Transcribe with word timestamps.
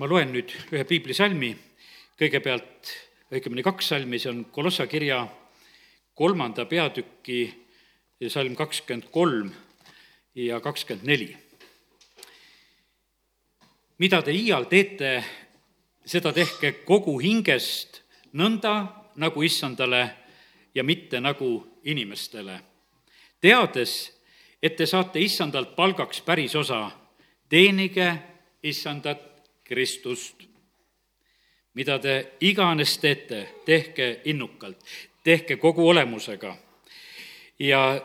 ma 0.00 0.08
loen 0.08 0.30
nüüd 0.32 0.48
ühe 0.72 0.80
piiblisalmi, 0.88 1.50
kõigepealt 2.16 2.88
õigemini 3.36 3.60
kaks 3.66 3.90
salmi, 3.92 4.16
see 4.16 4.30
on 4.30 4.38
Kolossa 4.48 4.86
kirja 4.88 5.18
kolmanda 6.16 6.64
peatüki 6.64 7.42
salm 8.32 8.56
kakskümmend 8.56 9.10
kolm 9.12 9.52
ja 10.40 10.62
kakskümmend 10.64 11.04
neli. 11.04 11.36
mida 14.00 14.22
te 14.24 14.32
iial 14.32 14.64
teete, 14.64 15.20
seda 16.08 16.32
tehke 16.32 16.72
kogu 16.88 17.18
hingest 17.20 18.00
nõnda, 18.32 18.72
nagu 19.20 19.42
issandale 19.44 20.04
ja 20.74 20.82
mitte 20.82 21.20
nagu 21.20 21.50
inimestele, 21.84 22.56
teades, 23.40 24.14
et 24.62 24.80
te 24.80 24.86
saate 24.86 25.20
issandalt 25.20 25.76
palgaks 25.76 26.24
päris 26.24 26.56
osa, 26.56 26.86
teenige 27.52 28.14
issandat 28.62 29.29
Kristust. 29.70 30.34
mida 31.74 31.98
te 32.02 32.32
iganes 32.40 32.96
teete, 32.98 33.44
tehke 33.64 34.20
innukalt, 34.24 34.80
tehke 35.24 35.56
kogu 35.56 35.88
olemusega. 35.88 36.56
ja 37.58 38.00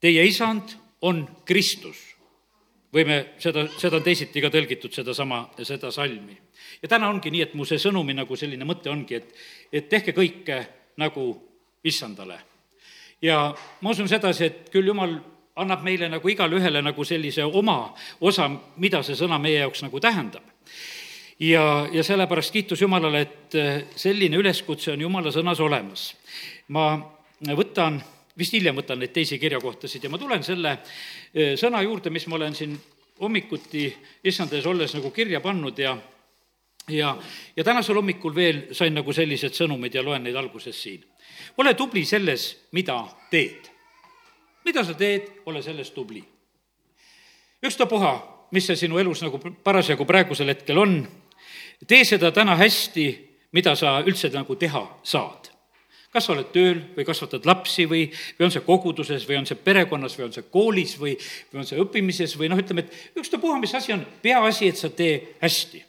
teie 0.00 0.24
isand 0.24 0.72
on 1.02 1.28
Kristus. 1.44 2.16
võime 2.94 3.34
seda, 3.38 3.66
seda 3.78 3.96
on 3.96 4.02
teisiti 4.02 4.40
ka 4.40 4.48
tõlgitud, 4.48 4.92
sedasama, 4.92 5.50
seda 5.62 5.90
salmi. 5.90 6.38
ja 6.82 6.88
täna 6.88 7.08
ongi 7.08 7.30
nii, 7.30 7.42
et 7.42 7.54
mu 7.54 7.68
see 7.68 7.78
sõnumi 7.78 8.16
nagu 8.16 8.36
selline 8.36 8.64
mõte 8.64 8.88
ongi, 8.90 9.14
et, 9.20 9.34
et 9.72 9.88
tehke 9.88 10.16
kõike 10.16 10.62
nagu 10.96 11.26
issandale. 11.84 12.38
ja 13.22 13.52
ma 13.80 13.90
usun 13.90 14.08
sedasi, 14.08 14.44
et 14.44 14.72
küll 14.72 14.88
jumal 14.88 15.18
annab 15.56 15.84
meile 15.84 16.08
nagu 16.08 16.28
igale 16.28 16.56
ühele 16.56 16.80
nagu 16.80 17.04
sellise 17.04 17.44
oma 17.44 17.92
osa, 18.20 18.48
mida 18.76 19.02
see 19.02 19.20
sõna 19.20 19.36
meie 19.38 19.60
jaoks 19.66 19.84
nagu 19.84 20.00
tähendab 20.00 20.51
ja, 21.40 21.88
ja 21.92 22.04
sellepärast 22.04 22.52
kiitus 22.52 22.80
Jumalale, 22.80 23.20
et 23.20 23.54
äh, 23.54 23.82
selline 23.96 24.36
üleskutse 24.36 24.92
on 24.92 25.00
Jumala 25.00 25.32
sõnas 25.34 25.60
olemas. 25.60 26.14
ma 26.68 26.86
võtan, 27.56 28.00
vist 28.38 28.52
hiljem 28.52 28.76
võtan 28.76 28.98
neid 29.02 29.12
teisi 29.12 29.38
kirjakohtasid 29.38 30.04
ja 30.04 30.10
ma 30.10 30.18
tulen 30.18 30.44
selle 30.46 30.76
äh, 30.78 31.54
sõna 31.60 31.82
juurde, 31.82 32.10
mis 32.10 32.26
ma 32.26 32.36
olen 32.38 32.54
siin 32.54 32.78
hommikuti 33.20 33.86
issand 34.24 34.52
ees 34.52 34.66
olles 34.66 34.94
nagu 34.94 35.10
kirja 35.10 35.40
pannud 35.40 35.78
ja 35.78 35.96
ja, 36.88 37.16
ja 37.56 37.64
tänasel 37.64 37.94
hommikul 37.94 38.34
veel 38.34 38.62
sain 38.74 38.94
nagu 38.94 39.12
sellised 39.12 39.54
sõnumid 39.54 39.94
ja 39.94 40.02
loen 40.02 40.24
neid 40.24 40.36
alguses 40.36 40.82
siin. 40.82 41.04
ole 41.58 41.74
tubli 41.74 42.04
selles, 42.04 42.68
mida 42.72 43.04
teed. 43.30 43.70
mida 44.64 44.84
sa 44.84 44.94
teed, 44.94 45.28
ole 45.46 45.62
selles 45.62 45.90
tubli. 45.90 46.24
ükstapuha, 47.62 48.31
mis 48.52 48.66
see 48.68 48.78
sinu 48.84 49.00
elus 49.00 49.22
nagu 49.24 49.40
parasjagu 49.64 50.06
praegusel 50.08 50.52
hetkel 50.52 50.78
on, 50.82 50.98
tee 51.88 52.04
seda 52.08 52.32
täna 52.34 52.56
hästi, 52.60 53.06
mida 53.56 53.74
sa 53.78 53.98
üldse 54.04 54.32
nagu 54.32 54.56
teha 54.56 54.84
saad. 55.02 55.48
kas 56.12 56.26
sa 56.28 56.34
oled 56.34 56.50
tööl 56.52 56.80
või 56.92 57.06
kasvatad 57.08 57.46
lapsi 57.48 57.86
või, 57.88 58.02
või 58.36 58.44
on 58.44 58.50
see 58.52 58.60
koguduses 58.66 59.22
või 59.24 59.38
on 59.38 59.46
see 59.48 59.56
perekonnas 59.56 60.12
või 60.18 60.26
on 60.26 60.34
see 60.34 60.44
koolis 60.52 60.98
või, 61.00 61.14
või 61.48 61.62
on 61.62 61.68
see 61.70 61.80
õppimises 61.80 62.34
või 62.36 62.50
noh, 62.52 62.60
ütleme, 62.60 62.84
et 62.84 63.16
ükstapuha, 63.16 63.56
mis 63.62 63.72
asi 63.74 63.94
on, 63.96 64.04
peaasi, 64.20 64.68
et 64.68 64.76
sa 64.76 64.90
tee 64.92 65.14
hästi 65.40 65.80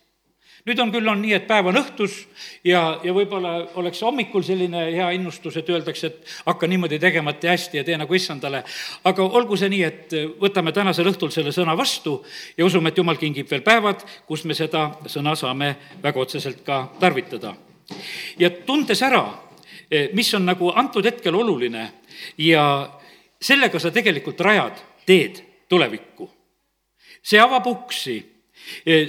nüüd 0.67 0.79
on 0.79 0.91
küll, 0.93 1.07
on 1.11 1.19
nii, 1.21 1.33
et 1.35 1.47
päev 1.47 1.67
on 1.71 1.77
õhtus 1.79 2.15
ja, 2.63 2.99
ja 3.03 3.13
võib-olla 3.15 3.55
oleks 3.79 3.99
hommikul 4.05 4.45
selline 4.47 4.85
hea 4.95 5.09
innustus, 5.17 5.57
et 5.59 5.69
öeldakse, 5.69 6.07
et 6.09 6.35
hakka 6.47 6.67
niimoodi 6.71 6.99
tegema, 7.03 7.33
et 7.33 7.41
tee 7.43 7.51
hästi 7.51 7.81
ja 7.81 7.83
tee 7.87 7.97
nagu 7.99 8.15
issandale. 8.15 8.63
aga 9.03 9.25
olgu 9.39 9.57
see 9.59 9.71
nii, 9.73 9.83
et 9.83 10.15
võtame 10.39 10.71
tänasel 10.75 11.09
õhtul 11.11 11.33
selle 11.35 11.51
sõna 11.55 11.75
vastu 11.77 12.21
ja 12.57 12.65
usume, 12.65 12.89
et 12.89 12.97
jumal 12.97 13.19
kingib 13.19 13.49
veel 13.51 13.63
päevad, 13.65 14.05
kus 14.27 14.45
me 14.47 14.55
seda 14.55 14.85
sõna 15.11 15.35
saame 15.39 15.75
väga 16.03 16.19
otseselt 16.19 16.63
ka 16.65 16.85
tarvitada. 16.99 17.55
ja 18.39 18.49
tundes 18.49 19.01
ära, 19.03 19.25
mis 20.13 20.33
on 20.33 20.45
nagu 20.45 20.71
antud 20.75 21.05
hetkel 21.05 21.35
oluline 21.35 21.89
ja 22.37 22.63
sellega 23.41 23.79
sa 23.79 23.91
tegelikult 23.91 24.39
rajad 24.39 24.79
teed 25.05 25.43
tulevikku. 25.69 26.29
see 27.23 27.39
avab 27.39 27.67
uksi, 27.67 28.15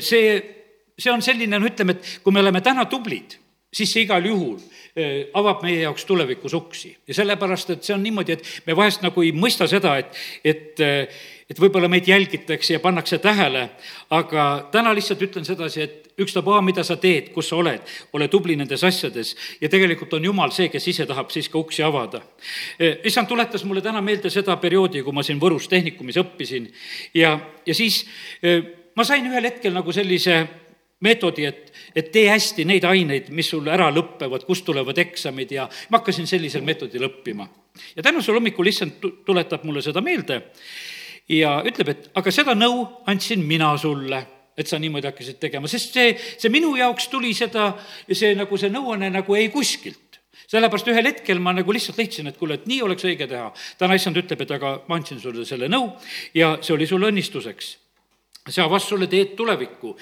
see 0.00 0.63
see 0.98 1.12
on 1.12 1.22
selline, 1.22 1.58
no 1.58 1.66
ütleme, 1.68 1.96
et 1.96 2.20
kui 2.22 2.34
me 2.34 2.42
oleme 2.42 2.62
täna 2.64 2.86
tublid, 2.90 3.38
siis 3.74 3.90
see 3.90 4.04
igal 4.06 4.24
juhul 4.26 4.58
eh, 4.94 5.30
avab 5.34 5.64
meie 5.66 5.82
jaoks 5.82 6.06
tulevikus 6.06 6.54
uksi. 6.54 6.96
ja 7.08 7.14
sellepärast, 7.14 7.74
et 7.74 7.86
see 7.86 7.94
on 7.94 8.02
niimoodi, 8.02 8.36
et 8.36 8.66
me 8.66 8.76
vahest 8.76 9.02
nagu 9.02 9.22
ei 9.22 9.32
mõista 9.34 9.66
seda, 9.70 9.96
et, 9.98 10.14
et, 10.44 10.80
eh, 10.80 11.24
et 11.50 11.60
võib-olla 11.60 11.90
meid 11.90 12.06
jälgitakse 12.08 12.76
ja 12.76 12.80
pannakse 12.80 13.18
tähele, 13.18 13.68
aga 14.14 14.68
täna 14.72 14.94
lihtsalt 14.94 15.22
ütlen 15.26 15.46
sedasi, 15.46 15.82
et 15.82 16.00
ükstapuha, 16.22 16.60
mida 16.62 16.84
sa 16.86 16.94
teed, 17.02 17.32
kus 17.34 17.48
sa 17.50 17.58
oled, 17.58 17.82
ole 18.14 18.28
tubli 18.30 18.54
nendes 18.54 18.84
asjades 18.86 19.34
ja 19.60 19.68
tegelikult 19.68 20.14
on 20.14 20.30
Jumal 20.30 20.54
see, 20.54 20.70
kes 20.70 20.86
ise 20.94 21.08
tahab 21.10 21.34
siis 21.34 21.50
ka 21.50 21.58
uksi 21.58 21.82
avada. 21.82 22.22
Eh, 22.78 23.00
issand 23.10 23.26
tuletas 23.26 23.66
mulle 23.66 23.82
täna 23.82 23.98
meelde 24.04 24.30
seda 24.30 24.54
perioodi, 24.62 25.02
kui 25.02 25.16
ma 25.16 25.26
siin 25.26 25.42
Võrus 25.42 25.66
tehnikumis 25.68 26.22
õppisin 26.22 26.70
ja, 27.18 27.34
ja 27.66 27.74
siis 27.74 28.04
ma 28.94 29.02
sain 29.02 29.26
ühel 29.26 29.50
hetkel 29.50 29.74
nagu 29.74 29.92
sellise 29.92 30.44
meetodi, 31.00 31.44
et, 31.44 31.72
et 31.96 32.10
tee 32.12 32.28
hästi 32.30 32.64
neid 32.68 32.84
aineid, 32.88 33.30
mis 33.34 33.48
sul 33.50 33.66
ära 33.68 33.90
lõpevad, 33.92 34.46
kust 34.46 34.64
tulevad 34.64 34.98
eksamid 34.98 35.52
ja 35.52 35.68
ma 35.90 36.00
hakkasin 36.00 36.28
sellisel 36.30 36.62
meetodil 36.62 37.08
õppima. 37.08 37.48
ja 37.96 38.02
tänasel 38.02 38.34
hommikul 38.34 38.66
issand 38.70 39.02
tuletab 39.26 39.64
mulle 39.64 39.82
seda 39.82 40.00
meelde 40.00 40.42
ja 41.28 41.58
ütleb, 41.66 41.88
et 41.88 42.10
aga 42.14 42.30
seda 42.30 42.54
nõu 42.54 42.86
andsin 43.06 43.44
mina 43.44 43.76
sulle 43.78 44.24
et 44.56 44.70
sa 44.70 44.78
niimoodi 44.78 45.10
hakkasid 45.10 45.40
tegema, 45.42 45.68
sest 45.68 45.96
see, 45.96 46.14
see 46.14 46.50
minu 46.52 46.76
jaoks 46.78 47.08
tuli 47.10 47.32
seda, 47.34 47.72
see 48.06 48.36
nagu 48.38 48.56
see 48.56 48.70
nõuanne 48.70 49.10
nagu 49.10 49.34
ei 49.34 49.48
kuskilt 49.50 50.20
sellepärast 50.50 50.90
ühel 50.92 51.08
hetkel 51.08 51.40
ma 51.42 51.54
nagu 51.56 51.72
lihtsalt 51.72 51.98
leidsin, 51.98 52.28
et 52.28 52.36
kuule, 52.38 52.58
et 52.58 52.68
nii 52.70 52.82
oleks 52.84 53.06
õige 53.08 53.26
teha. 53.30 53.48
täna 53.80 53.96
issand 53.98 54.18
ütleb, 54.20 54.44
et 54.44 54.52
aga 54.54 54.74
ma 54.88 54.98
andsin 54.98 55.20
sulle 55.22 55.46
selle 55.48 55.70
nõu 55.72 55.88
ja 56.36 56.54
see 56.60 56.74
oli 56.76 56.86
sulle 56.86 57.10
õnnistuseks. 57.12 57.74
see 58.48 58.62
avas 58.62 58.88
sulle 58.88 59.08
teed 59.08 59.34
tulevikku 59.38 59.96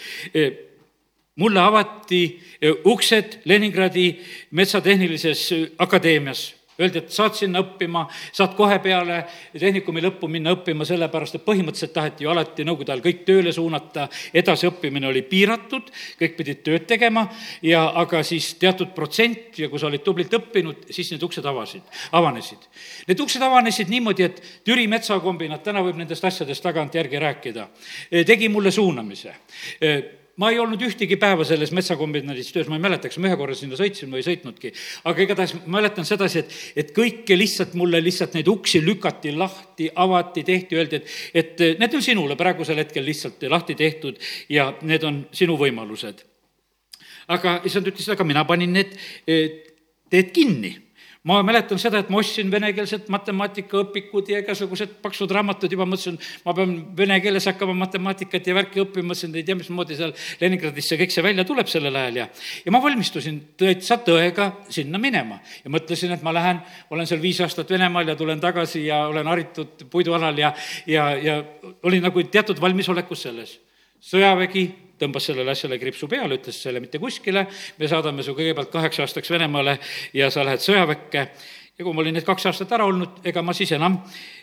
mulle 1.35 1.61
avati 1.61 2.41
eh, 2.61 2.75
uksed 2.85 3.41
Leningradi 3.45 4.21
Metsatehnilises 4.51 5.53
eh, 5.53 5.71
Akadeemias. 5.79 6.55
Öeldi, 6.81 7.03
et 7.03 7.13
saad 7.13 7.35
sinna 7.37 7.61
õppima, 7.61 8.07
saad 8.33 8.55
kohe 8.57 8.79
peale 8.83 9.19
tehnikumi 9.53 10.01
lõppu 10.03 10.27
minna 10.33 10.55
õppima, 10.57 10.87
sellepärast 10.89 11.37
et 11.37 11.43
põhimõtteliselt 11.45 11.93
taheti 11.93 12.25
ju 12.25 12.31
alati 12.33 12.65
Nõukogude 12.65 12.95
ajal 12.95 13.03
kõik 13.05 13.21
tööle 13.29 13.53
suunata, 13.53 14.07
edasiõppimine 14.41 15.07
oli 15.11 15.21
piiratud, 15.29 15.91
kõik 16.19 16.39
pidid 16.39 16.63
tööd 16.65 16.87
tegema 16.89 17.27
ja 17.63 17.85
aga 18.01 18.23
siis 18.25 18.55
teatud 18.59 18.95
protsent 18.97 19.61
ja 19.61 19.69
kui 19.69 19.79
sa 19.79 19.91
olid 19.91 20.03
tublilt 20.03 20.33
õppinud, 20.41 20.89
siis 20.97 21.13
need 21.13 21.29
uksed 21.29 21.45
avasid, 21.47 21.85
avanesid. 22.17 22.65
Need 23.13 23.21
uksed 23.21 23.45
avanesid 23.45 23.93
niimoodi, 23.93 24.27
et 24.31 24.43
Türi 24.65 24.89
metsakombinaat, 24.91 25.63
täna 25.69 25.85
võib 25.85 26.01
nendest 26.01 26.25
asjadest 26.25 26.65
tagantjärgi 26.65 27.23
rääkida, 27.29 27.69
eh, 28.11 28.25
tegi 28.25 28.49
mulle 28.49 28.73
suunamise 28.73 29.37
ma 30.41 30.49
ei 30.53 30.59
olnud 30.63 30.81
ühtegi 30.87 31.19
päeva 31.21 31.45
selles 31.45 31.73
metsakombinaadis 31.77 32.53
töös, 32.55 32.69
ma 32.71 32.79
ei 32.79 32.85
mäleta, 32.85 33.11
kas 33.11 33.19
ma 33.21 33.29
ühe 33.29 33.37
korra 33.41 33.57
sinna 33.57 33.77
sõitsin 33.79 34.13
või 34.13 34.23
ei 34.23 34.29
sõitnudki. 34.31 34.73
aga 35.11 35.25
igatahes 35.27 35.55
ma 35.59 35.79
mäletan 35.79 36.09
sedasi, 36.09 36.43
et, 36.43 36.55
et 36.85 36.93
kõike 36.97 37.37
lihtsalt 37.37 37.75
mulle 37.79 38.01
lihtsalt 38.03 38.37
neid 38.39 38.49
uksi 38.49 38.81
lükati 38.85 39.35
lahti, 39.37 39.91
avati, 39.95 40.45
tehti, 40.49 40.79
öeldi, 40.79 41.03
et, 41.03 41.59
et 41.61 41.83
need 41.83 41.99
on 41.99 42.05
sinule 42.05 42.37
praegusel 42.41 42.81
hetkel 42.81 43.05
lihtsalt 43.05 43.45
lahti 43.53 43.77
tehtud 43.77 44.21
ja 44.49 44.71
need 44.83 45.05
on 45.05 45.25
sinu 45.33 45.59
võimalused. 45.61 46.25
aga 47.29 47.61
issand 47.69 47.93
ütles, 47.93 48.09
aga 48.13 48.25
mina 48.25 48.45
panin 48.49 48.73
need 48.73 48.97
teed 49.27 50.33
kinni 50.33 50.73
ma 51.29 51.39
mäletan 51.47 51.79
seda, 51.79 52.01
et 52.03 52.09
ma 52.11 52.19
ostsin 52.19 52.51
venekeelset 52.51 53.07
matemaatikaõpikud 53.13 54.31
ja 54.33 54.41
igasugused 54.43 54.97
paksud 55.05 55.31
raamatud. 55.31 55.71
Juba, 55.71 55.87
mõtlesin, 55.87 56.19
ma 56.47 56.55
pean 56.57 56.75
vene 56.99 57.21
keeles 57.23 57.47
hakkama 57.47 57.77
matemaatikat 57.85 58.51
ja 58.51 58.57
värki 58.59 58.83
õppima, 58.83 59.13
mõtlesin, 59.13 59.35
ei 59.39 59.47
tea, 59.47 59.59
mismoodi 59.59 59.99
seal 59.99 60.15
Leningradis 60.41 60.91
see 60.91 60.99
kõik 61.01 61.15
see 61.15 61.25
välja 61.25 61.47
tuleb 61.47 61.71
sellel 61.71 61.97
ajal. 62.01 62.23
Ja 62.25 62.29
ja 62.67 62.75
ma 62.75 62.83
valmistusin 62.83 63.41
täitsa 63.59 64.01
tõega 64.03 64.51
sinna 64.73 64.99
minema. 64.99 65.39
Ja 65.65 65.71
mõtlesin, 65.71 66.15
et 66.15 66.27
ma 66.27 66.35
lähen, 66.35 66.63
olen 66.91 67.07
seal 67.07 67.23
viis 67.23 67.41
aastat 67.45 67.71
Venemaal 67.71 68.09
ja 68.11 68.17
tulen 68.19 68.41
tagasi 68.43 68.87
ja 68.87 69.05
olen 69.07 69.31
haritud 69.31 69.87
puidualal 69.91 70.39
ja, 70.39 70.53
ja, 70.87 71.11
ja 71.17 71.43
olin 71.83 72.03
nagu 72.03 72.25
teatud 72.25 72.61
valmisolekus 72.61 73.29
selles. 73.29 73.61
Sõjavägi 74.03 74.67
tõmbas 75.03 75.27
sellele 75.27 75.55
asjale 75.55 75.79
kriipsu 75.83 76.09
peale, 76.11 76.39
ütles 76.39 76.59
selle 76.63 76.81
mitte 76.83 77.01
kuskile, 77.03 77.47
me 77.79 77.89
saadame 77.91 78.23
su 78.23 78.37
kõigepealt 78.39 78.71
kaheks 78.73 79.03
aastaks 79.03 79.33
Venemaale 79.35 79.79
ja 80.15 80.31
sa 80.31 80.45
lähed 80.47 80.63
sõjaväkke 80.63 81.25
ja 81.79 81.85
kui 81.85 81.95
ma 81.95 82.05
olin 82.05 82.15
need 82.19 82.27
kaks 82.27 82.47
aastat 82.51 82.75
ära 82.77 82.87
olnud, 82.87 83.23
ega 83.27 83.43
ma 83.43 83.55
siis 83.57 83.73
enam 83.75 83.99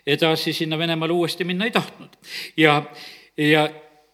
edasi 0.08 0.54
sinna 0.56 0.80
Venemaale 0.80 1.16
uuesti 1.16 1.48
minna 1.48 1.70
ei 1.70 1.76
tahtnud. 1.76 2.18
ja, 2.58 2.82
ja 3.38 3.68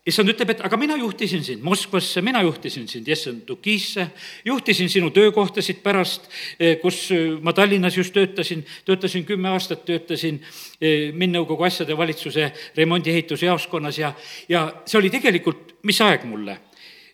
issand 0.06 0.30
ütleb, 0.30 0.52
et 0.54 0.62
aga 0.66 0.78
mina 0.78 0.96
juhtisin 1.00 1.42
sind 1.44 1.64
Moskvasse, 1.66 2.22
mina 2.22 2.44
juhtisin 2.46 2.86
sind 2.88 3.08
Jessentukisse, 3.10 4.08
juhtisin 4.46 4.90
sinu 4.90 5.10
töökohtasid 5.14 5.82
pärast, 5.84 6.30
eh, 6.60 6.78
kus 6.82 7.10
eh, 7.12 7.40
ma 7.42 7.54
Tallinnas 7.54 7.98
just 7.98 8.14
töötasin, 8.14 8.62
töötasin 8.86 9.26
kümme 9.26 9.50
aastat, 9.50 9.86
töötasin 9.86 10.38
eh, 10.80 11.10
Minnõukogu 11.14 11.66
asjade 11.66 11.98
valitsuse 11.98 12.52
remondi-ehitusjaoskonnas 12.78 13.98
ja, 14.00 14.14
ja 14.50 14.68
see 14.86 15.02
oli 15.02 15.10
tegelikult, 15.14 15.80
mis 15.84 16.02
aeg 16.06 16.30
mulle? 16.30 16.60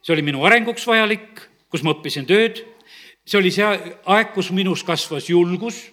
see 0.02 0.16
oli 0.16 0.24
minu 0.26 0.42
arenguks 0.44 0.88
vajalik, 0.90 1.44
kus 1.70 1.84
ma 1.86 1.94
õppisin 1.94 2.26
tööd, 2.26 2.64
see 3.22 3.38
oli 3.38 3.52
see 3.54 3.64
aeg, 3.64 4.32
kus 4.34 4.50
minus 4.52 4.82
kasvas 4.84 5.30
julgus 5.30 5.84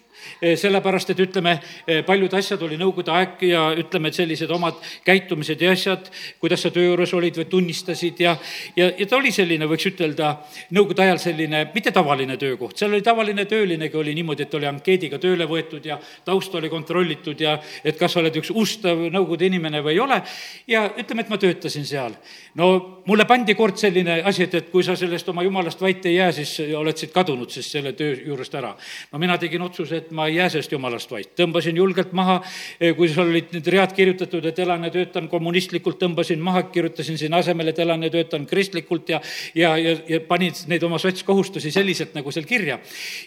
sellepärast 0.41 1.09
et 1.09 1.19
ütleme, 1.19 1.59
eh, 1.87 2.01
paljud 2.05 2.33
asjad 2.33 2.61
oli 2.63 2.77
nõukogude 2.79 3.11
aeg 3.11 3.43
ja 3.49 3.65
ütleme, 3.77 4.07
et 4.09 4.17
sellised 4.19 4.51
omad 4.51 4.79
käitumised 5.05 5.61
ja 5.61 5.71
asjad, 5.71 6.09
kuidas 6.39 6.63
sa 6.63 6.71
töö 6.71 6.85
juures 6.91 7.13
olid 7.13 7.37
või 7.37 7.47
tunnistasid 7.49 8.19
ja, 8.23 8.35
ja, 8.75 8.91
ja 8.97 9.07
ta 9.07 9.17
oli 9.17 9.31
selline, 9.31 9.67
võiks 9.69 9.89
ütelda, 9.89 10.35
nõukogude 10.75 11.05
ajal 11.05 11.21
selline 11.21 11.65
mitte 11.73 11.91
tavaline 11.95 12.37
töökoht, 12.37 12.77
seal 12.77 12.93
oli 12.93 13.05
tavaline 13.05 13.45
töölinegi 13.49 13.97
oli 13.97 14.15
niimoodi, 14.15 14.47
et 14.47 14.57
oli 14.59 14.69
ankeediga 14.69 15.19
tööle 15.19 15.47
võetud 15.49 15.85
ja 15.85 15.99
taust 16.25 16.55
oli 16.55 16.69
kontrollitud 16.69 17.41
ja 17.41 17.57
et 17.83 17.97
kas 17.99 18.13
sa 18.13 18.23
oled 18.23 18.35
üks 18.41 18.51
ustav 18.55 19.01
nõukogude 19.09 19.49
inimene 19.49 19.83
või 19.85 19.97
ei 19.97 19.99
ole. 19.99 20.21
ja 20.67 20.85
ütleme, 20.97 21.25
et 21.25 21.29
ma 21.29 21.37
töötasin 21.37 21.85
seal. 21.85 22.15
no 22.55 22.69
mulle 23.05 23.25
pandi 23.25 23.55
kord 23.55 23.77
selline 23.77 24.21
asi, 24.23 24.43
et, 24.43 24.55
et 24.55 24.69
kui 24.71 24.83
sa 24.83 24.95
sellest 24.95 25.29
oma 25.29 25.43
jumalast 25.43 25.81
vait 25.81 26.05
ei 26.05 26.15
jää, 26.15 26.31
siis 26.31 26.55
oled 26.77 26.97
siit 26.97 27.13
kadunud 27.13 27.49
siis 27.49 27.71
selle 27.71 27.93
töö 27.93 28.15
juurest 28.25 28.55
ära. 28.55 28.75
no 29.11 29.19
mina 29.19 29.37
tegin 29.37 29.61
otsuse, 29.61 29.97
et 29.97 30.08
ma 30.15 30.27
ei 30.27 30.35
jää 30.35 30.49
sellest 30.53 30.71
jumalast 30.71 31.11
vait, 31.11 31.31
tõmbasin 31.37 31.77
julgelt 31.77 32.13
maha, 32.17 32.39
eh, 32.79 32.95
kui 32.97 33.09
seal 33.09 33.29
olid 33.29 33.53
need 33.55 33.67
read 33.73 33.95
kirjutatud, 33.95 34.45
et 34.45 34.59
elan 34.59 34.87
ja 34.87 34.91
töötan 34.93 35.29
kommunistlikult, 35.31 35.99
tõmbasin 36.01 36.43
maha, 36.43 36.63
kirjutasin 36.73 37.17
sinna 37.17 37.41
asemele, 37.43 37.73
et 37.73 37.79
elan 37.79 38.03
ja 38.03 38.11
töötan 38.13 38.45
kristlikult 38.49 39.09
ja, 39.09 39.21
ja, 39.55 39.75
ja, 39.77 39.95
ja 40.09 40.21
panin 40.21 40.55
neid 40.67 40.83
oma 40.83 40.99
sotskohustusi 41.01 41.71
selliselt 41.71 42.15
nagu 42.17 42.31
seal 42.31 42.47
kirja. 42.49 42.79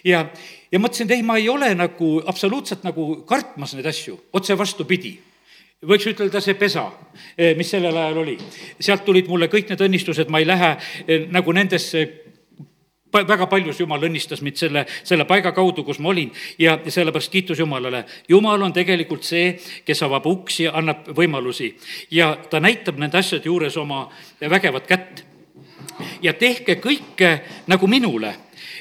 ja, 0.03 0.25
ja 0.71 0.79
mõtlesin, 0.79 1.09
et 1.09 1.17
ei, 1.17 1.27
ma 1.27 1.37
ei 1.37 1.49
ole 1.49 1.73
nagu 1.75 2.15
absoluutselt 2.25 2.83
nagu 2.83 3.23
kartmas 3.29 3.75
neid 3.77 3.87
asju, 3.91 4.19
otse 4.33 4.57
vastupidi 4.57 5.17
võiks 5.87 6.07
ütelda 6.07 6.41
see 6.43 6.55
pesa, 6.55 6.85
eh, 7.37 7.53
mis 7.57 7.69
sellel 7.69 7.97
ajal 7.97 8.17
oli. 8.23 8.37
sealt 8.79 9.05
tulid 9.05 9.27
mulle 9.27 9.47
kõik 9.47 9.69
need 9.69 9.81
õnnistused, 9.81 10.29
ma 10.29 10.39
ei 10.39 10.47
lähe 10.47 10.77
eh, 11.07 11.27
nagu 11.29 11.51
nendesse 11.51 12.22
väga 13.13 13.47
paljus 13.47 13.79
Jumal 13.79 14.03
õnnistas 14.03 14.41
mind 14.41 14.59
selle, 14.59 14.85
selle 15.03 15.25
paiga 15.29 15.51
kaudu, 15.51 15.83
kus 15.83 15.99
ma 15.99 16.09
olin 16.09 16.31
ja 16.59 16.77
sellepärast 16.87 17.31
kiitus 17.31 17.59
Jumalale. 17.59 18.05
Jumal 18.29 18.61
on 18.61 18.73
tegelikult 18.73 19.23
see, 19.23 19.53
kes 19.85 20.03
avab 20.03 20.25
uksi 20.27 20.67
ja 20.67 20.77
annab 20.79 21.07
võimalusi 21.15 21.73
ja 22.11 22.33
ta 22.49 22.59
näitab 22.59 22.97
nende 23.01 23.17
asjade 23.17 23.49
juures 23.49 23.77
oma 23.77 24.07
vägevat 24.41 24.87
kätt. 24.87 25.23
ja 26.21 26.33
tehke 26.33 26.75
kõike 26.81 27.39
nagu 27.67 27.87
minule 27.87 28.33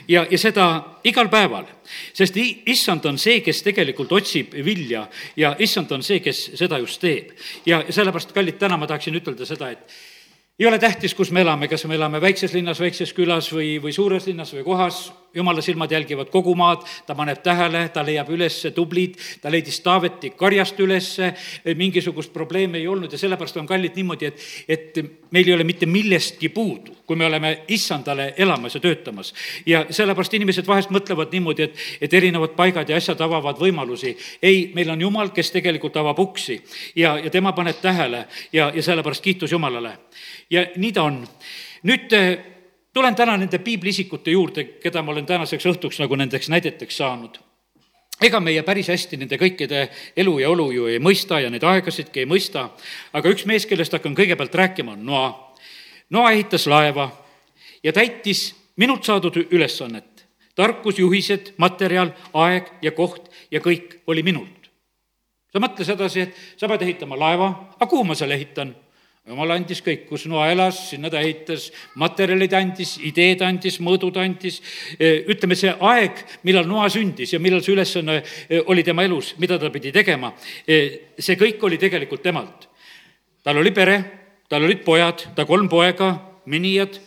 ja, 0.09 0.27
ja 0.31 0.39
seda 0.39 0.67
igal 1.05 1.29
päeval, 1.29 1.67
sest 2.15 2.37
issand 2.41 3.05
on 3.07 3.19
see, 3.19 3.41
kes 3.45 3.63
tegelikult 3.63 4.13
otsib 4.13 4.55
vilja 4.65 5.07
ja 5.37 5.55
issand 5.59 5.93
on 5.93 6.03
see, 6.03 6.21
kes 6.21 6.53
seda 6.59 6.79
just 6.79 7.01
teeb. 7.01 7.33
ja 7.67 7.83
sellepärast, 7.89 8.33
kallid, 8.33 8.59
täna 8.59 8.77
ma 8.77 8.87
tahaksin 8.87 9.17
ütelda 9.21 9.47
seda, 9.47 9.71
et 9.71 10.12
ei 10.59 10.67
ole 10.67 10.79
tähtis, 10.79 11.15
kus 11.15 11.31
me 11.33 11.41
elame, 11.41 11.69
kas 11.69 11.85
me 11.89 11.97
elame 11.97 12.21
väikses 12.21 12.53
linnas, 12.53 12.81
väikses 12.81 13.13
külas 13.17 13.49
või, 13.55 13.79
või 13.83 13.93
suures 13.93 14.27
linnas 14.29 14.53
või 14.53 14.65
kohas, 14.67 15.07
jumala 15.35 15.63
silmad 15.63 15.91
jälgivad 15.91 16.29
kogu 16.31 16.55
maad, 16.55 16.85
ta 17.07 17.15
paneb 17.15 17.41
tähele, 17.43 17.87
ta 17.89 18.05
leiab 18.05 18.29
üles 18.31 18.59
tublid, 18.75 19.17
ta 19.41 19.51
leidis 19.51 19.81
Taaveti 19.81 20.33
karjast 20.37 20.81
ülesse, 20.81 21.33
mingisugust 21.77 22.33
probleemi 22.33 22.83
ei 22.83 22.89
olnud 22.89 23.13
ja 23.13 23.19
sellepärast 23.19 23.57
on 23.57 23.67
kallid 23.67 23.97
niimoodi, 23.97 24.29
et, 24.29 24.45
et 24.69 25.01
meil 25.33 25.49
ei 25.49 25.55
ole 25.55 25.65
mitte 25.65 25.87
millestki 25.87 26.53
puudu, 26.53 26.99
kui 27.07 27.17
me 27.17 27.27
oleme 27.27 27.55
issandale 27.73 28.35
elamas 28.37 28.77
ja 28.77 28.81
töötamas. 28.81 29.35
ja 29.67 29.87
sellepärast 29.91 30.35
inimesed 30.35 30.67
vahest 30.67 30.93
mõtlevad 30.93 31.33
niimoodi, 31.33 31.63
et, 31.63 31.81
et 32.01 32.15
erinevad 32.15 32.53
paigad 32.57 32.89
ja 32.89 32.97
asjad 32.97 33.21
avavad 33.21 33.59
võimalusi. 33.59 34.17
ei, 34.43 34.71
meil 34.75 34.91
on 34.91 35.01
Jumal, 35.01 35.33
kes 35.33 35.51
tegelikult 35.51 35.97
avab 35.97 36.19
uksi 36.19 36.61
ja, 36.97 37.17
ja 37.19 37.31
tema 37.31 37.53
paneb 37.53 37.81
tähele 37.81 38.27
ja, 38.53 38.71
ja 38.75 38.83
sellepärast 38.83 39.25
kiitus 39.25 39.53
Jumalale. 39.53 39.97
Ja 40.53 40.67
nii 40.77 40.93
ta 40.93 41.03
on. 41.09 41.23
nüüd 41.89 42.13
tulen 42.93 43.15
täna 43.15 43.37
nende 43.37 43.59
piibliisikute 43.59 44.31
juurde, 44.31 44.65
keda 44.83 45.03
ma 45.03 45.13
olen 45.13 45.27
tänaseks 45.27 45.67
õhtuks 45.73 46.01
nagu 46.03 46.17
nendeks 46.17 46.49
näideteks 46.53 46.97
saanud. 46.97 47.39
ega 48.23 48.39
meie 48.41 48.63
päris 48.63 48.89
hästi 48.89 49.17
nende 49.17 49.37
kõikide 49.39 49.89
elu 50.17 50.39
ja 50.39 50.51
olu 50.51 50.71
ju 50.71 50.87
ei 50.87 50.99
mõista 51.03 51.41
ja 51.43 51.51
neid 51.51 51.65
aegasidki 51.67 52.23
ei 52.23 52.29
mõista, 52.29 52.69
aga 53.13 53.29
üks 53.29 53.47
mees, 53.47 53.67
kellest 53.67 53.93
hakkan 53.93 54.15
kõigepealt 54.15 54.55
rääkima, 54.55 54.93
on 54.93 55.07
Noa. 55.07 55.55
Noa 56.11 56.31
ehitas 56.31 56.67
laeva 56.67 57.11
ja 57.83 57.93
täitis 57.93 58.53
minult 58.77 59.05
saadud 59.05 59.37
ülesannet. 59.51 60.27
tarkus, 60.55 60.99
juhised, 60.99 61.55
materjal, 61.57 62.11
aeg 62.35 62.67
ja 62.83 62.91
koht 62.93 63.31
ja 63.51 63.61
kõik 63.61 64.03
oli 64.07 64.23
minult. 64.23 64.71
sa 65.53 65.59
mõtle 65.59 65.85
sedasi, 65.85 66.21
et 66.21 66.37
sa 66.57 66.69
pead 66.69 66.83
ehitama 66.83 67.19
laeva, 67.19 67.75
aga 67.75 67.87
kuhu 67.87 68.05
ma 68.05 68.15
selle 68.15 68.35
ehitan? 68.35 68.77
Jumal 69.29 69.53
andis 69.55 69.79
kõik, 69.85 70.07
kus 70.09 70.25
Noa 70.31 70.49
elas, 70.51 70.79
sinna 70.91 71.11
ta 71.11 71.21
ehitas, 71.23 71.69
materjalid 72.01 72.55
andis, 72.59 72.97
ideed 73.07 73.45
andis, 73.47 73.79
mõõdud 73.85 74.19
andis. 74.19 74.59
E, 74.99 75.13
ütleme, 75.31 75.59
see 75.59 75.71
aeg, 75.73 76.25
millal 76.47 76.67
Noa 76.67 76.89
sündis 76.93 77.35
ja 77.35 77.41
millal 77.43 77.63
see 77.63 77.77
ülesanne 77.77 78.19
e, 78.23 78.63
oli 78.67 78.83
tema 78.87 79.07
elus, 79.07 79.37
mida 79.43 79.61
ta 79.63 79.71
pidi 79.71 79.95
tegema, 79.95 80.33
e, 80.67 80.81
see 81.19 81.39
kõik 81.39 81.63
oli 81.69 81.79
tegelikult 81.83 82.25
temalt. 82.25 82.69
tal 83.43 83.59
oli 83.59 83.73
pere, 83.75 83.97
tal 84.49 84.63
olid 84.63 84.85
pojad, 84.85 85.25
ta 85.35 85.47
kolm 85.47 85.69
poega, 85.71 86.13
minijad, 86.47 86.99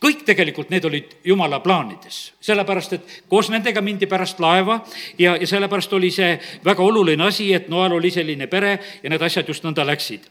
kõik 0.00 0.24
tegelikult 0.24 0.72
need 0.72 0.84
olid 0.84 1.14
jumala 1.24 1.60
plaanides, 1.60 2.32
sellepärast 2.40 2.92
et 2.96 3.14
koos 3.28 3.48
nendega 3.52 3.80
mindi 3.84 4.08
pärast 4.08 4.40
laeva 4.40 4.80
ja, 5.18 5.36
ja 5.36 5.46
sellepärast 5.46 5.92
oli 5.92 6.10
see 6.12 6.34
väga 6.64 6.84
oluline 6.84 7.24
asi, 7.28 7.52
et 7.52 7.68
Noal 7.68 7.96
oli 7.96 8.10
selline 8.12 8.48
pere 8.48 8.78
ja 9.02 9.12
need 9.12 9.24
asjad 9.24 9.48
just 9.48 9.64
nõnda 9.64 9.84
läksid 9.88 10.28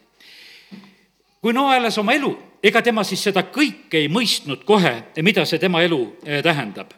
kui 1.42 1.54
Noa 1.54 1.78
elas 1.78 1.98
oma 1.98 2.14
elu, 2.14 2.32
ega 2.64 2.82
tema 2.84 3.04
siis 3.08 3.24
seda 3.30 3.46
kõike 3.54 4.02
ei 4.02 4.10
mõistnud 4.12 4.66
kohe, 4.68 4.94
mida 5.24 5.46
see 5.48 5.62
tema 5.62 5.82
elu 5.86 6.00
eh, 6.26 6.44
tähendab. 6.44 6.94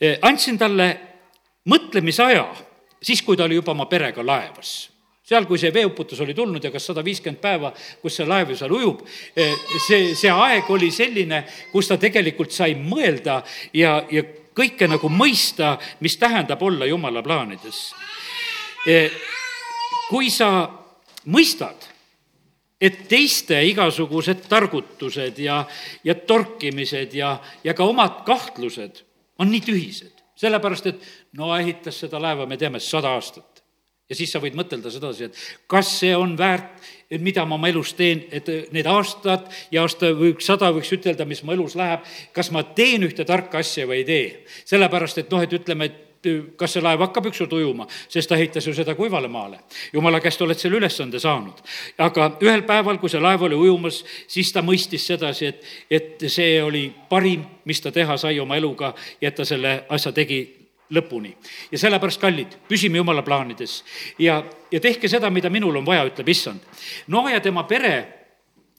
Eh, 0.00 0.18
andsin 0.22 0.58
talle 0.58 0.88
mõtlemisaja 1.70 2.46
siis, 3.02 3.22
kui 3.22 3.36
ta 3.36 3.46
oli 3.48 3.58
juba 3.58 3.74
oma 3.74 3.86
perega 3.90 4.24
laevas 4.24 4.74
seal, 5.24 5.46
kui 5.48 5.56
see 5.56 5.72
veeuputus 5.72 6.18
oli 6.20 6.34
tulnud 6.36 6.60
ja 6.60 6.68
kas 6.68 6.84
sada 6.90 7.00
viiskümmend 7.00 7.40
päeva, 7.40 7.70
kus 8.02 8.18
see 8.18 8.26
laev 8.28 8.50
ju 8.52 8.58
seal 8.60 8.72
ujub, 8.76 8.98
eh, 9.32 9.54
see, 9.86 10.10
see 10.12 10.28
aeg 10.30 10.68
oli 10.70 10.90
selline, 10.92 11.40
kus 11.72 11.88
ta 11.88 11.96
tegelikult 11.96 12.52
sai 12.52 12.74
mõelda 12.76 13.38
ja, 13.72 13.96
ja 14.12 14.24
kõike 14.54 14.84
nagu 14.90 15.08
mõista, 15.08 15.78
mis 16.04 16.18
tähendab 16.20 16.62
olla 16.62 16.86
jumala 16.86 17.22
plaanides. 17.24 17.80
kui 20.10 20.28
sa 20.30 20.68
mõistad 21.24 21.93
et 22.84 23.04
teiste 23.08 23.58
igasugused 23.70 24.44
targutused 24.50 25.38
ja, 25.40 25.62
ja 26.04 26.14
torkimised 26.14 27.16
ja, 27.16 27.38
ja 27.64 27.74
ka 27.76 27.86
omad 27.88 28.22
kahtlused 28.28 29.02
on 29.38 29.50
nii 29.50 29.64
tühised. 29.64 30.12
sellepärast, 30.34 30.86
et 30.90 31.04
no 31.38 31.52
ehitas 31.56 32.00
seda 32.02 32.18
laeva, 32.20 32.46
me 32.46 32.58
teame, 32.58 32.80
sada 32.82 33.14
aastat. 33.14 33.62
ja 34.10 34.16
siis 34.18 34.32
sa 34.34 34.40
võid 34.42 34.56
mõtelda 34.58 34.90
sedasi, 34.92 35.30
et 35.30 35.38
kas 35.70 35.88
see 36.00 36.12
on 36.16 36.34
väärt, 36.38 36.82
mida 37.22 37.44
ma 37.46 37.56
oma 37.56 37.70
elus 37.70 37.94
teen, 37.96 38.26
et 38.30 38.48
need 38.74 38.86
aastad 38.90 39.46
ja 39.72 39.82
aasta 39.82 40.10
või 40.12 40.34
sada 40.44 40.68
võiks 40.74 40.92
ütelda, 40.92 41.24
mis 41.24 41.42
mu 41.42 41.54
elus 41.54 41.76
läheb, 41.78 42.04
kas 42.34 42.50
ma 42.52 42.64
teen 42.76 43.06
ühte 43.06 43.24
tarka 43.24 43.62
asja 43.64 43.86
või 43.88 44.02
ei 44.02 44.08
tee. 44.08 44.26
sellepärast, 44.64 45.22
et 45.22 45.32
noh, 45.32 45.42
et 45.42 45.56
ütleme, 45.56 45.88
et 45.88 46.13
kas 46.56 46.74
see 46.76 46.82
laev 46.82 47.02
hakkab 47.04 47.28
ükskord 47.30 47.52
ujuma, 47.56 47.86
sest 48.08 48.28
ta 48.30 48.38
ehitas 48.38 48.66
ju 48.66 48.74
seda 48.74 48.94
kuivale 48.94 49.28
maale. 49.28 49.60
jumala 49.92 50.20
käest 50.20 50.42
oled 50.42 50.58
selle 50.58 50.76
ülesande 50.76 51.18
saanud. 51.20 51.62
aga 51.98 52.30
ühel 52.40 52.62
päeval, 52.62 52.98
kui 52.98 53.08
see 53.08 53.20
laev 53.20 53.42
oli 53.42 53.54
ujumas, 53.54 54.04
siis 54.28 54.52
ta 54.52 54.62
mõistis 54.62 55.06
sedasi, 55.06 55.46
et, 55.46 55.64
et 55.90 56.26
see 56.28 56.62
oli 56.62 56.92
parim, 57.08 57.44
mis 57.64 57.80
ta 57.80 57.92
teha 57.92 58.16
sai 58.16 58.40
oma 58.40 58.56
eluga 58.56 58.94
ja 59.20 59.28
et 59.28 59.34
ta 59.34 59.44
selle 59.44 59.84
asja 59.88 60.12
tegi 60.12 60.40
lõpuni. 60.90 61.34
ja 61.72 61.78
sellepärast, 61.78 62.20
kallid, 62.20 62.58
püsime 62.68 62.98
jumala 62.98 63.22
plaanides 63.22 63.82
ja, 64.18 64.42
ja 64.70 64.80
tehke 64.80 65.08
seda, 65.08 65.30
mida 65.30 65.50
minul 65.50 65.76
on 65.76 65.86
vaja, 65.86 66.04
ütleb 66.04 66.28
issand. 66.28 66.60
Noa 67.06 67.30
ja 67.30 67.40
tema 67.40 67.64
pere 67.64 67.94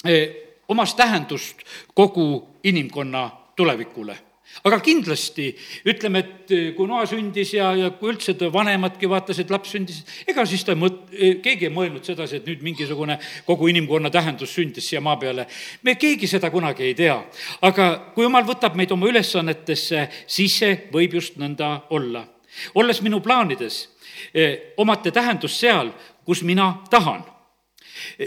eh, 0.06 0.30
omas 0.68 0.96
tähendust 0.96 1.66
kogu 1.94 2.48
inimkonna 2.64 3.30
tulevikule 3.56 4.18
aga 4.64 4.80
kindlasti 4.84 5.50
ütleme, 5.88 6.22
et 6.22 6.54
eh, 6.54 6.68
kui 6.78 6.88
Noa 6.90 7.06
sündis 7.10 7.52
ja, 7.56 7.72
ja 7.78 7.90
kui 7.98 8.12
üldse 8.14 8.36
ta 8.38 8.48
vanemadki 8.54 9.10
vaatasid, 9.10 9.52
laps 9.54 9.74
sündis, 9.76 10.02
ega 10.28 10.46
siis 10.48 10.64
ta 10.66 10.76
mõt-, 10.80 11.04
eh, 11.12 11.38
keegi 11.44 11.70
ei 11.70 11.74
mõelnud 11.74 12.06
sedasi, 12.08 12.40
et 12.40 12.48
nüüd 12.50 12.64
mingisugune 12.66 13.18
kogu 13.48 13.70
inimkonna 13.74 14.12
tähendus 14.14 14.56
sündis 14.56 14.88
siia 14.90 15.02
maa 15.04 15.18
peale. 15.22 15.48
me 15.84 15.96
keegi 16.00 16.28
seda 16.28 16.52
kunagi 16.54 16.84
ei 16.88 16.96
tea. 16.96 17.18
aga 17.62 17.90
kui 18.16 18.26
jumal 18.26 18.48
võtab 18.48 18.76
meid 18.76 18.92
oma 18.96 19.10
ülesannetesse, 19.12 20.08
siis 20.28 20.58
see 20.60 20.80
võib 20.94 21.20
just 21.20 21.38
nõnda 21.42 21.82
olla. 21.90 22.28
olles 22.76 23.02
minu 23.02 23.20
plaanides, 23.20 23.90
eh, 24.34 24.74
omate 24.78 25.12
tähendust 25.12 25.60
seal, 25.60 25.92
kus 26.26 26.44
mina 26.44 26.84
tahan 26.90 27.35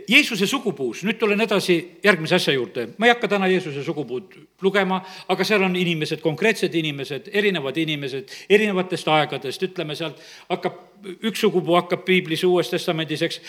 Jeesuse 0.08 0.46
sugupuus, 0.46 1.02
nüüd 1.06 1.18
tulen 1.20 1.40
edasi 1.40 1.78
järgmise 2.04 2.38
asja 2.38 2.54
juurde, 2.54 2.88
ma 2.98 3.08
ei 3.08 3.12
hakka 3.14 3.30
täna 3.34 3.48
Jeesuse 3.50 3.84
sugupuud 3.86 4.38
lugema, 4.62 5.00
aga 5.28 5.46
seal 5.46 5.64
on 5.66 5.76
inimesed, 5.76 6.22
konkreetsed 6.24 6.74
inimesed, 6.74 7.30
erinevad 7.32 7.76
inimesed, 7.76 8.34
erinevatest 8.50 9.08
aegadest, 9.12 9.68
ütleme 9.70 9.96
sealt 9.98 10.22
hakkab, 10.48 10.80
üks 11.18 11.44
sugupuu 11.44 11.78
hakkab 11.78 12.04
piiblis 12.08 12.44
Uues 12.48 12.72
Testamendis, 12.72 13.22
eks, 13.28 13.40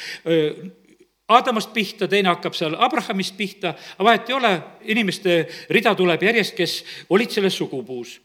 Aadamast 1.29 1.69
pihta, 1.73 2.07
teine 2.09 2.31
hakkab 2.31 2.55
seal 2.57 2.73
Abrahamist 2.81 3.35
pihta, 3.37 3.75
vahet 4.01 4.31
ei 4.31 4.33
ole, 4.33 4.49
inimeste 4.89 5.43
rida 5.69 5.93
tuleb 5.95 6.23
järjest, 6.25 6.55
kes 6.57 6.77
olid 7.13 7.29
selles 7.29 7.57
sugupuus. 7.57 8.17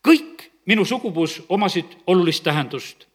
kõik 0.00 0.47
minu 0.68 0.84
sugupuus 0.84 1.42
omasid 1.48 1.96
olulist 2.06 2.44
tähendust. 2.44 3.06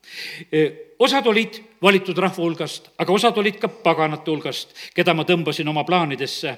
osad 0.99 1.27
olid 1.27 1.59
valitud 1.81 2.17
rahva 2.17 2.43
hulgast, 2.43 2.89
aga 2.97 3.13
osad 3.13 3.37
olid 3.37 3.59
ka 3.61 3.67
paganate 3.67 4.31
hulgast, 4.31 4.73
keda 4.95 5.13
ma 5.13 5.23
tõmbasin 5.23 5.69
oma 5.69 5.83
plaanidesse 5.83 6.57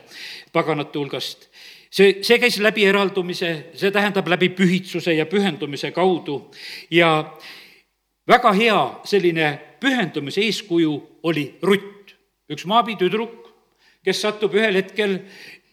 paganate 0.54 1.00
hulgast 1.00 1.50
see, 1.96 2.20
see 2.24 2.40
käis 2.42 2.58
läbi 2.64 2.86
eraldumise, 2.88 3.52
see 3.76 3.92
tähendab 3.94 4.28
läbi 4.32 4.50
pühitsuse 4.56 5.16
ja 5.16 5.26
pühendumise 5.30 5.92
kaudu 5.96 6.40
ja 6.92 7.12
väga 8.28 8.54
hea 8.58 8.80
selline 9.08 9.52
pühendumise 9.80 10.44
eeskuju 10.46 10.96
oli 11.24 11.48
Rutt, 11.62 12.16
üks 12.52 12.66
Maabi 12.70 12.98
tüdruk, 13.00 13.50
kes 14.06 14.22
satub 14.22 14.54
ühel 14.58 14.78
hetkel 14.82 15.20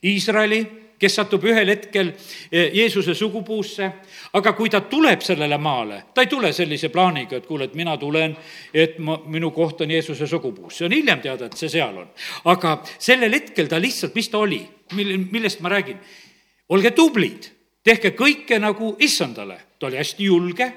Iisraeli 0.02 0.62
kes 1.02 1.16
satub 1.18 1.42
ühel 1.50 1.72
hetkel 1.72 2.12
e, 2.12 2.68
Jeesuse 2.76 3.14
sugupuusse, 3.18 3.88
aga 4.38 4.52
kui 4.54 4.70
ta 4.70 4.82
tuleb 4.86 5.24
sellele 5.26 5.58
maale, 5.58 6.02
ta 6.14 6.22
ei 6.22 6.30
tule 6.30 6.52
sellise 6.54 6.92
plaaniga, 6.94 7.40
et 7.40 7.48
kuule, 7.48 7.66
et 7.66 7.74
mina 7.78 7.96
tulen, 7.98 8.36
et 8.74 9.00
ma, 9.02 9.18
minu 9.26 9.50
koht 9.54 9.82
on 9.82 9.90
Jeesuse 9.90 10.28
sugupuus, 10.30 10.78
see 10.78 10.86
on 10.86 10.94
hiljem 10.94 11.24
teada, 11.24 11.50
et 11.50 11.58
see 11.58 11.72
seal 11.72 11.98
on. 12.04 12.12
aga 12.52 12.76
sellel 12.92 13.34
hetkel 13.34 13.70
ta 13.70 13.80
lihtsalt, 13.82 14.14
mis 14.14 14.30
ta 14.30 14.44
oli, 14.44 14.62
mille, 14.94 15.18
millest 15.32 15.64
ma 15.64 15.74
räägin? 15.74 15.98
olge 16.72 16.94
tublid, 16.96 17.50
tehke 17.84 18.14
kõike 18.16 18.56
nagu 18.62 18.94
issandale, 19.02 19.58
ta 19.78 19.90
oli 19.90 19.98
hästi 20.00 20.30
julge, 20.30 20.70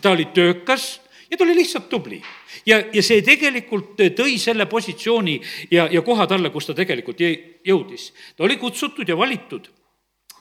ta 0.00 0.16
oli 0.16 0.30
töökas 0.34 0.96
ja 1.30 1.36
ta 1.36 1.44
oli 1.44 1.54
lihtsalt 1.54 1.88
tubli. 1.88 2.22
ja, 2.66 2.82
ja 2.92 3.02
see 3.02 3.22
tegelikult 3.22 4.00
tõi 4.16 4.38
selle 4.38 4.66
positsiooni 4.66 5.40
ja, 5.70 5.88
ja 5.90 6.02
koha 6.02 6.26
talle, 6.26 6.50
kus 6.50 6.66
ta 6.66 6.74
tegelikult 6.74 7.20
jõudis. 7.20 8.12
ta 8.36 8.44
oli 8.44 8.56
kutsutud 8.56 9.08
ja 9.08 9.16
valitud. 9.16 9.70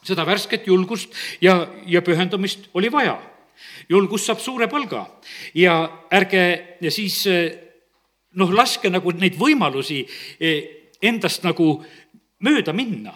seda 0.04 0.26
värsket 0.26 0.68
julgust 0.68 1.14
ja, 1.42 1.68
ja 1.86 2.02
pühendumist 2.02 2.70
oli 2.74 2.92
vaja. 2.92 3.20
julgus 3.90 4.26
saab 4.26 4.40
suure 4.40 4.68
palga 4.68 5.06
ja 5.54 6.06
ärge 6.12 6.78
ja 6.82 6.92
siis 6.92 7.24
noh, 8.36 8.52
laske 8.54 8.90
nagu 8.90 9.12
neid 9.12 9.38
võimalusi 9.38 10.04
eh, 10.40 10.92
endast 11.02 11.44
nagu 11.44 11.84
mööda 12.40 12.74
minna. 12.74 13.14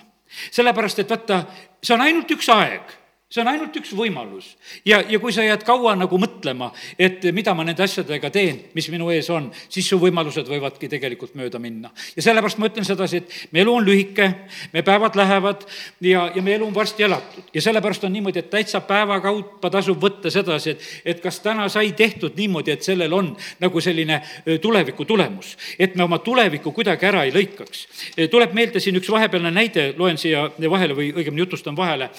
sellepärast, 0.52 1.00
et 1.00 1.10
vaata, 1.10 1.46
see 1.84 1.94
on 1.94 2.02
ainult 2.02 2.32
üks 2.34 2.50
aeg 2.50 3.03
see 3.34 3.42
on 3.42 3.50
ainult 3.50 3.74
üks 3.80 3.94
võimalus. 3.98 4.52
ja, 4.86 5.00
ja 5.10 5.18
kui 5.20 5.34
sa 5.34 5.42
jääd 5.42 5.64
kaua 5.66 5.96
nagu 5.98 6.18
mõtlema, 6.22 6.70
et 7.02 7.24
mida 7.34 7.56
ma 7.58 7.64
nende 7.66 7.82
asjadega 7.84 8.30
teen, 8.34 8.60
mis 8.78 8.90
minu 8.94 9.10
ees 9.10 9.30
on, 9.34 9.48
siis 9.74 9.88
su 9.90 9.98
võimalused 10.02 10.46
võivadki 10.50 10.90
tegelikult 10.92 11.34
mööda 11.40 11.58
minna. 11.60 11.90
ja 12.16 12.22
sellepärast 12.22 12.62
ma 12.62 12.70
ütlen 12.70 12.86
sedasi, 12.86 13.24
et 13.24 13.54
me 13.56 13.64
elu 13.64 13.74
on 13.74 13.88
lühike, 13.88 14.28
me 14.74 14.84
päevad 14.86 15.18
lähevad 15.18 15.66
ja, 16.06 16.28
ja 16.36 16.44
meie 16.46 16.60
elu 16.60 16.68
on 16.68 16.76
varsti 16.76 17.08
elatud. 17.08 17.48
ja 17.54 17.64
sellepärast 17.66 18.06
on 18.06 18.14
niimoodi, 18.14 18.44
et 18.44 18.52
täitsa 18.54 18.84
päevakaupa 18.86 19.72
tasub 19.74 19.98
võtta 20.04 20.30
sedasi, 20.34 20.76
et, 20.76 20.86
et 21.16 21.26
kas 21.26 21.42
täna 21.42 21.66
sai 21.74 21.92
tehtud 21.98 22.38
niimoodi, 22.38 22.76
et 22.78 22.86
sellel 22.86 23.14
on 23.18 23.34
nagu 23.64 23.82
selline 23.82 24.22
tuleviku 24.62 25.06
tulemus. 25.10 25.56
et 25.80 25.96
me 25.96 26.06
oma 26.06 26.22
tulevikku 26.22 26.72
kuidagi 26.72 27.10
ära 27.10 27.26
ei 27.26 27.34
lõikaks. 27.34 27.88
tuleb 28.30 28.54
meelde 28.54 28.80
siin 28.80 29.02
üks 29.02 29.10
vahepealne 29.10 29.50
näide, 29.52 29.90
loen 29.98 30.22
siia 30.22 30.46
vahele 30.70 30.94
või 30.94 31.10
õigemini 31.18 31.48
jutustan 31.48 31.76
vahele. 31.78 32.12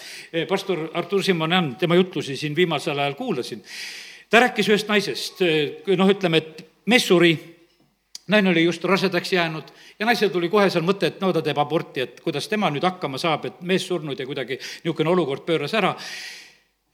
pastor 0.49 0.89
Artur 1.05 1.23
Simonan, 1.23 1.75
tema 1.77 1.95
jutlusi 1.95 2.37
siin 2.37 2.57
viimasel 2.57 2.99
ajal 2.99 3.15
kuulasin. 3.15 3.65
ta 4.31 4.41
rääkis 4.41 4.69
ühest 4.69 4.89
naisest, 4.89 5.43
noh, 5.97 6.09
ütleme, 6.11 6.41
et 6.41 6.63
mees 6.89 7.05
suri, 7.07 7.35
naine 8.29 8.51
oli 8.51 8.65
just 8.65 8.85
rasedaks 8.85 9.33
jäänud 9.33 9.69
ja 9.99 10.07
naisel 10.07 10.31
tuli 10.33 10.49
kohe 10.49 10.71
seal 10.71 10.85
mõte, 10.85 11.11
et 11.13 11.21
no 11.21 11.29
ta 11.33 11.43
teeb 11.45 11.59
aborti, 11.61 12.01
et 12.01 12.23
kuidas 12.25 12.49
tema 12.49 12.71
nüüd 12.73 12.87
hakkama 12.87 13.21
saab, 13.21 13.45
et 13.45 13.61
mees 13.61 13.85
surnud 13.87 14.19
ja 14.19 14.27
kuidagi 14.27 14.57
niisugune 14.57 15.13
olukord 15.13 15.45
pööras 15.45 15.75
ära. 15.77 15.93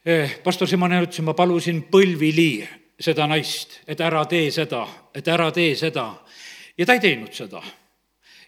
Eh, 0.05 0.41
pastor 0.43 0.69
Simonan 0.69 1.07
ütles, 1.07 1.23
ma 1.23 1.37
palusin 1.39 1.85
põlvili 1.93 2.67
seda 3.01 3.29
naist, 3.31 3.79
et 3.87 4.01
ära 4.03 4.25
tee 4.27 4.51
seda, 4.51 4.83
et 5.15 5.29
ära 5.29 5.53
tee 5.55 5.77
seda. 5.77 6.11
ja 6.79 6.87
ta 6.87 6.99
ei 6.99 7.01
teinud 7.01 7.33
seda. 7.33 7.63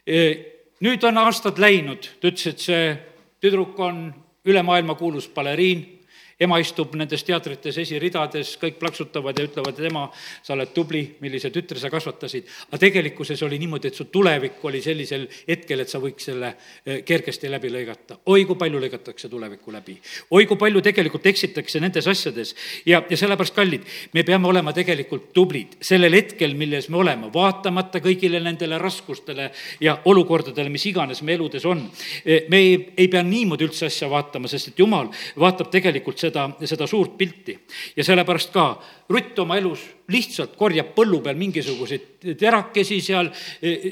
Eh, 0.07 0.37
nüüd 0.81 1.04
on 1.04 1.23
aastad 1.23 1.59
läinud, 1.62 2.11
ta 2.21 2.28
ütles, 2.28 2.47
et 2.50 2.59
see 2.59 2.92
tüdruk 3.40 3.78
on 3.78 4.09
üle 4.44 4.62
maailma 4.62 4.94
kuulus 4.94 5.28
baleriin 5.34 6.01
ema 6.42 6.58
istub 6.62 6.94
nendes 6.99 7.25
teatrites 7.26 7.78
esiridades, 7.82 8.56
kõik 8.61 8.78
plaksutavad 8.80 9.38
ja 9.38 9.46
ütlevad, 9.46 9.78
et 9.78 9.90
ema, 9.90 10.04
sa 10.42 10.54
oled 10.56 10.72
tubli, 10.75 11.02
millise 11.22 11.50
tütre 11.54 11.80
sa 11.80 11.90
kasvatasid. 11.92 12.49
aga 12.70 12.80
tegelikkuses 12.82 13.42
oli 13.42 13.58
niimoodi, 13.62 13.88
et 13.88 13.99
su 13.99 14.04
tulevik 14.12 14.64
oli 14.64 14.82
sellisel 14.82 15.26
hetkel, 15.49 15.80
et 15.80 15.88
sa 15.88 16.00
võiks 16.02 16.28
selle 16.30 16.54
eh, 16.87 17.02
kergesti 17.04 17.50
läbi 17.50 17.70
lõigata. 17.72 18.18
oi 18.26 18.44
kui 18.49 18.56
palju 18.58 18.80
lõigatakse 18.80 19.28
tulevikku 19.28 19.72
läbi. 19.72 19.99
oi 20.30 20.46
kui 20.46 20.56
palju 20.56 20.82
tegelikult 20.82 21.26
eksitakse 21.26 21.80
nendes 21.80 22.06
asjades 22.08 22.54
ja, 22.87 23.02
ja 23.08 23.16
sellepärast, 23.16 23.54
kallid, 23.54 23.87
me 24.12 24.25
peame 24.25 24.49
olema 24.49 24.72
tegelikult 24.72 25.32
tublid 25.32 25.76
sellel 25.80 26.14
hetkel, 26.14 26.54
milles 26.54 26.88
me 26.88 26.96
oleme, 27.02 27.30
vaatamata 27.34 28.00
kõigile 28.02 28.40
nendele 28.42 28.78
raskustele 28.78 29.50
ja 29.80 29.99
olukordadele, 30.04 30.70
mis 30.72 30.87
iganes 30.87 31.22
me 31.22 31.37
eludes 31.37 31.64
on. 31.68 31.84
Eh, 32.25 32.49
me 32.49 32.58
ei, 32.58 32.75
ei 32.96 33.08
pea 33.08 33.22
niimoodi 33.22 33.68
üldse 33.68 33.87
asja 33.87 34.08
vaatama, 34.11 34.49
sest 34.49 34.72
et 34.72 34.78
jumal 34.78 35.11
vaatab 35.38 35.70
tegelikult 35.72 36.18
seda 36.18 36.31
seda, 36.32 36.66
seda 36.66 36.88
suurt 36.88 37.16
pilti. 37.18 37.58
ja 37.96 38.04
sellepärast 38.04 38.52
ka 38.52 38.66
Rutt 39.12 39.38
oma 39.42 39.58
elus 39.60 39.82
lihtsalt 40.08 40.54
korjab 40.56 40.94
põllu 40.96 41.20
peal 41.24 41.36
mingisuguseid 41.36 42.36
terakesi 42.40 43.00
seal, 43.04 43.28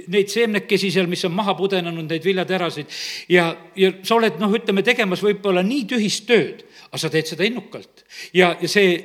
neid 0.08 0.30
seemnekesi 0.32 0.90
seal, 0.92 1.10
mis 1.10 1.24
on 1.28 1.34
maha 1.36 1.54
pudenenud, 1.58 2.06
neid 2.08 2.24
viljaterasid. 2.24 2.86
ja, 3.28 3.50
ja 3.76 3.92
sa 4.02 4.16
oled, 4.16 4.40
noh, 4.40 4.54
ütleme, 4.56 4.84
tegemas 4.86 5.22
võib-olla 5.24 5.64
nii 5.66 5.84
tühist 5.92 6.26
tööd, 6.30 6.64
aga 6.88 7.02
sa 7.02 7.12
teed 7.12 7.28
seda 7.28 7.44
innukalt. 7.44 8.06
ja, 8.32 8.54
ja 8.60 8.68
see, 8.68 8.96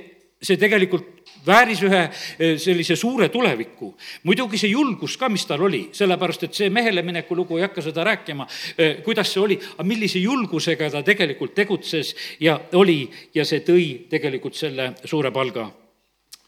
see 0.41 0.61
tegelikult 0.61 1.24
vääris 1.47 1.83
ühe 1.85 2.01
eh, 2.05 2.57
sellise 2.61 2.95
suure 2.95 3.29
tuleviku. 3.29 3.93
muidugi 4.23 4.57
see 4.57 4.73
julgus 4.73 5.17
ka, 5.17 5.29
mis 5.29 5.45
tal 5.45 5.61
oli, 5.67 5.89
sellepärast 5.95 6.47
et 6.49 6.53
see 6.53 6.69
mehele 6.69 7.01
mineku 7.05 7.35
lugu, 7.35 7.57
ei 7.57 7.67
hakka 7.67 7.81
seda 7.85 8.03
rääkima, 8.03 8.47
eh, 8.77 9.01
kuidas 9.05 9.33
see 9.33 9.41
oli, 9.41 9.59
aga 9.77 9.87
millise 9.87 10.19
julgusega 10.19 10.89
ta 10.91 11.03
tegelikult 11.03 11.55
tegutses 11.55 12.15
ja 12.39 12.59
oli 12.73 13.09
ja 13.33 13.45
see 13.45 13.63
tõi 13.65 14.05
tegelikult 14.09 14.55
selle 14.55 14.93
suure 15.05 15.31
palga 15.31 15.69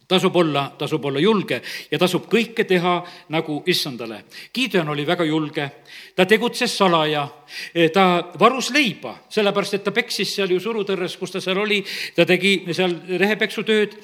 tasub 0.08 0.36
olla, 0.36 0.72
tasub 0.78 1.06
olla 1.06 1.20
julge 1.20 1.62
ja 1.92 2.00
tasub 2.00 2.28
kõike 2.32 2.64
teha 2.68 2.94
nagu 3.34 3.60
issandale. 3.68 4.24
Gideon 4.54 4.90
oli 4.90 5.06
väga 5.08 5.26
julge, 5.28 5.70
ta 6.16 6.26
tegutses 6.26 6.78
salaja, 6.78 7.28
eh, 7.74 7.92
ta 7.92 8.32
varus 8.40 8.70
leiba, 8.72 9.18
sellepärast 9.30 9.74
et 9.74 9.84
ta 9.84 9.92
peksis 9.92 10.36
seal 10.36 10.52
ju 10.52 10.60
surutõrres, 10.60 11.18
kus 11.20 11.32
ta 11.32 11.42
seal 11.42 11.58
oli, 11.58 11.84
ta 12.16 12.26
tegi 12.26 12.62
seal 12.74 12.96
rehepeksutööd 13.20 13.98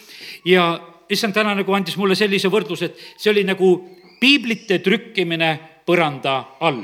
ja 0.46 0.80
issand 1.10 1.34
täna 1.34 1.56
nagu 1.56 1.74
andis 1.74 1.98
mulle 1.98 2.16
sellise 2.16 2.52
võrdluse, 2.52 2.86
et 2.86 2.98
see 3.18 3.32
oli 3.32 3.44
nagu 3.44 3.76
piiblite 4.20 4.80
trükkimine 4.80 5.60
põranda 5.86 6.58
all. 6.60 6.84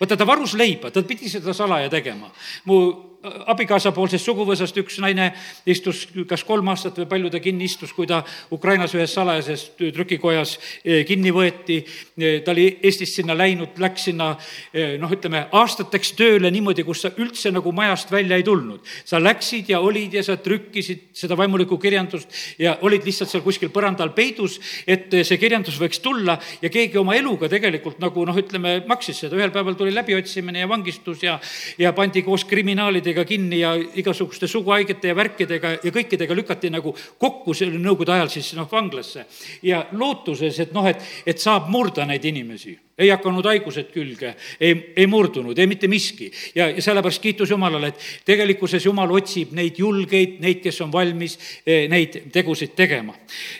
vaata, 0.00 0.16
ta 0.16 0.26
varus 0.26 0.54
leiba, 0.54 0.90
ta 0.90 1.02
pidi 1.02 1.28
seda 1.28 1.52
salaja 1.52 1.88
tegema. 1.88 2.30
mu 2.64 3.09
abikaasapoolsest 3.20 4.24
suguvõsast 4.24 4.78
üks 4.80 4.96
naine 5.02 5.30
istus 5.68 6.06
kas 6.28 6.44
kolm 6.48 6.70
aastat 6.72 6.96
või 7.02 7.08
palju 7.10 7.30
ta 7.32 7.40
kinni 7.42 7.66
istus, 7.68 7.92
kui 7.92 8.08
ta 8.08 8.22
Ukrainas 8.52 8.94
ühes 8.96 9.12
salajases 9.12 9.66
trükikojas 9.76 10.56
eh, 10.84 11.02
kinni 11.08 11.32
võeti. 11.34 11.80
Eh, 12.16 12.40
ta 12.44 12.54
oli 12.54 12.66
Eestist 12.82 13.18
sinna 13.18 13.36
läinud, 13.36 13.76
läks 13.80 14.06
sinna 14.08 14.30
eh, 14.72 14.96
noh, 15.00 15.12
ütleme 15.12 15.42
aastateks 15.52 16.14
tööle 16.16 16.50
niimoodi, 16.52 16.84
kus 16.86 17.04
sa 17.04 17.12
üldse 17.20 17.52
nagu 17.52 17.72
majast 17.76 18.12
välja 18.12 18.38
ei 18.40 18.46
tulnud. 18.46 18.80
sa 19.04 19.20
läksid 19.20 19.68
ja 19.68 19.80
olid 19.80 20.14
ja 20.14 20.22
sa 20.24 20.36
trükkisid 20.40 21.10
seda 21.16 21.36
vaimulikku 21.36 21.78
kirjandust 21.78 22.32
ja 22.58 22.76
olid 22.82 23.04
lihtsalt 23.04 23.30
seal 23.30 23.44
kuskil 23.44 23.70
põrandal 23.74 24.14
peidus, 24.16 24.58
et 24.86 25.12
see 25.22 25.38
kirjandus 25.38 25.78
võiks 25.80 26.00
tulla 26.00 26.38
ja 26.62 26.70
keegi 26.72 26.98
oma 26.98 27.14
eluga 27.18 27.48
tegelikult 27.52 28.00
nagu 28.00 28.24
noh, 28.24 28.36
ütleme, 28.36 28.80
maksis 28.88 29.24
seda. 29.24 29.36
ühel 29.36 29.52
päeval 29.52 29.76
tuli 29.76 29.92
läbiotsimine 29.94 30.64
ja 30.64 30.68
vangistus 30.68 31.22
ja, 31.22 31.38
ja 31.78 31.92
pandi 31.92 32.22
koos 32.24 32.44
kriminaalide 32.48 33.09
haigetega 33.10 33.24
kinni 33.24 33.60
ja 33.60 33.74
igasuguste 33.74 34.46
suguhaigete 34.46 35.08
ja 35.08 35.16
värkidega 35.16 35.70
ja 35.82 35.90
kõikidega 35.90 36.34
lükati 36.34 36.70
nagu 36.70 36.94
kokku 37.18 37.54
selle 37.54 37.78
nõukogude 37.78 38.14
ajal 38.14 38.30
siis 38.30 38.54
noh, 38.54 38.68
vanglasse. 38.70 39.26
ja 39.62 39.86
lootuses, 39.92 40.58
et 40.60 40.72
noh, 40.72 40.86
et, 40.86 41.02
et 41.26 41.38
saab 41.38 41.68
murda 41.68 42.06
neid 42.06 42.24
inimesi 42.24 42.78
ei 43.00 43.10
hakanud 43.10 43.46
haigused 43.48 43.90
külge, 43.94 44.34
ei, 44.60 44.74
ei 44.96 45.06
murdunud, 45.10 45.58
ei 45.58 45.68
mitte 45.70 45.88
miski. 45.88 46.30
ja, 46.54 46.68
ja 46.68 46.82
sellepärast 46.82 47.22
kiitus 47.22 47.50
Jumalale, 47.50 47.92
et 47.92 48.04
tegelikkuses 48.28 48.84
Jumal 48.86 49.10
otsib 49.16 49.54
neid 49.56 49.78
julgeid, 49.80 50.38
neid, 50.42 50.60
kes 50.64 50.80
on 50.84 50.92
valmis 50.92 51.36
eh, 51.64 51.86
neid 51.90 52.20
tegusid 52.32 52.74
tegema. 52.76 53.14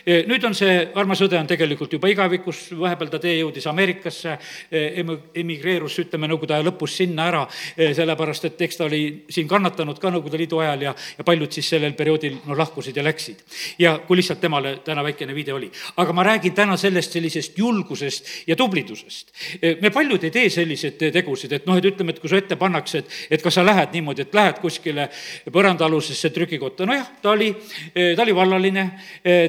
Eh, 0.05 0.23
nüüd 0.29 0.45
on 0.47 0.55
see 0.57 0.77
armas 0.95 1.21
õde 1.25 1.39
on 1.39 1.49
tegelikult 1.49 1.97
juba 1.97 2.11
igavikus, 2.11 2.67
vahepeal 2.77 3.11
ta 3.11 3.21
tee 3.23 3.39
jõudis 3.39 3.67
Ameerikasse, 3.71 4.37
eh, 4.71 5.01
emigreerus, 5.43 5.97
ütleme, 6.05 6.29
Nõukogude 6.31 6.55
aja 6.55 6.63
lõpus 6.63 6.93
sinna 7.01 7.25
ära, 7.27 7.41
sellepärast 7.75 8.45
et 8.47 8.61
eks 8.63 8.77
ta 8.79 8.85
oli 8.85 9.01
siin 9.31 9.49
kannatanud 9.49 9.99
ka 9.99 10.11
Nõukogude 10.13 10.39
Liidu 10.39 10.61
ajal 10.63 10.85
ja, 10.85 10.93
ja 11.17 11.25
paljud 11.27 11.51
siis 11.51 11.67
sellel 11.73 11.95
perioodil 11.97 12.37
no 12.45 12.55
lahkusid 12.57 12.97
ja 12.97 13.03
läksid. 13.03 13.41
ja 13.79 13.97
kui 14.07 14.19
lihtsalt 14.19 14.39
temale 14.41 14.77
täna 14.85 15.03
väikene 15.03 15.35
viide 15.35 15.53
oli. 15.53 15.71
aga 15.97 16.13
ma 16.13 16.23
räägin 16.23 16.53
täna 16.55 16.77
sellest 16.77 17.11
sellisest 17.11 17.57
julgusest 17.57 18.47
ja 18.47 18.55
tublidusest 18.55 19.30
me 19.81 19.89
paljud 19.89 20.23
ei 20.23 20.31
tee 20.31 20.49
selliseid 20.51 20.99
tegusid, 21.13 21.53
et 21.55 21.67
noh, 21.67 21.77
et 21.79 21.85
ütleme, 21.87 22.13
et 22.13 22.19
kui 22.19 22.29
su 22.29 22.37
ette 22.37 22.57
pannakse, 22.59 23.01
et, 23.01 23.13
et 23.37 23.43
kas 23.43 23.55
sa 23.57 23.63
lähed 23.65 23.93
niimoodi, 23.95 24.25
et 24.25 24.35
lähed 24.35 24.59
kuskile 24.61 25.07
põrandaalusesse 25.51 26.31
trükikotta, 26.35 26.85
nojah, 26.89 27.07
ta 27.23 27.31
oli, 27.31 27.47
ta 27.93 28.25
oli 28.25 28.35
vallaline, 28.35 28.85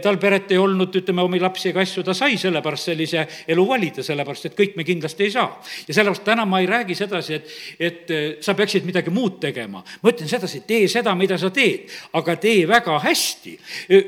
tal 0.03 0.19
peret 0.23 0.55
ei 0.55 0.61
olnud, 0.63 0.95
ütleme, 1.03 1.25
omi 1.27 1.41
lapsi 1.43 1.73
ega 1.73 1.83
asju, 1.83 2.05
ta 2.07 2.15
sai 2.17 2.39
sellepärast 2.41 2.93
sellise 2.93 3.25
elu 3.53 3.65
valida, 3.69 4.05
sellepärast 4.07 4.49
et 4.51 4.57
kõik 4.59 4.79
me 4.79 4.87
kindlasti 4.87 5.27
ei 5.27 5.35
saa. 5.35 5.49
ja 5.89 5.95
sellepärast 5.95 6.25
täna 6.25 6.47
ma 6.47 6.63
ei 6.63 6.71
räägi 6.71 6.97
sedasi, 6.99 7.35
et, 7.35 7.53
et 7.79 8.15
sa 8.45 8.55
peaksid 8.55 8.87
midagi 8.87 9.11
muud 9.11 9.41
tegema. 9.43 9.83
ma 10.03 10.15
ütlen 10.15 10.31
sedasi, 10.31 10.63
tee 10.67 10.87
seda, 10.89 11.15
mida 11.19 11.39
sa 11.39 11.51
teed, 11.51 11.91
aga 12.13 12.37
tee 12.37 12.69
väga 12.71 13.01
hästi. 13.03 13.59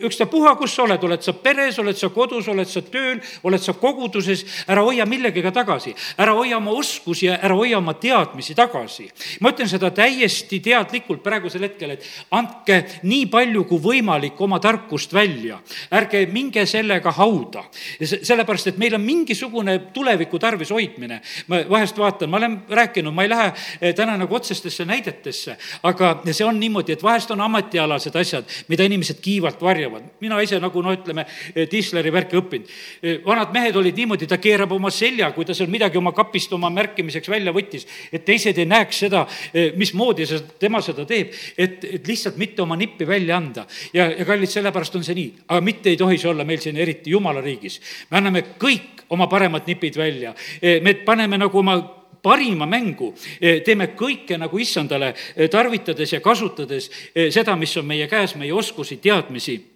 ükstapuha, 0.07 0.55
kus 0.57 0.79
sa 0.79 0.87
oled, 0.87 1.03
oled 1.03 1.23
sa 1.23 1.35
peres, 1.35 1.79
oled 1.83 1.99
sa 1.99 2.09
kodus, 2.15 2.49
oled 2.49 2.71
sa 2.71 2.83
tööl, 2.83 3.21
oled 3.43 3.61
sa 3.61 3.75
koguduses, 3.75 4.47
ära 4.71 4.87
hoia 4.87 5.07
millegagi 5.07 5.51
tagasi 5.51 5.64
tagasi, 5.65 5.95
ära 6.21 6.35
hoia 6.37 6.59
oma 6.59 6.75
oskusi 6.77 7.29
ja 7.29 7.39
ära 7.43 7.57
hoia 7.57 7.79
oma 7.79 7.95
teadmisi 7.99 8.55
tagasi. 8.55 9.09
ma 9.41 9.51
ütlen 9.51 9.69
seda 9.69 9.91
täiesti 9.95 10.61
teadlikult 10.61 11.23
praegusel 11.25 11.65
hetkel, 11.67 11.97
et 11.97 12.05
andke 12.35 12.81
nii 13.03 13.27
palju 13.33 13.65
kui 13.69 13.81
võimalik 13.83 14.41
oma 14.45 14.61
tarkust 14.61 15.13
välja, 15.15 15.59
ärge 15.91 16.27
minge 16.33 16.67
sellega 16.67 17.13
hauda. 17.13 17.65
sellepärast, 18.01 18.67
et 18.67 18.79
meil 18.79 18.95
on 18.95 19.05
mingisugune 19.05 19.79
tuleviku 19.95 20.39
tarvis 20.39 20.71
hoidmine. 20.71 21.21
ma 21.49 21.63
vahest 21.69 21.99
vaatan, 21.99 22.31
ma 22.31 22.37
olen 22.37 22.59
rääkinud, 22.69 23.15
ma 23.15 23.23
ei 23.23 23.29
lähe 23.29 23.53
eh, 23.81 23.95
täna 23.95 24.17
nagu 24.17 24.35
otsestesse 24.35 24.85
näidetesse, 24.85 25.57
aga 25.83 26.21
see 26.31 26.45
on 26.45 26.61
niimoodi, 26.61 26.93
et 26.93 27.03
vahest 27.03 27.31
on 27.31 27.41
ametialased 27.41 28.17
asjad, 28.17 28.45
mida 28.69 28.85
inimesed 28.85 29.21
kiivalt 29.21 29.63
varjavad. 29.63 30.03
mina 30.21 30.41
ise 30.41 30.61
nagu 30.61 30.83
no 30.83 30.93
ütleme, 30.93 31.27
Tisleri 31.71 32.13
värki 32.13 32.37
õppinud. 32.37 32.71
Eh, 33.03 33.21
vanad 33.27 33.53
mehed 33.53 33.77
olid 33.77 33.97
niimoodi, 33.97 34.27
ta 34.27 34.39
keerab 34.39 34.73
oma 34.73 34.91
selja, 34.91 35.31
kui 35.33 35.45
ta 35.45 35.54
ta 35.55 35.61
seal 35.63 35.71
midagi 35.71 35.99
oma 36.01 36.13
kapist 36.15 36.53
oma 36.57 36.71
märkimiseks 36.75 37.31
välja 37.31 37.55
võttis, 37.55 37.87
et 38.13 38.25
teised 38.27 38.59
ei 38.59 38.67
näeks 38.69 39.05
seda, 39.07 39.25
eh, 39.53 39.73
mismoodi 39.79 40.27
see, 40.27 40.43
tema 40.61 40.83
seda 40.85 41.07
teeb, 41.09 41.33
et, 41.57 41.85
et 41.99 42.09
lihtsalt 42.11 42.39
mitte 42.41 42.65
oma 42.65 42.77
nippi 42.81 43.07
välja 43.07 43.39
anda. 43.39 43.67
ja, 43.93 44.11
ja 44.11 44.25
kallid, 44.27 44.51
sellepärast 44.51 44.97
on 44.99 45.05
see 45.07 45.17
nii, 45.19 45.33
aga 45.49 45.61
mitte 45.65 45.93
ei 45.93 46.01
tohi 46.01 46.19
see 46.19 46.31
olla 46.31 46.45
meil 46.45 46.63
siin 46.63 46.77
eriti 46.77 47.15
jumala 47.15 47.41
riigis. 47.45 47.81
me 48.11 48.19
anname 48.19 48.45
kõik 48.59 49.07
oma 49.15 49.29
paremad 49.31 49.69
nipid 49.71 49.97
välja, 49.97 50.35
eh, 50.61 50.81
me 50.83 50.95
paneme 50.95 51.39
nagu 51.39 51.59
oma 51.59 51.79
parima 52.25 52.67
mängu, 52.67 53.13
eh, 53.41 53.61
teeme 53.63 53.93
kõike 53.95 54.39
nagu 54.41 54.59
issandale 54.59 55.13
tarvitades 55.51 56.13
ja 56.13 56.21
kasutades 56.25 56.91
seda, 57.31 57.57
mis 57.57 57.77
on 57.77 57.87
meie 57.87 58.09
käes, 58.09 58.35
meie 58.41 58.53
oskusi, 58.53 58.97
teadmisi 58.97 59.74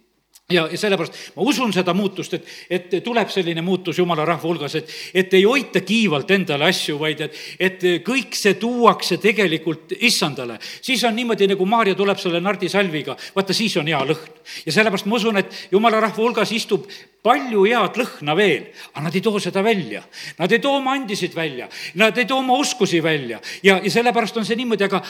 ja, 0.53 0.63
sellepärast 0.81 1.17
ma 1.37 1.45
usun 1.45 1.73
seda 1.77 1.93
muutust, 1.93 2.39
et, 2.39 2.47
et 2.73 2.95
tuleb 3.05 3.29
selline 3.29 3.61
muutus 3.65 3.99
jumala 4.01 4.25
rahva 4.25 4.49
hulgas, 4.49 4.79
et, 4.81 4.95
et 5.21 5.35
ei 5.37 5.45
hoita 5.45 5.83
kiivalt 5.85 6.31
endale 6.33 6.65
asju, 6.71 6.97
vaid 7.03 7.21
et, 7.27 7.37
et 7.69 7.85
kõik 8.07 8.33
see 8.39 8.55
tuuakse 8.57 9.19
tegelikult 9.21 9.93
issandale. 9.99 10.57
siis 10.81 11.05
on 11.05 11.13
niimoodi, 11.17 11.51
nagu 11.53 11.69
Maarja 11.69 11.99
tuleb 11.99 12.17
selle 12.23 12.41
nardisalviga, 12.41 13.17
vaata 13.37 13.57
siis 13.57 13.77
on 13.77 13.93
hea 13.93 14.01
lõhn. 14.09 14.41
ja 14.65 14.73
sellepärast 14.73 15.11
ma 15.11 15.21
usun, 15.21 15.43
et 15.43 15.69
jumala 15.71 16.01
rahva 16.01 16.23
hulgas 16.23 16.53
istub 16.57 16.89
palju 17.29 17.65
head 17.67 17.99
lõhna 17.99 18.35
veel, 18.39 18.69
aga 18.93 19.05
nad 19.05 19.17
ei 19.17 19.23
too 19.25 19.41
seda 19.43 19.63
välja. 19.65 20.03
Nad 20.39 20.53
ei 20.55 20.61
too 20.63 20.79
oma 20.79 20.95
andisid 20.97 21.35
välja, 21.37 21.69
nad 21.99 22.17
ei 22.19 22.27
too 22.29 22.39
oma 22.41 22.57
oskusi 22.59 23.03
välja 23.03 23.41
ja, 23.63 23.79
ja 23.83 23.91
sellepärast 23.91 24.37
on 24.39 24.47
see 24.47 24.57
niimoodi, 24.59 24.87
aga 24.87 25.03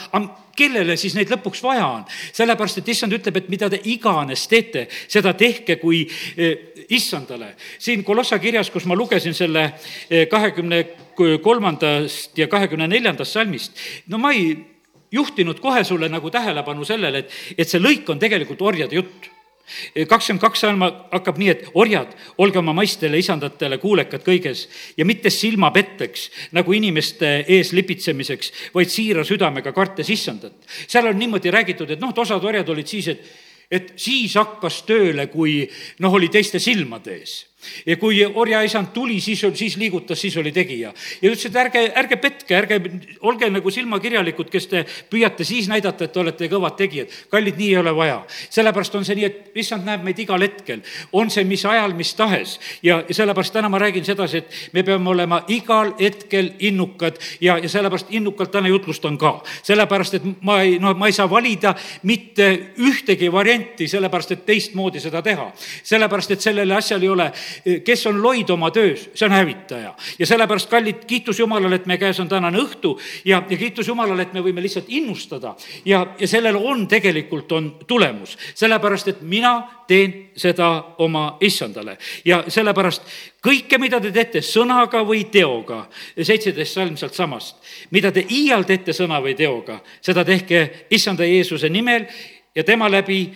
kellele 0.57 0.97
siis 0.99 1.15
neid 1.15 1.31
lõpuks 1.31 1.61
vaja 1.63 1.87
on? 1.87 2.05
sellepärast, 2.33 2.81
et 2.81 2.91
issand 2.91 3.13
ütleb, 3.15 3.37
et 3.39 3.49
mida 3.51 3.69
te 3.71 3.79
iganes 3.91 4.47
teete, 4.49 4.87
seda 5.07 5.28
tehke 5.33 5.75
kui 5.81 6.03
eh, 6.37 6.85
issandale. 6.89 7.55
siin 7.79 8.03
Kolossa 8.03 8.39
kirjas, 8.39 8.69
kus 8.69 8.85
ma 8.85 8.95
lugesin 8.95 9.33
selle 9.33 9.71
eh, 10.09 10.27
kahekümne 10.27 10.83
kolmandast 11.41 12.37
ja 12.37 12.47
kahekümne 12.47 12.87
neljandast 12.87 13.35
salmist, 13.35 13.75
no 14.07 14.17
ma 14.17 14.31
ei 14.31 14.55
juhtinud 15.11 15.59
kohe 15.59 15.83
sulle 15.83 16.09
nagu 16.09 16.29
tähelepanu 16.31 16.85
sellele, 16.85 17.25
et, 17.25 17.35
et 17.57 17.67
see 17.67 17.81
lõik 17.81 18.07
on 18.09 18.19
tegelikult 18.21 18.61
orjade 18.61 18.95
jutt 18.95 19.29
kakskümmend 20.09 20.41
kaks 20.41 20.63
salm 20.63 20.83
hakkab 20.83 21.39
nii, 21.39 21.49
et 21.53 21.67
orjad, 21.77 22.13
olge 22.41 22.59
oma 22.61 22.73
maistele 22.77 23.19
isandatele 23.21 23.77
kuulekad 23.81 24.23
kõiges 24.25 24.65
ja 24.97 25.05
mitte 25.05 25.29
silmapetteks 25.33 26.25
nagu 26.57 26.73
inimeste 26.73 27.43
ees 27.47 27.73
lipitsemiseks, 27.77 28.53
vaid 28.73 28.89
siira 28.93 29.25
südamega 29.27 29.73
kartes 29.75 30.09
issandat. 30.09 30.55
seal 30.87 31.11
on 31.11 31.19
niimoodi 31.19 31.53
räägitud, 31.53 31.91
et 31.91 32.01
noh, 32.01 32.09
et 32.09 32.23
osad 32.25 32.43
orjad 32.43 32.69
olid 32.69 32.89
siis, 32.89 33.07
et, 33.13 33.29
et 33.71 33.93
siis 34.01 34.35
hakkas 34.39 34.81
tööle, 34.87 35.27
kui 35.29 35.61
noh, 35.99 36.13
oli 36.13 36.29
teiste 36.33 36.59
silmade 36.59 37.19
ees 37.19 37.35
ja 37.85 37.97
kui 37.97 38.21
orjaisand 38.25 38.87
tuli, 38.93 39.19
siis, 39.21 39.41
siis 39.53 39.77
liigutas, 39.77 40.21
siis 40.21 40.37
oli 40.37 40.51
tegija. 40.51 40.93
ja 41.21 41.31
ütles, 41.31 41.45
et 41.45 41.55
ärge, 41.55 41.83
ärge 41.95 42.15
petke, 42.15 42.55
ärge 42.55 42.79
olge 43.21 43.49
nagu 43.49 43.71
silmakirjalikud, 43.71 44.49
kes 44.49 44.67
te 44.67 44.85
püüate 45.09 45.43
siis 45.43 45.67
näidata, 45.69 46.05
et 46.05 46.13
te 46.13 46.19
olete 46.19 46.49
kõvad 46.51 46.77
tegijad. 46.79 47.11
kallid, 47.29 47.57
nii 47.57 47.69
ei 47.69 47.77
ole 47.77 47.95
vaja. 47.95 48.21
sellepärast 48.49 48.95
on 48.95 49.05
see 49.05 49.15
nii, 49.19 49.25
et 49.25 49.59
issand 49.59 49.85
näeb 49.85 50.03
meid 50.03 50.19
igal 50.19 50.41
hetkel, 50.41 50.83
on 51.11 51.29
see 51.29 51.43
mis 51.43 51.65
ajal, 51.65 51.93
mis 51.93 52.13
tahes. 52.15 52.59
ja, 52.83 53.03
sellepärast 53.11 53.53
täna 53.53 53.69
ma 53.69 53.79
räägin 53.79 54.05
sedasi, 54.05 54.37
et 54.37 54.73
me 54.73 54.83
peame 54.83 55.09
olema 55.09 55.43
igal 55.47 55.93
hetkel 55.99 56.53
innukad 56.59 57.19
ja, 57.41 57.57
ja 57.57 57.69
sellepärast 57.69 58.07
innukalt 58.09 58.51
täna 58.51 58.67
jutlustan 58.67 59.17
ka. 59.17 59.41
sellepärast, 59.63 60.13
et 60.13 60.23
ma 60.41 60.61
ei, 60.61 60.79
no 60.79 60.93
ma 60.93 61.07
ei 61.07 61.13
saa 61.13 61.29
valida 61.29 61.75
mitte 62.03 62.73
ühtegi 62.77 63.31
varianti, 63.31 63.87
sellepärast 63.87 64.31
et 64.31 64.45
teistmoodi 64.45 64.99
seda 64.99 65.21
teha. 65.21 65.51
sellepärast, 65.83 66.31
et 66.31 66.41
sellele 66.41 66.75
asjale 66.75 67.03
ei 67.03 67.09
ole 67.09 67.31
kes 67.85 68.05
on 68.07 68.21
loid 68.23 68.49
oma 68.49 68.71
töös, 68.71 69.09
see 69.13 69.25
on 69.25 69.31
hävitaja. 69.31 69.93
ja 70.19 70.25
sellepärast, 70.25 70.69
kallid, 70.69 71.05
kiitus 71.07 71.39
Jumalale, 71.39 71.75
et 71.75 71.85
meie 71.85 71.97
käes 71.97 72.19
on 72.19 72.29
tänane 72.29 72.59
õhtu 72.59 72.95
ja, 73.25 73.43
ja 73.49 73.57
kiitus 73.57 73.87
Jumalale, 73.87 74.21
et 74.21 74.33
me 74.33 74.43
võime 74.43 74.61
lihtsalt 74.61 74.85
innustada 74.87 75.55
ja, 75.85 76.05
ja 76.19 76.27
sellel 76.27 76.55
on 76.55 76.87
tegelikult, 76.87 77.51
on 77.51 77.71
tulemus. 77.87 78.37
sellepärast, 78.55 79.07
et 79.07 79.21
mina 79.21 79.55
teen 79.87 80.29
seda 80.37 80.95
oma 80.97 81.37
issandale 81.41 81.97
ja 82.25 82.43
sellepärast 82.47 83.05
kõike, 83.45 83.79
mida 83.79 83.99
te 84.01 84.11
teete 84.11 84.41
sõnaga 84.45 85.03
või 85.07 85.25
teoga, 85.31 85.85
seitseteist 86.15 86.73
salm 86.73 86.97
sealt 86.97 87.15
samast, 87.17 87.57
mida 87.91 88.11
te 88.11 88.25
iial 88.29 88.65
teete 88.67 88.93
sõna 88.93 89.21
või 89.23 89.35
teoga, 89.35 89.79
seda 90.01 90.25
tehke 90.25 90.87
issanda 90.89 91.25
Jeesuse 91.25 91.69
nimel 91.69 92.05
ja 92.55 92.63
tema 92.63 92.89
läbi 92.91 93.31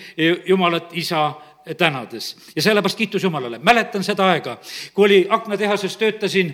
Jumalat 0.45 0.93
isa 0.93 1.32
tänades 1.78 2.38
ja 2.56 2.62
sellepärast 2.62 2.97
kiitus 2.97 3.23
Jumalale. 3.23 3.60
mäletan 3.60 4.04
seda 4.04 4.26
aega, 4.32 4.58
kui 4.93 5.06
oli 5.06 5.28
aknatehases, 5.30 5.97
töötasin 5.97 6.54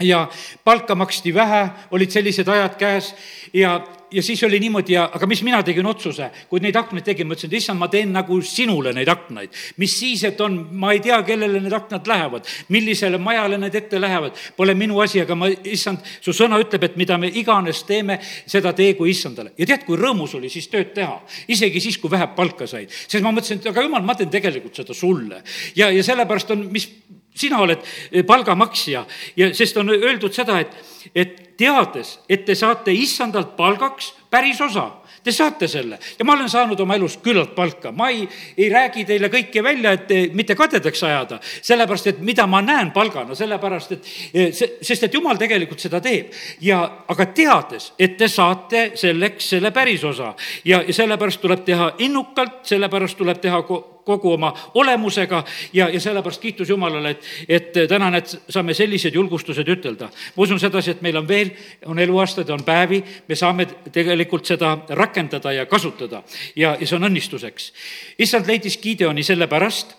ja 0.00 0.28
palka 0.64 0.94
maksti 0.94 1.34
vähe, 1.34 1.68
olid 1.90 2.10
sellised 2.10 2.48
ajad 2.48 2.76
käes 2.78 3.14
ja 3.52 3.80
ja 4.12 4.22
siis 4.22 4.42
oli 4.44 4.60
niimoodi 4.60 4.96
ja, 4.96 5.06
aga 5.14 5.26
mis 5.26 5.42
mina 5.46 5.62
tegin 5.66 5.86
otsuse, 5.86 6.28
kui 6.50 6.60
neid 6.62 6.76
aknaid 6.78 7.04
tegin, 7.06 7.28
ma 7.28 7.36
ütlesin, 7.36 7.52
et 7.52 7.58
issand, 7.58 7.80
ma 7.80 7.88
teen 7.92 8.12
nagu 8.14 8.38
sinule 8.46 8.92
neid 8.96 9.08
aknaid. 9.08 9.54
mis 9.80 9.94
siis, 9.98 10.24
et 10.28 10.40
on, 10.40 10.58
ma 10.72 10.92
ei 10.92 11.00
tea, 11.04 11.18
kellele 11.26 11.60
need 11.60 11.76
aknad 11.76 12.08
lähevad, 12.08 12.48
millisele 12.72 13.18
majale 13.22 13.58
need 13.62 13.74
ette 13.78 14.00
lähevad, 14.00 14.38
pole 14.56 14.74
minu 14.78 15.00
asi, 15.04 15.22
aga 15.22 15.36
ma, 15.38 15.48
issand, 15.48 16.04
su 16.20 16.34
sõna 16.36 16.60
ütleb, 16.62 16.84
et 16.88 16.98
mida 17.00 17.18
me 17.18 17.30
iganes 17.42 17.84
teeme, 17.88 18.18
seda 18.46 18.74
tee 18.76 18.94
kui 18.98 19.12
issandale. 19.14 19.54
ja 19.58 19.68
tead, 19.68 19.86
kui 19.86 19.98
rõõmus 20.00 20.36
oli 20.38 20.50
siis 20.52 20.68
tööd 20.72 20.92
teha, 20.96 21.20
isegi 21.48 21.80
siis, 21.80 21.98
kui 21.98 22.12
vähe 22.12 22.28
palka 22.36 22.66
said. 22.66 22.90
sest 22.90 23.22
ma 23.24 23.32
mõtlesin, 23.32 23.62
et 23.62 23.72
aga 23.72 23.86
jumal, 23.86 24.04
ma 24.06 24.16
teen 24.18 24.30
tegelikult 24.32 24.76
seda 24.76 24.94
sulle. 24.94 25.42
ja, 25.76 25.90
ja 25.90 26.02
sellepärast 26.04 26.54
on, 26.56 26.68
mis 26.72 26.88
sina 27.34 27.60
oled 27.64 27.78
eh, 28.12 28.24
palgamaksja. 28.26 29.04
Ja 29.36 29.52
sest 29.54 29.76
on 29.76 29.94
öeldud 29.94 30.34
seda, 30.34 30.60
et, 30.60 30.74
et 31.14 31.38
teades, 31.58 32.18
et 32.28 32.44
te 32.44 32.56
saate 32.58 32.92
issandalt 32.94 33.56
palgaks 33.56 34.12
päris 34.30 34.60
osa. 34.60 34.90
Te 35.22 35.30
saate 35.30 35.68
selle. 35.70 36.00
Ja 36.18 36.24
ma 36.26 36.34
olen 36.34 36.48
saanud 36.50 36.80
oma 36.82 36.96
elus 36.98 37.14
küllalt 37.22 37.52
palka, 37.54 37.92
ma 37.94 38.08
ei, 38.10 38.24
ei 38.58 38.66
räägi 38.72 39.04
teile 39.06 39.28
kõike 39.30 39.62
välja, 39.62 39.92
et 39.94 40.10
mitte 40.34 40.56
kadedaks 40.58 41.04
ajada, 41.06 41.38
sellepärast 41.62 42.08
et 42.10 42.24
mida 42.26 42.48
ma 42.50 42.58
näen 42.64 42.90
palgana, 42.90 43.36
sellepärast 43.38 43.94
et 43.94 44.10
eh, 44.34 44.50
see, 44.50 44.80
sest 44.82 45.06
et 45.06 45.14
jumal 45.14 45.38
tegelikult 45.38 45.78
seda 45.84 46.02
teeb. 46.02 46.34
ja, 46.60 46.80
aga 47.14 47.28
teades, 47.30 47.92
et 47.98 48.16
te 48.18 48.26
saate 48.28 48.90
selleks 48.98 49.52
selle 49.54 49.70
päris 49.70 50.02
osa. 50.04 50.34
Ja, 50.64 50.82
ja 50.82 50.94
sellepärast 50.94 51.40
tuleb 51.40 51.62
teha 51.70 51.92
innukalt, 52.02 52.64
sellepärast 52.66 53.22
tuleb 53.22 53.38
teha 53.40 53.62
kogu 54.04 54.32
oma 54.32 54.52
olemusega 54.74 55.44
ja, 55.72 55.88
ja 55.88 56.00
sellepärast 56.00 56.40
kiitus 56.40 56.68
Jumalale, 56.68 57.10
et, 57.10 57.26
et 57.48 57.88
täna 57.88 58.10
näed, 58.10 58.30
saame 58.48 58.74
sellised 58.74 59.14
julgustused 59.14 59.68
ütelda. 59.68 60.10
ma 60.36 60.42
usun 60.42 60.60
sedasi, 60.60 60.90
et 60.90 61.02
meil 61.02 61.16
on 61.16 61.28
veel, 61.28 61.52
on 61.86 61.98
eluaastaid, 61.98 62.50
on 62.50 62.64
päevi, 62.64 63.02
me 63.28 63.38
saame 63.38 63.66
tegelikult 63.92 64.46
seda 64.46 64.76
rakendada 64.88 65.52
ja 65.52 65.66
kasutada 65.66 66.22
ja, 66.56 66.76
ja 66.80 66.86
see 66.86 66.96
on 66.96 67.10
õnnistuseks. 67.10 67.72
issand 68.18 68.46
leidis 68.46 68.78
Gideoni 68.82 69.22
sellepärast, 69.22 69.96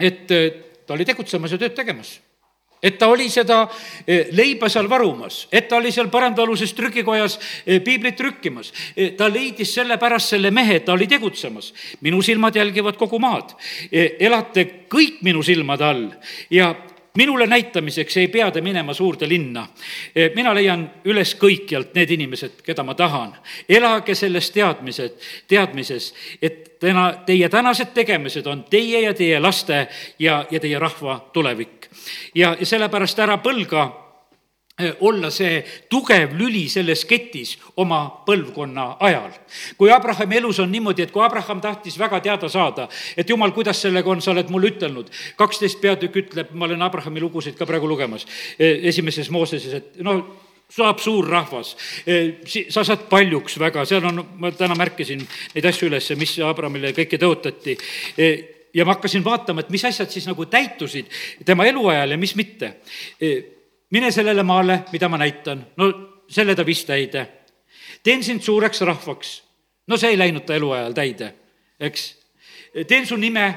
et 0.00 0.26
ta 0.26 0.94
oli 0.94 1.04
tegutsemas 1.04 1.52
ja 1.52 1.58
tööd 1.58 1.74
tegemas 1.74 2.18
et 2.86 2.98
ta 2.98 3.08
oli 3.10 3.26
seda 3.32 3.64
eh, 4.06 4.28
leiba 4.36 4.70
seal 4.70 4.88
varumas, 4.90 5.46
et 5.50 5.66
ta 5.68 5.80
oli 5.80 5.90
seal 5.94 6.10
põrandaaluses 6.12 6.74
trükikojas 6.78 7.38
eh, 7.66 7.80
piiblit 7.82 8.16
trükkimas. 8.18 8.72
Eh, 8.94 9.14
ta 9.18 9.28
leidis 9.32 9.74
sellepärast 9.74 10.36
selle 10.36 10.52
mehe, 10.54 10.78
et 10.78 10.86
ta 10.86 10.94
oli 10.94 11.08
tegutsemas. 11.10 11.72
minu 12.00 12.22
silmad 12.22 12.56
jälgivad 12.56 12.96
kogu 12.96 13.18
maad, 13.18 13.56
elate 13.92 14.64
kõik 14.92 15.22
minu 15.26 15.42
silmade 15.42 15.84
all 15.84 16.10
ja 16.50 16.74
minule 17.16 17.46
näitamiseks 17.46 18.16
ei 18.16 18.28
pea 18.28 18.50
te 18.50 18.60
minema 18.60 18.94
suurde 18.94 19.28
linna. 19.28 19.66
mina 20.34 20.54
leian 20.54 20.90
üles 21.04 21.34
kõikjalt 21.40 21.94
need 21.94 22.10
inimesed, 22.10 22.62
keda 22.62 22.82
ma 22.82 22.94
tahan. 22.94 23.34
elage 23.68 24.14
selles 24.14 24.50
teadmised, 24.50 25.18
teadmises, 25.48 26.12
et 26.42 26.76
täna, 26.80 27.12
teie 27.26 27.48
tänased 27.48 27.94
tegemised 27.94 28.46
on 28.46 28.64
teie 28.70 29.00
ja 29.00 29.14
teie 29.14 29.40
laste 29.40 29.86
ja, 30.18 30.44
ja 30.50 30.60
teie 30.60 30.78
rahva 30.78 31.20
tulevik. 31.32 31.75
Ja, 32.34 32.56
sellepärast 32.62 33.18
ära 33.18 33.38
põlga 33.42 33.86
Eh, 34.78 34.92
olla 35.00 35.30
see 35.32 35.62
tugev 35.88 36.34
lüli 36.36 36.66
selles 36.68 37.06
ketis 37.08 37.54
oma 37.80 38.02
põlvkonna 38.26 38.98
ajal. 39.00 39.30
kui 39.78 39.88
Abrahami 39.88 40.36
elus 40.36 40.58
on 40.60 40.68
niimoodi, 40.68 41.06
et 41.06 41.12
kui 41.14 41.22
Abraham 41.24 41.62
tahtis 41.64 41.96
väga 41.96 42.20
teada 42.20 42.48
saada, 42.52 42.84
et 43.16 43.24
jumal, 43.28 43.54
kuidas 43.56 43.80
sellega 43.80 44.10
on, 44.10 44.20
sa 44.20 44.34
oled 44.34 44.50
mulle 44.52 44.68
ütelnud, 44.74 45.08
kaksteist 45.36 45.80
peatükk 45.80 46.18
ütleb, 46.20 46.50
ma 46.52 46.68
olen 46.68 46.84
Abrahami 46.84 47.22
lugusid 47.24 47.56
ka 47.56 47.64
praegu 47.64 47.88
lugemas, 47.88 48.26
eh, 48.58 48.84
esimeses 48.92 49.30
Mooseses, 49.30 49.72
et 49.72 49.96
no 50.04 50.18
saab 50.68 51.00
suur 51.00 51.24
rahvas, 51.24 51.72
eh, 52.04 52.44
sa 52.68 52.84
saad 52.84 53.08
paljuks 53.08 53.56
väga, 53.56 53.86
seal 53.86 54.04
on, 54.04 54.26
ma 54.36 54.50
täna 54.52 54.76
märkisin 54.76 55.24
neid 55.54 55.70
asju 55.72 55.88
üles, 55.88 56.10
mis 56.18 56.36
Abrahamile 56.44 56.92
kõike 56.92 57.16
tõotati 57.16 57.78
ja 58.76 58.84
ma 58.84 58.94
hakkasin 58.94 59.24
vaatama, 59.24 59.64
et 59.64 59.72
mis 59.72 59.84
asjad 59.88 60.12
siis 60.12 60.28
nagu 60.28 60.44
täitusid 60.46 61.08
tema 61.48 61.64
eluajal 61.64 62.12
ja 62.12 62.18
mis 62.20 62.34
mitte 62.36 62.74
mine 63.90 64.10
sellele 64.12 64.42
maale, 64.42 64.80
mida 64.92 65.08
ma 65.08 65.18
näitan. 65.18 65.66
no 65.76 65.92
selle 66.28 66.54
ta 66.54 66.66
viis 66.66 66.84
täide. 66.84 67.26
teen 68.02 68.24
sind 68.24 68.40
suureks 68.40 68.80
rahvaks. 68.80 69.42
no 69.86 69.96
see 69.96 70.10
ei 70.10 70.18
läinud 70.18 70.44
ta 70.46 70.54
eluajal 70.54 70.92
täide, 70.92 71.34
eks. 71.80 72.16
teen 72.86 73.06
su 73.06 73.16
nime 73.16 73.54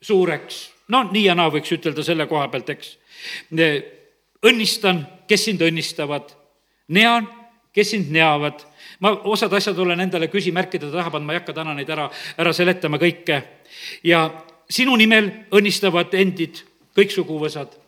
suureks. 0.00 0.70
no 0.88 1.02
nii 1.12 1.24
ja 1.24 1.34
naa 1.34 1.50
võiks 1.50 1.72
ütelda 1.72 2.02
selle 2.02 2.26
koha 2.26 2.48
pealt, 2.48 2.70
eks. 2.70 2.96
õnnistan, 4.46 5.06
kes 5.28 5.44
sind 5.44 5.62
õnnistavad. 5.62 6.32
nean, 6.88 7.28
kes 7.72 7.90
sind 7.90 8.10
neavad. 8.10 8.62
ma 9.00 9.10
osad 9.24 9.52
asjad 9.52 9.78
olen 9.78 10.00
endale 10.00 10.28
küsimärkide 10.28 10.90
taha 10.90 11.10
pannud, 11.10 11.26
ma 11.26 11.32
ei 11.32 11.42
hakka 11.42 11.52
täna 11.52 11.74
neid 11.74 11.90
ära, 11.90 12.10
ära 12.38 12.52
seletama 12.52 12.98
kõike. 13.02 13.42
ja 14.04 14.30
sinu 14.72 14.96
nimel 14.96 15.30
õnnistavad 15.52 16.14
endid 16.18 16.64
kõik 16.96 17.12
suguvõsad 17.14 17.78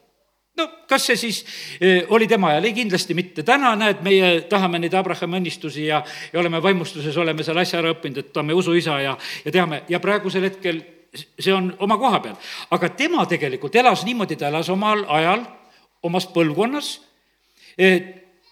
no 0.59 0.67
kas 0.89 1.09
see 1.09 1.17
siis 1.19 1.41
eh, 1.81 2.05
oli 2.15 2.29
tema 2.31 2.53
ajal, 2.53 2.69
ei 2.69 2.77
kindlasti 2.77 3.15
mitte. 3.15 3.43
täna 3.43 3.75
näed, 3.79 4.03
meie 4.07 4.33
tahame 4.51 4.79
neid 4.79 4.95
Abrahami 4.95 5.41
õnnistusi 5.41 5.89
ja, 5.89 6.03
ja 6.33 6.41
oleme 6.41 6.63
vaimustuses, 6.63 7.17
oleme 7.17 7.47
selle 7.47 7.65
asja 7.65 7.81
ära 7.81 7.95
õppinud, 7.95 8.21
et 8.21 8.33
ta 8.33 8.43
on 8.43 8.51
meie 8.51 8.59
usuisa 8.59 8.99
ja, 9.03 9.17
ja 9.45 9.55
teame 9.55 9.83
ja 9.91 10.01
praegusel 10.03 10.47
hetkel 10.49 10.83
see 11.15 11.55
on 11.55 11.71
oma 11.85 11.99
koha 11.99 12.21
peal. 12.23 12.39
aga 12.75 12.91
tema 12.99 13.27
tegelikult 13.31 13.75
elas 13.79 14.05
niimoodi, 14.07 14.39
ta 14.39 14.51
elas 14.51 14.71
omal 14.71 15.05
ajal, 15.19 15.45
omas 16.07 16.27
põlvkonnas 16.31 16.97
eh, 17.79 18.01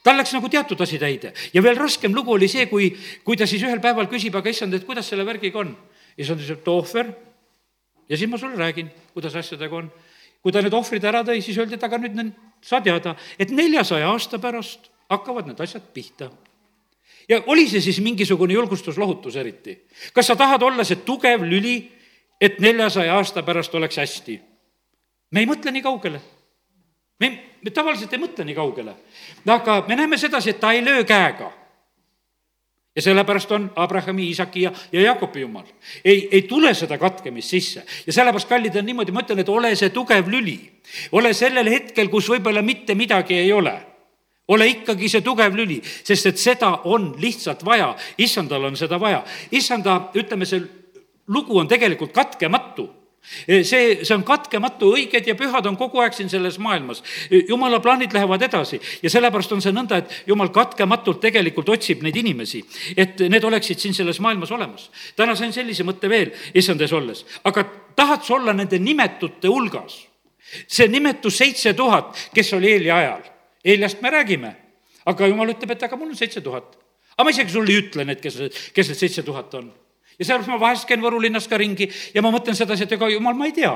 tal 0.03 0.19
läks 0.19 0.35
nagu 0.35 0.51
teatud 0.51 0.81
asi 0.83 0.99
täide 0.99 1.35
ja 1.55 1.63
veel 1.63 1.79
raskem 1.79 2.15
lugu 2.15 2.35
oli 2.35 2.51
see, 2.51 2.67
kui, 2.71 2.91
kui 3.25 3.39
ta 3.39 3.47
siis 3.47 3.63
ühel 3.63 3.83
päeval 3.83 4.11
küsib, 4.11 4.35
aga 4.39 4.51
issand, 4.51 4.75
et 4.75 4.87
kuidas 4.87 5.11
selle 5.11 5.27
värgiga 5.27 5.63
on. 5.63 5.77
issand 6.19 6.43
ütleb, 6.43 6.65
too 6.67 6.83
ohver 6.83 7.15
ja 8.09 8.17
siis 8.17 8.31
ma 8.31 8.39
sulle 8.39 8.57
räägin, 8.57 8.91
kuidas 9.15 9.37
asjadega 9.37 9.77
on 9.77 9.93
kui 10.43 10.53
ta 10.53 10.63
need 10.63 10.75
ohvrid 10.75 11.05
ära 11.07 11.23
tõi, 11.27 11.41
siis 11.43 11.59
öeldi, 11.63 11.79
et 11.79 11.85
aga 11.87 12.01
nüüd 12.03 12.33
sa 12.67 12.83
teada, 12.83 13.15
et 13.39 13.53
neljasaja 13.55 14.11
aasta 14.11 14.41
pärast 14.43 14.91
hakkavad 15.13 15.47
need 15.47 15.61
asjad 15.63 15.85
pihta. 15.95 16.31
ja 17.29 17.39
oli 17.47 17.69
see 17.71 17.81
siis 17.81 18.01
mingisugune 18.01 18.55
julgustuslohutus 18.55 19.37
eriti? 19.37 19.79
kas 20.13 20.27
sa 20.27 20.37
tahad 20.37 20.63
olla 20.63 20.85
see 20.85 21.05
tugev 21.07 21.47
lüli, 21.47 21.93
et 22.41 22.59
neljasaja 22.59 23.15
aasta 23.15 23.43
pärast 23.43 23.75
oleks 23.75 23.97
hästi? 23.97 24.41
me 25.31 25.41
ei 25.41 25.47
mõtle 25.47 25.71
nii 25.71 25.83
kaugele. 25.83 26.21
me, 27.21 27.31
me 27.63 27.71
tavaliselt 27.71 28.13
ei 28.13 28.19
mõtle 28.19 28.45
nii 28.45 28.55
kaugele. 28.55 28.97
aga 29.47 29.85
me 29.89 29.97
näeme 29.97 30.19
sedasi, 30.19 30.51
et 30.51 30.61
ta 30.61 30.73
ei 30.73 30.85
löö 30.85 31.05
käega 31.05 31.62
ja 32.97 33.03
sellepärast 33.03 33.53
on 33.53 33.71
Abrahami, 33.77 34.27
Iisaki 34.29 34.63
ja, 34.63 34.73
ja 34.93 35.01
Jakobi 35.01 35.41
jumal. 35.41 35.65
ei, 36.05 36.29
ei 36.33 36.43
tule 36.43 36.75
seda 36.75 36.99
katkemist 36.99 37.49
sisse 37.49 37.85
ja 38.07 38.13
sellepärast, 38.13 38.49
kallid, 38.49 38.77
on 38.77 38.87
niimoodi, 38.87 39.13
ma 39.13 39.23
ütlen, 39.25 39.41
et 39.41 39.49
ole 39.49 39.75
see 39.77 39.91
tugev 39.91 40.29
lüli. 40.29 40.59
ole 41.13 41.33
sellel 41.35 41.71
hetkel, 41.73 42.09
kus 42.09 42.29
võib-olla 42.29 42.63
mitte 42.63 42.95
midagi 42.95 43.35
ei 43.35 43.53
ole. 43.53 43.75
ole 44.49 44.67
ikkagi 44.69 45.09
see 45.09 45.21
tugev 45.25 45.55
lüli, 45.57 45.81
sest 45.83 46.27
et 46.27 46.39
seda 46.39 46.73
on 46.85 47.15
lihtsalt 47.19 47.65
vaja, 47.65 47.95
issandal 48.19 48.65
on 48.65 48.77
seda 48.77 49.01
vaja. 49.01 49.25
issanda, 49.51 50.11
ütleme, 50.15 50.47
see 50.47 50.63
lugu 51.29 51.59
on 51.59 51.69
tegelikult 51.69 52.13
katkematu 52.13 52.91
see, 53.47 54.03
see 54.03 54.15
on 54.15 54.25
katkematu, 54.27 54.93
õiged 54.97 55.27
ja 55.27 55.35
pühad 55.39 55.67
on 55.71 55.77
kogu 55.79 56.03
aeg 56.03 56.15
siin 56.17 56.31
selles 56.31 56.59
maailmas. 56.63 57.03
jumala 57.49 57.81
plaanid 57.81 58.13
lähevad 58.13 58.43
edasi 58.43 58.81
ja 59.03 59.11
sellepärast 59.11 59.53
on 59.53 59.63
see 59.63 59.75
nõnda, 59.75 60.03
et 60.03 60.23
jumal 60.27 60.51
katkematult 60.55 61.21
tegelikult 61.23 61.69
otsib 61.77 62.03
neid 62.03 62.17
inimesi, 62.19 62.63
et 62.97 63.23
need 63.31 63.45
oleksid 63.45 63.79
siin 63.79 63.95
selles 63.95 64.21
maailmas 64.21 64.53
olemas. 64.53 64.91
täna 65.17 65.37
sain 65.37 65.53
sellise 65.53 65.85
mõtte 65.87 66.11
veel, 66.11 66.33
issand 66.55 66.81
ees 66.81 66.93
olles, 66.93 67.25
aga 67.45 67.65
tahad 67.97 68.25
sa 68.25 68.35
olla 68.35 68.53
nende 68.53 68.79
nimetute 68.79 69.49
hulgas? 69.49 70.07
see 70.69 70.89
nimetus 70.89 71.39
seitse 71.39 71.73
tuhat, 71.75 72.17
kes 72.35 72.53
oli 72.53 72.73
Eeli 72.73 72.91
ajal, 72.91 73.23
Eeliast 73.65 74.03
me 74.03 74.11
räägime, 74.11 74.51
aga 75.07 75.27
jumal 75.27 75.49
ütleb, 75.49 75.71
et 75.73 75.83
aga 75.87 75.97
mul 75.97 76.11
on 76.13 76.19
seitse 76.19 76.41
tuhat. 76.41 76.77
aga 77.17 77.25
ma 77.25 77.31
isegi 77.31 77.53
sulle 77.53 77.73
ei 77.73 77.87
ütle 77.87 78.05
need, 78.05 78.21
kes, 78.21 78.37
kes 78.75 78.93
need 78.93 78.99
seitse 78.99 79.23
tuhat 79.23 79.55
on 79.55 79.71
ja 80.19 80.25
sellepärast 80.25 80.53
ma 80.53 80.61
vahest 80.61 80.89
käin 80.89 81.03
Võru 81.03 81.21
linnas 81.23 81.49
ka 81.49 81.59
ringi 81.61 81.89
ja 82.15 82.23
ma 82.23 82.33
mõtlen 82.35 82.57
sedasi, 82.59 82.87
et 82.87 82.97
ega 82.97 83.09
jumal, 83.13 83.35
ma 83.39 83.49
ei 83.49 83.57
tea, 83.57 83.75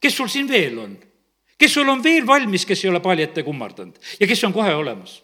kes 0.00 0.16
sul 0.16 0.30
siin 0.32 0.48
veel 0.48 0.78
on. 0.78 0.96
kes 1.58 1.74
sul 1.74 1.88
on 1.88 2.02
veel 2.02 2.26
valmis, 2.26 2.64
kes 2.66 2.84
ei 2.84 2.90
ole 2.90 3.00
paali 3.00 3.22
ette 3.22 3.42
kummardanud 3.46 3.98
ja 4.20 4.26
kes 4.26 4.44
on 4.44 4.52
kohe 4.52 4.74
olemas? 4.74 5.22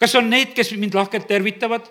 kas 0.00 0.14
on 0.18 0.30
need, 0.30 0.54
kes 0.54 0.72
mind 0.76 0.94
lahkelt 0.94 1.26
tervitavad 1.26 1.86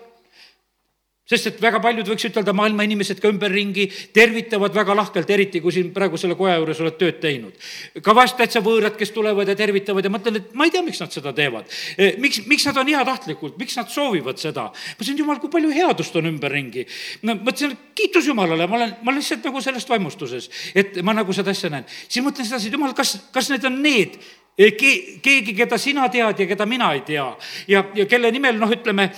sest 1.28 1.46
et 1.52 1.60
väga 1.62 1.78
paljud, 1.82 2.08
võiks 2.08 2.26
ütelda, 2.26 2.52
maailma 2.56 2.82
inimesed 2.86 3.20
ka 3.22 3.30
ümberringi 3.30 3.86
tervitavad 4.14 4.74
väga 4.74 4.96
lahkelt, 4.98 5.30
eriti 5.30 5.60
kui 5.62 5.74
siin 5.74 5.92
praegu 5.94 6.18
selle 6.18 6.34
koja 6.38 6.56
juures 6.58 6.80
oled 6.82 6.98
tööd 6.98 7.20
teinud. 7.22 7.54
ka 8.02 8.14
vast 8.16 8.36
täitsa 8.40 8.62
võõrad, 8.64 8.96
kes 8.98 9.14
tulevad 9.14 9.48
ja 9.48 9.56
tervitavad 9.58 10.04
ja 10.04 10.10
mõtlen, 10.10 10.40
et 10.40 10.50
ma 10.58 10.66
ei 10.66 10.74
tea, 10.74 10.82
miks 10.82 11.00
nad 11.00 11.14
seda 11.14 11.32
teevad. 11.36 11.70
Eh, 11.96 12.18
miks, 12.18 12.42
miks 12.50 12.66
nad 12.66 12.82
on 12.82 12.90
heatahtlikud, 12.90 13.56
miks 13.60 13.78
nad 13.78 13.90
soovivad 13.92 14.42
seda? 14.42 14.68
ma 14.72 14.98
ütlesin, 14.98 15.18
jumal, 15.18 15.38
kui 15.38 15.50
palju 15.52 15.70
headust 15.70 16.16
on 16.18 16.26
ümberringi. 16.32 16.86
no 17.22 17.38
mõtlesin, 17.38 17.76
kiitus 17.94 18.26
Jumalale, 18.26 18.66
ma 18.66 18.80
olen, 18.80 18.94
ma 19.02 19.12
olen 19.12 19.22
lihtsalt 19.22 19.46
nagu 19.46 19.62
sellest 19.62 19.88
vaimustuses, 19.88 20.50
et 20.74 21.02
ma 21.06 21.14
nagu 21.14 21.32
seda 21.32 21.54
asja 21.54 21.70
näen. 21.70 21.86
siis 22.08 22.24
mõtlen 22.24 22.48
sedasi, 22.48 22.68
et 22.68 22.78
jumal, 22.78 22.94
kas, 22.98 23.16
kas 23.32 23.50
need 23.54 23.64
on 23.68 23.78
need, 23.82 24.18
keegi, 24.56 25.54
keda 25.56 25.78
sina 25.78 26.08
tead 26.12 26.40
ja 26.40 26.46
keda 26.46 26.66
mina 26.68 26.92
ei 26.92 27.00
tea 27.06 27.24
ja, 27.68 27.84
ja 27.94 28.06
kelle 28.06 28.30
nimel, 28.32 28.58
noh, 28.60 28.70
ütleme, 28.70 29.08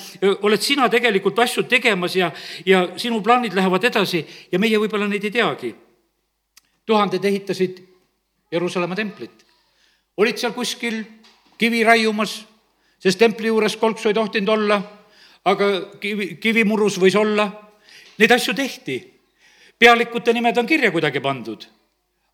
oled 0.46 0.62
sina 0.62 0.88
tegelikult 0.90 1.38
asju 1.42 1.66
tegemas 1.68 2.14
ja, 2.16 2.30
ja 2.66 2.84
sinu 2.96 3.20
plaanid 3.22 3.54
lähevad 3.54 3.84
edasi 3.84 4.22
ja 4.52 4.58
meie 4.62 4.78
võib-olla 4.78 5.08
neid 5.10 5.24
ei 5.24 5.34
teagi. 5.34 5.74
tuhanded 6.86 7.24
ehitasid 7.24 7.82
Jeruusalemma 8.52 8.94
templit, 8.94 9.44
olid 10.16 10.38
seal 10.38 10.52
kuskil 10.52 11.02
kivi 11.58 11.82
raiumas, 11.84 12.44
sest 13.00 13.18
templi 13.18 13.48
juures 13.48 13.76
kolksu 13.76 14.08
ei 14.08 14.14
tohtinud 14.14 14.48
olla, 14.48 14.80
aga 15.44 15.70
kivi, 16.00 16.36
kivimurus 16.36 17.00
võis 17.00 17.16
olla. 17.18 17.48
Neid 18.18 18.30
asju 18.30 18.54
tehti. 18.54 19.00
pealikute 19.78 20.32
nimed 20.32 20.56
on 20.56 20.66
kirja 20.66 20.90
kuidagi 20.94 21.20
pandud 21.20 21.64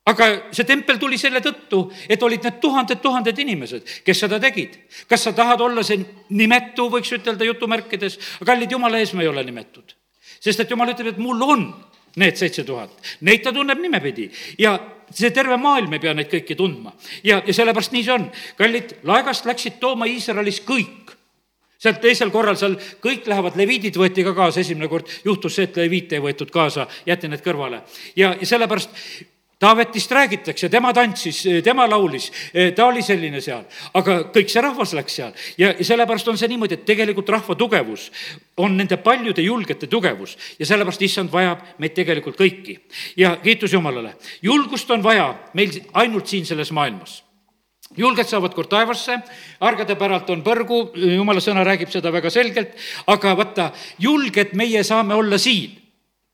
aga 0.09 0.29
see 0.55 0.65
tempel 0.65 0.99
tuli 0.99 1.19
selle 1.21 1.43
tõttu, 1.45 1.85
et 2.09 2.23
olid 2.23 2.45
need 2.47 2.59
tuhanded-tuhanded 2.63 3.43
inimesed, 3.45 3.97
kes 4.05 4.25
seda 4.25 4.41
tegid. 4.41 4.79
kas 5.09 5.29
sa 5.29 5.33
tahad 5.37 5.61
olla 5.61 5.83
see 5.87 6.01
nimetu, 6.31 6.89
võiks 6.91 7.13
ütelda 7.19 7.45
jutumärkides, 7.45 8.19
kallid 8.45 8.73
jumala 8.73 8.99
ees 8.99 9.13
me 9.15 9.25
ei 9.25 9.29
ole 9.29 9.45
nimetud. 9.45 9.95
sest 10.41 10.61
et 10.61 10.71
jumal 10.71 10.89
ütleb, 10.89 11.13
et 11.13 11.19
mul 11.19 11.43
on 11.43 11.69
need 12.17 12.37
seitse 12.37 12.65
tuhat, 12.65 12.91
neid 13.21 13.43
ta 13.45 13.53
tunneb 13.53 13.79
nimepidi 13.79 14.31
ja 14.59 14.79
see 15.15 15.31
terve 15.31 15.57
maailm 15.57 15.93
ei 15.95 16.03
pea 16.03 16.15
neid 16.15 16.31
kõiki 16.33 16.57
tundma. 16.57 16.93
ja, 17.23 17.43
ja 17.47 17.55
sellepärast 17.55 17.93
nii 17.93 18.05
see 18.05 18.15
on. 18.15 18.31
kallid, 18.57 18.97
laegast 19.05 19.47
läksid 19.47 19.79
tooma 19.81 20.09
Iisraelis 20.09 20.63
kõik 20.67 21.17
sealt 21.81 22.01
teisel 22.01 22.31
korral 22.31 22.57
seal 22.61 22.77
kõik 23.01 23.29
lähevad, 23.29 23.57
leviidid 23.57 23.97
võeti 23.97 24.25
ka 24.25 24.35
kaasa, 24.37 24.61
esimene 24.61 24.89
kord 24.89 25.09
juhtus 25.25 25.55
see, 25.57 25.69
et 25.69 25.77
leviite 25.81 26.19
ei 26.19 26.25
võetud 26.25 26.51
kaasa, 26.53 26.87
jäeti 27.07 27.29
need 27.29 27.45
kõrvale. 27.45 27.85
ja, 28.17 28.35
ja 28.41 28.47
sellepärast 28.47 28.91
Taavetist 29.61 30.13
räägitakse, 30.13 30.69
tema 30.73 30.89
tantsis, 30.97 31.43
tema 31.65 31.85
laulis, 31.85 32.31
ta 32.77 32.87
oli 32.89 33.03
selline 33.05 33.43
seal, 33.45 33.67
aga 33.95 34.15
kõik 34.33 34.49
see 34.49 34.63
rahvas 34.65 34.95
läks 34.97 35.17
seal. 35.19 35.35
Ja, 35.61 35.75
sellepärast 35.85 36.31
on 36.33 36.39
see 36.41 36.49
niimoodi, 36.49 36.79
et 36.79 36.87
tegelikult 36.89 37.29
rahva 37.29 37.53
tugevus 37.61 38.07
on 38.65 38.79
nende 38.79 38.97
paljude 39.05 39.45
julgete 39.45 39.85
tugevus 39.93 40.39
ja 40.57 40.69
sellepärast 40.71 41.05
issand 41.05 41.33
vajab 41.33 41.67
meid 41.79 41.93
tegelikult 41.93 42.41
kõiki. 42.41 42.79
ja 43.21 43.35
kiitus 43.43 43.75
Jumalale, 43.77 44.15
julgust 44.43 44.91
on 44.91 45.03
vaja 45.05 45.35
meil 45.53 45.77
ainult 45.93 46.27
siin 46.27 46.47
selles 46.49 46.73
maailmas. 46.73 47.21
Julged 47.97 48.33
saavad 48.33 48.55
kord 48.55 48.71
taevasse, 48.71 49.19
argade 49.61 49.97
päralt 49.99 50.31
on 50.31 50.41
põrgu, 50.47 50.81
jumala 50.95 51.41
sõna 51.45 51.67
räägib 51.67 51.93
seda 51.93 52.13
väga 52.13 52.31
selgelt, 52.31 52.73
aga 53.07 53.37
vaata, 53.37 53.71
julged 53.99 54.57
meie 54.57 54.81
saame 54.87 55.15
olla 55.15 55.39
siin 55.39 55.80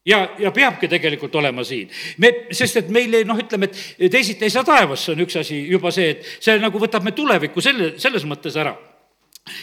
ja, 0.06 0.22
ja 0.38 0.50
peabki 0.54 0.88
tegelikult 0.88 1.34
olema 1.34 1.64
siin. 1.64 1.90
me, 2.18 2.32
sest 2.50 2.82
et 2.82 2.90
meil 2.94 3.14
ei 3.14 3.24
noh, 3.28 3.38
ütleme, 3.38 3.70
et 3.98 4.12
teisiti 4.12 4.46
ei 4.46 4.52
saa 4.54 4.64
taevasse, 4.64 5.12
on 5.12 5.24
üks 5.26 5.40
asi 5.40 5.62
juba 5.70 5.90
see, 5.94 6.16
et 6.16 6.28
see 6.40 6.58
nagu 6.62 6.80
võtab 6.82 7.04
me 7.04 7.14
tulevikku 7.16 7.64
selle, 7.64 7.94
selles 8.02 8.26
mõttes 8.28 8.56
ära 8.56 8.76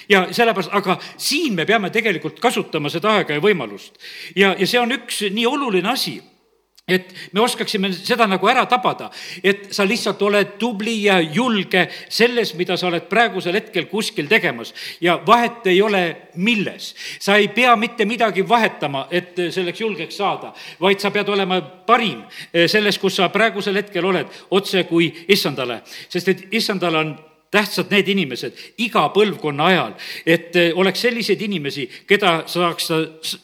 ja 0.09 0.27
sellepärast, 0.31 0.71
aga 0.73 0.97
siin 1.17 1.55
me 1.55 1.65
peame 1.67 1.89
tegelikult 1.91 2.39
kasutama 2.43 2.91
seda 2.91 3.17
aega 3.17 3.37
ja 3.37 3.43
võimalust. 3.43 3.97
ja, 4.35 4.53
ja 4.59 4.67
see 4.67 4.79
on 4.79 4.95
üks 4.95 5.23
nii 5.31 5.47
oluline 5.49 5.91
asi 5.91 6.19
et 6.87 7.13
me 7.31 7.39
oskaksime 7.39 7.93
seda 7.95 8.25
nagu 8.27 8.47
ära 8.51 8.65
tabada, 8.67 9.07
et 9.39 9.69
sa 9.71 9.85
lihtsalt 9.87 10.19
oled 10.27 10.57
tubli 10.59 10.97
ja 11.05 11.15
julge 11.21 11.85
selles, 12.11 12.51
mida 12.59 12.75
sa 12.77 12.89
oled 12.89 13.05
praegusel 13.07 13.55
hetkel 13.55 13.87
kuskil 13.87 14.27
tegemas. 14.27 14.73
Ja 15.01 15.15
vahet 15.25 15.63
ei 15.71 15.79
ole, 15.81 16.03
milles. 16.35 16.93
sa 17.19 17.37
ei 17.39 17.47
pea 17.47 17.75
mitte 17.75 18.05
midagi 18.05 18.43
vahetama, 18.49 19.07
et 19.11 19.31
selleks 19.49 19.79
julgeks 19.79 20.17
saada, 20.17 20.53
vaid 20.81 20.99
sa 20.99 21.11
pead 21.11 21.29
olema 21.29 21.61
parim 21.61 22.25
selles, 22.67 22.99
kus 22.99 23.15
sa 23.15 23.29
praegusel 23.29 23.79
hetkel 23.79 24.05
oled, 24.05 24.27
otse 24.51 24.83
kui 24.83 25.07
issandale, 25.27 25.81
sest 26.09 26.27
et 26.27 26.47
issandal 26.51 26.95
on 26.95 27.15
tähtsad 27.53 27.91
need 27.93 28.07
inimesed 28.09 28.59
iga 28.81 29.05
põlvkonna 29.13 29.65
ajal, 29.69 29.95
et 30.25 30.55
oleks 30.73 31.05
selliseid 31.05 31.41
inimesi, 31.47 31.85
keda 32.09 32.41
saaks 32.49 32.91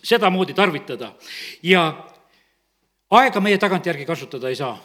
sedamoodi 0.03 0.57
tarvitada. 0.57 1.13
Ja 1.63 2.08
aega 3.11 3.41
meie 3.41 3.57
tagantjärgi 3.57 4.05
kasutada 4.05 4.49
ei 4.49 4.55
saa. 4.55 4.77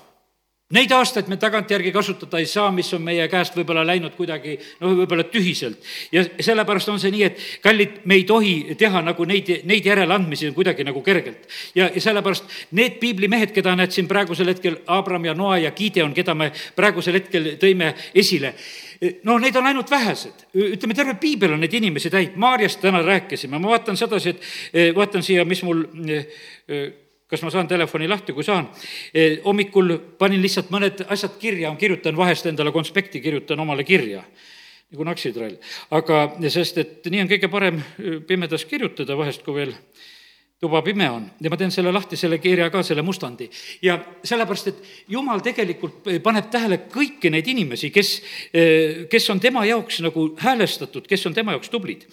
Neid 0.73 0.93
aastaid 0.97 1.27
me 1.29 1.37
tagantjärgi 1.37 1.91
kasutada 1.93 2.39
ei 2.41 2.47
saa, 2.49 2.71
mis 2.73 2.89
on 2.97 3.03
meie 3.05 3.27
käest 3.29 3.53
võib-olla 3.53 3.83
läinud 3.85 4.15
kuidagi 4.17 4.55
noh, 4.81 4.95
võib-olla 4.97 5.27
tühiselt. 5.29 5.77
ja 6.13 6.23
sellepärast 6.41 6.89
on 6.89 6.97
see 7.03 7.13
nii, 7.13 7.27
et 7.27 7.43
kallid, 7.63 7.99
me 8.09 8.17
ei 8.17 8.25
tohi 8.25 8.55
teha 8.81 9.03
nagu 9.05 9.27
neid, 9.29 9.51
neid 9.69 9.85
järeleandmisi 9.85 10.51
kuidagi 10.57 10.87
nagu 10.89 11.03
kergelt. 11.05 11.45
ja, 11.75 11.91
ja 11.95 12.01
sellepärast 12.01 12.49
need 12.81 12.97
piiblimehed, 13.03 13.53
keda 13.53 13.77
näed 13.77 13.93
siin 13.93 14.09
praegusel 14.09 14.49
hetkel, 14.55 14.81
Abram 14.87 15.29
ja 15.29 15.37
Noa 15.37 15.61
ja 15.67 15.75
Gideon, 15.77 16.17
keda 16.17 16.35
me 16.35 16.49
praegusel 16.75 17.21
hetkel 17.21 17.53
tõime 17.61 17.93
esile, 18.15 18.55
no 19.29 19.37
neid 19.39 19.61
on 19.61 19.69
ainult 19.69 19.93
vähesed, 19.93 20.49
ütleme, 20.57 20.97
terve 20.97 21.19
piibel 21.21 21.53
on 21.53 21.61
neid 21.61 21.77
inimesi 21.77 22.11
täit, 22.11 22.41
Maarjast 22.41 22.81
täna 22.81 23.05
rääkisime, 23.05 23.61
ma 23.61 23.77
vaatan 23.77 24.01
sedasi, 24.01 24.33
et 24.33 24.97
vaatan 24.97 25.23
siia, 25.23 25.45
mis 25.45 25.63
mul 25.63 25.85
kas 27.35 27.43
ma 27.43 27.51
saan 27.51 27.69
telefoni 27.71 28.09
lahti, 28.11 28.33
kui 28.33 28.47
saan. 28.47 28.71
E, 29.11 29.41
hommikul 29.45 29.97
panin 30.19 30.43
lihtsalt 30.43 30.71
mõned 30.75 31.05
asjad 31.11 31.39
kirja, 31.43 31.75
kirjutan 31.81 32.17
vahest 32.17 32.47
endale 32.51 32.73
konspekti, 32.75 33.23
kirjutan 33.25 33.61
omale 33.61 33.87
kirja 33.87 34.23
nagu 34.95 35.07
naksitrall. 35.09 35.57
aga 35.91 36.19
sest, 36.53 36.79
et 36.79 37.07
nii 37.11 37.25
on 37.25 37.31
kõige 37.31 37.51
parem 37.51 37.81
e, 37.81 38.19
pimedas 38.29 38.67
kirjutada 38.71 39.17
vahest, 39.19 39.43
kui 39.43 39.57
veel 39.57 39.73
tuba 40.63 40.81
pime 40.87 41.09
on 41.11 41.25
ja 41.43 41.51
ma 41.51 41.59
teen 41.61 41.73
selle 41.75 41.93
lahti, 41.93 42.17
selle 42.17 42.39
kirja 42.39 42.71
ka, 42.73 42.83
selle 42.87 43.03
mustandi. 43.03 43.49
ja 43.83 43.99
sellepärast, 44.23 44.71
et 44.71 45.09
jumal 45.13 45.43
tegelikult 45.45 46.07
paneb 46.23 46.51
tähele 46.53 46.85
kõiki 46.93 47.33
neid 47.33 47.49
inimesi, 47.51 47.91
kes, 47.91 48.15
e, 48.55 48.65
kes 49.11 49.31
on 49.35 49.43
tema 49.43 49.65
jaoks 49.67 50.01
nagu 50.07 50.31
häälestatud, 50.41 51.09
kes 51.11 51.27
on 51.27 51.35
tema 51.35 51.57
jaoks 51.57 51.73
tublid. 51.73 52.07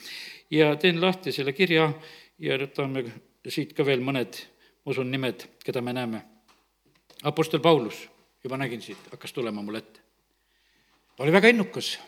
ja 0.51 0.73
teen 0.75 1.01
lahti 1.01 1.31
selle 1.31 1.53
kirja 1.53 1.91
ja 2.39 2.57
võtame 2.57 3.05
siit 3.47 3.75
ka 3.77 3.85
veel 3.85 4.01
mõned 4.03 4.41
ma 4.85 4.91
usun, 4.91 5.11
nimed, 5.11 5.45
keda 5.63 5.81
me 5.81 5.93
näeme. 5.93 6.21
Apostel 7.23 7.59
Paulus, 7.59 8.09
juba 8.43 8.57
nägin 8.57 8.81
siit, 8.81 8.97
hakkas 9.11 9.33
tulema 9.33 9.61
mulle 9.61 9.77
ette. 9.77 9.99
ta 11.15 11.23
oli 11.23 11.31
väga 11.31 11.47
innukas. 11.47 11.99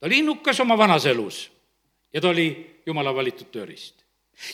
ta 0.00 0.06
oli 0.06 0.18
innukas 0.18 0.60
oma 0.60 0.78
vanas 0.78 1.06
elus 1.06 1.52
ja 2.12 2.20
ta 2.20 2.28
oli 2.28 2.80
jumala 2.86 3.14
valitud 3.14 3.50
tööriist. 3.50 4.04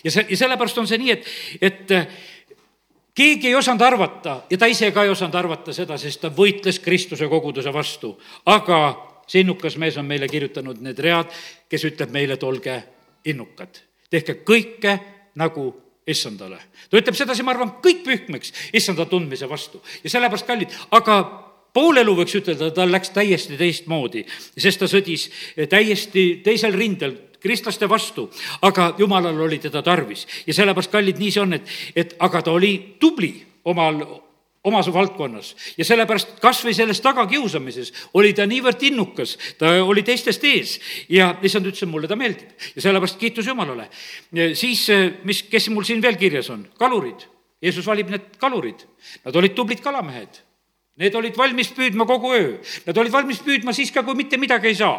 ja 0.04 0.10
see, 0.10 0.26
ja 0.30 0.36
sellepärast 0.36 0.78
on 0.78 0.86
see 0.86 0.98
nii, 0.98 1.10
et, 1.10 1.26
et 1.60 1.90
äh, 1.90 2.06
keegi 3.14 3.48
ei 3.48 3.54
osanud 3.54 3.80
arvata 3.80 4.42
ja 4.50 4.58
ta 4.58 4.66
ise 4.66 4.90
ka 4.92 5.04
ei 5.04 5.12
osanud 5.12 5.34
arvata 5.34 5.72
seda, 5.76 5.98
sest 5.98 6.20
ta 6.20 6.32
võitles 6.32 6.80
Kristuse 6.80 7.28
koguduse 7.28 7.72
vastu. 7.72 8.16
aga 8.46 8.80
see 9.26 9.44
innukas 9.44 9.76
mees 9.76 9.96
on 10.00 10.08
meile 10.08 10.28
kirjutanud 10.28 10.80
need 10.80 10.98
read, 10.98 11.28
kes 11.68 11.84
ütleb 11.84 12.10
meile, 12.10 12.34
et 12.34 12.42
olge 12.42 12.82
innukad. 13.24 13.82
tehke 14.10 14.40
kõike 14.44 14.98
nagu 15.36 15.68
issandale. 16.10 16.58
ta 16.90 16.98
ütleb 16.98 17.16
sedasi, 17.18 17.44
ma 17.46 17.54
arvan, 17.54 17.76
kõik 17.84 18.02
pühkmeks 18.06 18.52
issanda 18.76 19.06
tundmise 19.06 19.48
vastu. 19.48 19.80
Ja 20.04 20.10
sellepärast, 20.10 20.46
kallid, 20.46 20.74
aga 20.90 21.20
pool 21.72 22.00
elu 22.02 22.14
võiks 22.18 22.36
ütelda, 22.40 22.70
tal 22.74 22.92
läks 22.92 23.12
täiesti 23.14 23.58
teistmoodi, 23.58 24.24
sest 24.58 24.82
ta 24.82 24.88
sõdis 24.90 25.28
täiesti 25.70 26.24
teisel 26.44 26.74
rindel, 26.76 27.16
kristlaste 27.40 27.88
vastu, 27.88 28.28
aga 28.66 28.94
jumalal 28.98 29.38
oli 29.46 29.58
teda 29.62 29.82
tarvis. 29.82 30.26
Ja 30.46 30.54
sellepärast, 30.54 30.92
kallid, 30.92 31.20
nii 31.20 31.30
see 31.32 31.44
on, 31.44 31.56
et, 31.56 31.70
et 31.96 32.18
aga 32.20 32.42
ta 32.44 32.52
oli 32.52 32.74
tubli 33.00 33.32
omal 33.70 34.02
omas 34.64 34.90
valdkonnas 34.92 35.54
ja 35.78 35.84
sellepärast 35.88 36.34
kas 36.42 36.60
või 36.66 36.74
selles 36.76 37.00
tagakiusamises 37.00 37.92
oli 38.20 38.32
ta 38.36 38.44
niivõrd 38.48 38.82
innukas, 38.90 39.36
ta 39.58 39.78
oli 39.84 40.04
teistest 40.04 40.44
ees. 40.44 40.76
Ja 41.08 41.32
issand 41.42 41.68
ütles, 41.70 41.82
et 41.84 41.90
mulle 41.90 42.10
ta 42.10 42.18
meeldib. 42.20 42.52
Ja 42.76 42.84
sellepärast 42.88 43.18
kiitus 43.20 43.48
Jumalale. 43.48 43.88
siis, 44.54 44.86
mis, 45.24 45.42
kes 45.48 45.70
mul 45.70 45.84
siin 45.88 46.02
veel 46.02 46.20
kirjas 46.20 46.50
on, 46.50 46.66
kalurid. 46.78 47.26
Jeesus 47.60 47.86
valib 47.86 48.08
need 48.08 48.36
kalurid, 48.40 48.86
nad 49.24 49.36
olid 49.36 49.54
tublid 49.56 49.80
kalamehed. 49.84 50.40
Need 51.00 51.14
olid 51.16 51.36
valmis 51.36 51.70
püüdma 51.72 52.04
kogu 52.08 52.32
öö, 52.36 52.52
nad 52.86 52.98
olid 53.00 53.12
valmis 53.12 53.40
püüdma 53.44 53.72
siis 53.72 53.92
ka, 53.92 54.02
kui 54.04 54.16
mitte 54.18 54.36
midagi 54.40 54.68
ei 54.68 54.76
saa. 54.76 54.98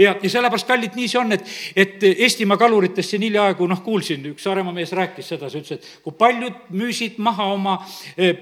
Ja, 0.00 0.14
ja 0.22 0.30
sellepärast, 0.30 0.66
kallid, 0.66 0.94
nii 0.96 1.08
see 1.10 1.20
on, 1.20 1.34
et, 1.36 1.50
et 1.76 2.06
Eestimaa 2.08 2.56
kaluritest 2.58 3.12
siin 3.12 3.26
hiljaaegu 3.26 3.66
noh, 3.68 3.82
kuulsin, 3.84 4.24
üks 4.32 4.46
Saaremaa 4.46 4.72
mees 4.74 4.94
rääkis 4.96 5.28
sedasi, 5.34 5.60
ütles, 5.60 5.78
et 5.78 6.04
kui 6.06 6.16
paljud 6.18 6.70
müüsid 6.72 7.18
maha 7.22 7.50
oma 7.52 7.76
eh, 8.16 8.32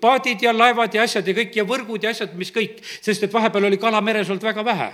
paadid 0.00 0.42
ja 0.42 0.52
laevad 0.52 0.94
ja 0.94 1.04
asjad 1.06 1.26
ja 1.28 1.34
kõik 1.36 1.56
ja 1.56 1.64
võrgud 1.68 2.04
ja 2.04 2.12
asjad, 2.14 2.34
mis 2.38 2.52
kõik, 2.54 2.78
sest 2.82 3.26
et 3.26 3.32
vahepeal 3.32 3.68
oli 3.70 3.80
kala 3.80 4.00
meres 4.04 4.30
olnud 4.30 4.44
väga 4.44 4.64
vähe. 4.64 4.92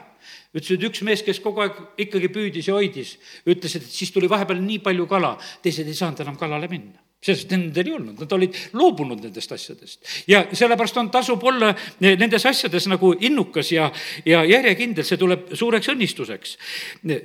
ütles, 0.55 0.73
et 0.75 0.89
üks 0.89 1.03
mees, 1.07 1.23
kes 1.23 1.41
kogu 1.41 1.63
aeg 1.63 1.77
ikkagi 2.07 2.29
püüdis 2.29 2.69
ja 2.69 2.75
hoidis, 2.75 3.19
ütles, 3.47 3.77
et 3.77 3.87
siis 3.87 4.11
tuli 4.11 4.29
vahepeal 4.29 4.61
nii 4.61 4.81
palju 4.83 5.07
kala, 5.07 5.37
teised 5.63 5.87
ei 5.87 5.95
saanud 5.95 6.21
enam 6.21 6.37
kalale 6.37 6.69
minna 6.69 6.99
sest 7.21 7.51
nendel 7.53 7.87
ei 7.87 7.93
olnud, 7.93 8.21
nad 8.23 8.33
olid 8.33 8.57
loobunud 8.73 9.21
nendest 9.21 9.53
asjadest. 9.53 10.01
ja 10.27 10.41
sellepärast 10.57 10.97
on, 10.97 11.11
tasub 11.13 11.43
olla 11.45 11.75
nendes 12.01 12.47
asjades 12.49 12.87
nagu 12.89 13.13
innukas 13.21 13.73
ja, 13.75 13.91
ja 14.25 14.41
järjekindel, 14.49 15.05
see 15.05 15.21
tuleb 15.21 15.53
suureks 15.53 15.93
õnnistuseks. 15.93 16.57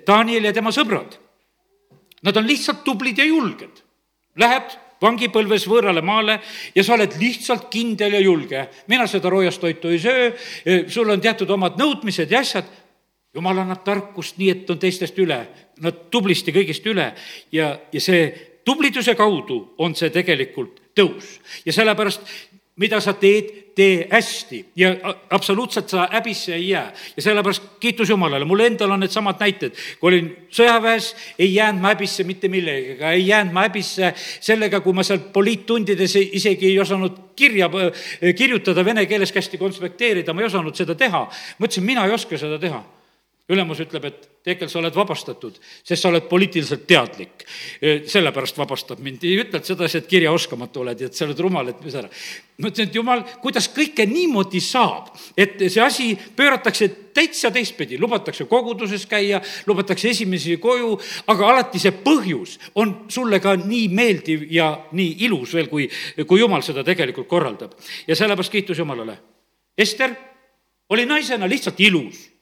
Daniel 0.07 0.49
ja 0.49 0.53
tema 0.53 0.73
sõbrad, 0.75 1.15
nad 2.27 2.37
on 2.41 2.47
lihtsalt 2.47 2.83
tublid 2.83 3.21
ja 3.23 3.27
julged. 3.27 3.83
Lähed 4.35 4.75
vangipõlves 5.05 5.67
võõrale 5.69 6.03
maale 6.05 6.39
ja 6.75 6.83
sa 6.83 6.95
oled 6.97 7.17
lihtsalt 7.19 7.69
kindel 7.73 8.17
ja 8.17 8.23
julge. 8.23 8.65
mina 8.87 9.07
seda 9.07 9.29
roojast 9.29 9.61
toitu 9.61 9.93
ei 9.93 10.01
söö, 10.01 10.31
sul 10.87 11.09
on 11.09 11.21
teatud 11.21 11.49
omad 11.49 11.77
nõudmised 11.79 12.31
ja 12.31 12.41
asjad. 12.41 12.65
jumal 13.35 13.57
annab 13.59 13.83
tarkust 13.83 14.37
nii, 14.37 14.49
et 14.49 14.69
on 14.69 14.79
teistest 14.79 15.17
üle, 15.19 15.39
nad 15.83 15.95
tublisti 16.11 16.53
kõigist 16.55 16.85
üle 16.87 17.11
ja, 17.51 17.73
ja 17.91 18.01
see 18.01 18.29
tubliduse 18.65 19.15
kaudu 19.15 19.75
on 19.77 19.95
see 19.95 20.09
tegelikult 20.09 20.81
tõus 20.95 21.39
ja 21.65 21.73
sellepärast 21.75 22.21
mida 22.75 22.99
sa 23.01 23.13
teed, 23.15 23.51
tee 23.75 24.07
hästi. 24.11 24.59
Ja 24.75 24.93
absoluutselt 25.29 25.89
sa 25.89 26.07
häbisse 26.11 26.55
ei 26.55 26.69
jää. 26.69 26.93
ja 27.15 27.21
sellepärast 27.21 27.63
kiitus 27.79 28.09
Jumalale, 28.09 28.45
mul 28.45 28.59
endal 28.59 28.91
on 28.91 28.99
needsamad 28.99 29.39
näited, 29.39 29.75
kui 29.99 30.11
olin 30.11 30.29
sõjaväes, 30.51 31.13
ei 31.39 31.53
jäänud 31.55 31.81
ma 31.81 31.93
häbisse 31.93 32.23
mitte 32.23 32.47
millegagi, 32.47 33.03
ei 33.03 33.27
jäänud 33.27 33.53
ma 33.53 33.67
häbisse 33.67 34.13
sellega, 34.17 34.79
kui 34.79 34.93
ma 34.93 35.03
seal 35.03 35.19
poliittundides 35.33 36.15
isegi 36.15 36.71
ei 36.71 36.79
osanud 36.79 37.35
kirja 37.35 37.69
kirjutada 38.35 38.85
vene 38.85 39.05
keeles 39.05 39.31
kästi 39.31 39.57
konspekteerida, 39.57 40.33
ma 40.33 40.43
ei 40.43 40.51
osanud 40.51 40.75
seda 40.75 40.95
teha. 40.95 41.27
mõtlesin, 41.59 41.83
mina 41.83 42.05
ei 42.05 42.15
oska 42.15 42.38
seda 42.38 42.59
teha 42.59 42.83
ülemus 43.49 43.81
ütleb, 43.84 44.08
et 44.10 44.31
Tekel, 44.45 44.69
sa 44.69 44.77
oled 44.77 44.93
vabastatud, 44.93 45.55
sest 45.81 46.03
sa 46.03 46.10
oled 46.12 46.27
poliitiliselt 46.29 46.84
teadlik. 46.86 47.45
sellepärast 47.81 48.58
vabastab 48.58 48.99
mind, 49.01 49.23
ei 49.25 49.39
ütle, 49.41 49.58
et 49.58 49.65
sedasi, 49.65 50.03
et 50.03 50.10
kirjaoskamatu 50.10 50.84
oled 50.84 50.99
ja 51.01 51.10
et 51.10 51.17
sa 51.17 51.25
oled 51.25 51.39
rumal, 51.41 51.71
et 51.71 51.79
mis 51.81 51.95
ära. 51.97 52.10
ma 52.62 52.69
ütlesin, 52.69 52.91
et 52.91 52.95
jumal, 52.95 53.23
kuidas 53.41 53.65
kõike 53.73 54.05
niimoodi 54.05 54.62
saab, 54.62 55.10
et 55.38 55.58
see 55.65 55.81
asi 55.81 56.12
pööratakse 56.38 56.88
täitsa 57.13 57.49
teistpidi, 57.51 57.97
lubatakse 57.97 58.45
koguduses 58.45 59.08
käia, 59.10 59.41
lubatakse 59.65 60.10
esimesi 60.13 60.60
koju, 60.62 60.93
aga 61.34 61.49
alati 61.49 61.81
see 61.81 61.95
põhjus 62.05 62.60
on 62.75 62.93
sulle 63.10 63.41
ka 63.41 63.55
nii 63.58 63.89
meeldiv 63.89 64.45
ja 64.51 64.69
nii 64.91 65.17
ilus 65.25 65.58
veel, 65.58 65.71
kui, 65.73 65.89
kui 66.21 66.39
jumal 66.39 66.62
seda 66.62 66.86
tegelikult 66.86 67.27
korraldab. 67.27 67.73
ja 68.08 68.15
sellepärast 68.15 68.51
kiitus 68.51 68.77
Jumalale. 68.77 69.17
Ester 69.77 70.13
oli 70.89 71.05
naisena 71.05 71.49
lihtsalt 71.49 71.79
ilus 71.81 72.34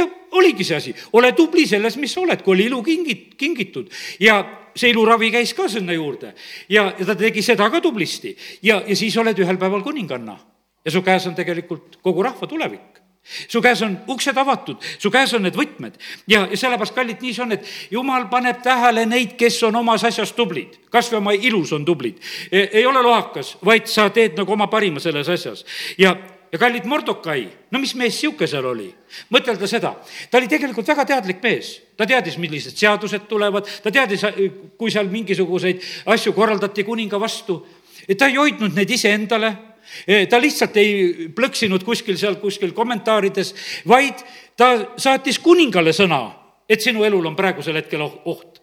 ja 0.00 0.08
oligi 0.38 0.66
see 0.66 0.78
asi, 0.78 0.94
ole 1.12 1.32
tubli 1.36 1.66
selles, 1.68 1.96
mis 2.00 2.14
sa 2.14 2.24
oled, 2.24 2.42
kui 2.44 2.56
oli 2.56 2.68
ilu 2.70 2.80
kingit-, 2.86 3.36
kingitud. 3.40 3.90
Ja 4.20 4.40
see 4.76 4.92
iluravi 4.94 5.30
käis 5.34 5.52
ka 5.56 5.68
sinna 5.68 5.94
juurde. 5.96 6.34
Ja, 6.68 6.90
ja 6.98 7.06
ta 7.06 7.16
tegi 7.18 7.42
seda 7.44 7.68
ka 7.70 7.82
tublisti. 7.84 8.34
Ja, 8.62 8.80
ja 8.86 8.96
siis 8.96 9.16
oled 9.20 9.38
ühel 9.38 9.60
päeval 9.60 9.84
kuninganna. 9.86 10.38
Ja 10.84 10.90
su 10.94 11.02
käes 11.04 11.26
on 11.28 11.36
tegelikult 11.36 12.00
kogu 12.02 12.24
rahva 12.24 12.48
tulevik. 12.48 13.00
Su 13.48 13.60
käes 13.62 13.82
on 13.84 13.98
uksed 14.08 14.36
avatud, 14.40 14.80
su 14.98 15.10
käes 15.12 15.34
on 15.36 15.44
need 15.44 15.54
võtmed. 15.54 15.98
Ja, 16.26 16.46
ja 16.50 16.56
sellepärast, 16.56 16.94
kallid, 16.96 17.20
nii 17.20 17.34
see 17.36 17.44
on, 17.44 17.52
et 17.52 17.66
jumal 17.92 18.24
paneb 18.32 18.62
tähele 18.64 19.04
neid, 19.06 19.34
kes 19.38 19.58
on 19.68 19.76
omas 19.82 20.06
asjas 20.08 20.32
tublid, 20.34 20.78
kas 20.90 21.12
või 21.12 21.18
oma 21.20 21.34
ilus 21.36 21.74
on 21.76 21.84
tublid. 21.84 22.16
ei 22.50 22.86
ole 22.88 23.02
lohakas, 23.04 23.58
vaid 23.64 23.86
sa 23.92 24.08
teed 24.10 24.40
nagu 24.40 24.56
oma 24.56 24.70
parima 24.72 25.04
selles 25.04 25.28
asjas. 25.28 25.66
Ja 26.00 26.16
ja 26.52 26.58
kallid 26.58 26.86
Mordokai, 26.88 27.44
no 27.70 27.78
mis 27.82 27.94
mees 27.98 28.18
sihuke 28.20 28.48
seal 28.50 28.66
oli? 28.66 28.88
mõtelda 29.34 29.66
seda, 29.70 29.92
ta 30.30 30.38
oli 30.38 30.48
tegelikult 30.50 30.88
väga 30.90 31.04
teadlik 31.08 31.42
mees, 31.42 31.72
ta 31.98 32.06
teadis, 32.06 32.38
millised 32.38 32.76
seadused 32.78 33.26
tulevad, 33.30 33.68
ta 33.82 33.90
teadis, 33.94 34.24
kui 34.78 34.92
seal 34.92 35.10
mingisuguseid 35.10 35.82
asju 36.14 36.34
korraldati 36.36 36.84
kuninga 36.86 37.18
vastu, 37.20 37.60
ta 38.16 38.30
ei 38.30 38.38
hoidnud 38.38 38.76
neid 38.76 38.90
iseendale. 38.90 39.56
Ta 40.30 40.38
lihtsalt 40.38 40.76
ei 40.78 41.30
plõksinud 41.34 41.82
kuskil 41.82 42.14
seal 42.20 42.36
kuskil 42.38 42.70
kommentaarides, 42.76 43.48
vaid 43.90 44.20
ta 44.54 44.68
saatis 45.00 45.40
kuningale 45.42 45.90
sõna, 45.96 46.20
et 46.70 46.84
sinu 46.84 47.02
elul 47.02 47.26
on 47.26 47.34
praegusel 47.34 47.80
hetkel 47.80 48.04
oh-, 48.04 48.20
oht. 48.30 48.59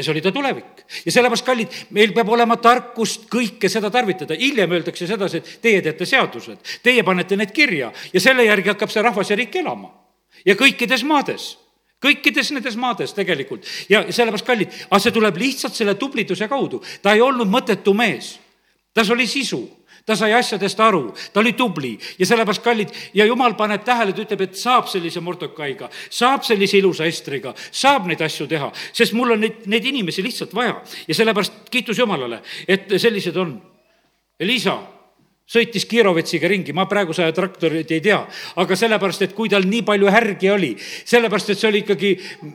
Ja 0.00 0.04
see 0.04 0.14
oli 0.14 0.22
ta 0.24 0.32
tulevik. 0.32 0.84
ja 1.04 1.12
sellepärast, 1.12 1.44
kallid, 1.44 1.74
meil 1.96 2.14
peab 2.16 2.28
olema 2.32 2.56
tarkust 2.56 3.28
kõike 3.32 3.68
seda 3.68 3.90
tarvitada. 3.92 4.34
hiljem 4.34 4.72
öeldakse 4.72 5.06
sedasi, 5.06 5.42
et 5.42 5.58
teie 5.62 5.82
teete 5.84 6.06
seadused, 6.08 6.76
teie 6.82 7.04
panete 7.04 7.36
need 7.36 7.52
kirja 7.52 7.92
ja 8.12 8.20
selle 8.20 8.46
järgi 8.48 8.72
hakkab 8.72 8.92
see 8.92 9.04
rahvas 9.04 9.30
ja 9.30 9.36
riik 9.36 9.56
elama. 9.60 9.92
ja 10.46 10.56
kõikides 10.56 11.04
maades 11.04 11.52
kõikides 12.00 12.54
nendes 12.56 12.78
maades 12.80 13.12
tegelikult 13.12 13.66
ja 13.92 14.06
sellepärast, 14.08 14.46
kallid, 14.46 14.78
aga 14.88 15.00
see 15.04 15.12
tuleb 15.12 15.36
lihtsalt 15.36 15.76
selle 15.76 15.94
tubliduse 16.00 16.48
kaudu. 16.48 16.80
ta 17.02 17.12
ei 17.12 17.20
olnud 17.20 17.48
mõttetu 17.48 17.94
mees, 17.94 18.38
tas 18.94 19.10
oli 19.10 19.26
sisu 19.28 19.60
ta 20.06 20.16
sai 20.16 20.32
asjadest 20.36 20.80
aru, 20.80 21.14
ta 21.32 21.40
oli 21.40 21.52
tubli 21.58 21.92
ja 22.18 22.28
sellepärast 22.28 22.62
kallid 22.64 22.94
ja 23.14 23.26
jumal 23.28 23.54
paneb 23.58 23.84
tähele, 23.86 24.14
ta 24.14 24.24
ütleb, 24.24 24.44
et 24.46 24.60
saab 24.60 24.88
sellise 24.90 25.22
Mordokaiga, 25.24 25.90
saab 26.10 26.46
sellise 26.46 26.78
ilusa 26.80 27.08
Estriga, 27.08 27.54
saab 27.70 28.08
neid 28.10 28.22
asju 28.24 28.48
teha, 28.50 28.70
sest 28.92 29.16
mul 29.16 29.36
on 29.36 29.44
neid, 29.44 29.66
neid 29.70 29.90
inimesi 29.90 30.24
lihtsalt 30.24 30.54
vaja. 30.56 30.78
Ja 31.08 31.16
sellepärast 31.16 31.68
kiitus 31.70 31.98
Jumalale, 31.98 32.42
et 32.68 32.90
sellised 33.00 33.36
on. 33.40 33.58
Liisa 34.40 34.78
sõitis 35.50 35.84
Kirovetsiga 35.90 36.48
ringi, 36.48 36.72
ma 36.76 36.86
praeguse 36.88 37.24
aja 37.24 37.34
traktorit 37.34 37.90
ei 37.90 38.02
tea, 38.04 38.20
aga 38.62 38.76
sellepärast, 38.78 39.26
et 39.26 39.34
kui 39.36 39.50
tal 39.50 39.66
nii 39.66 39.82
palju 39.86 40.12
härgi 40.12 40.50
oli, 40.52 40.70
sellepärast, 40.78 41.50
et 41.50 41.60
see 41.60 41.68
oli 41.68 41.82
ikkagi 41.82 42.12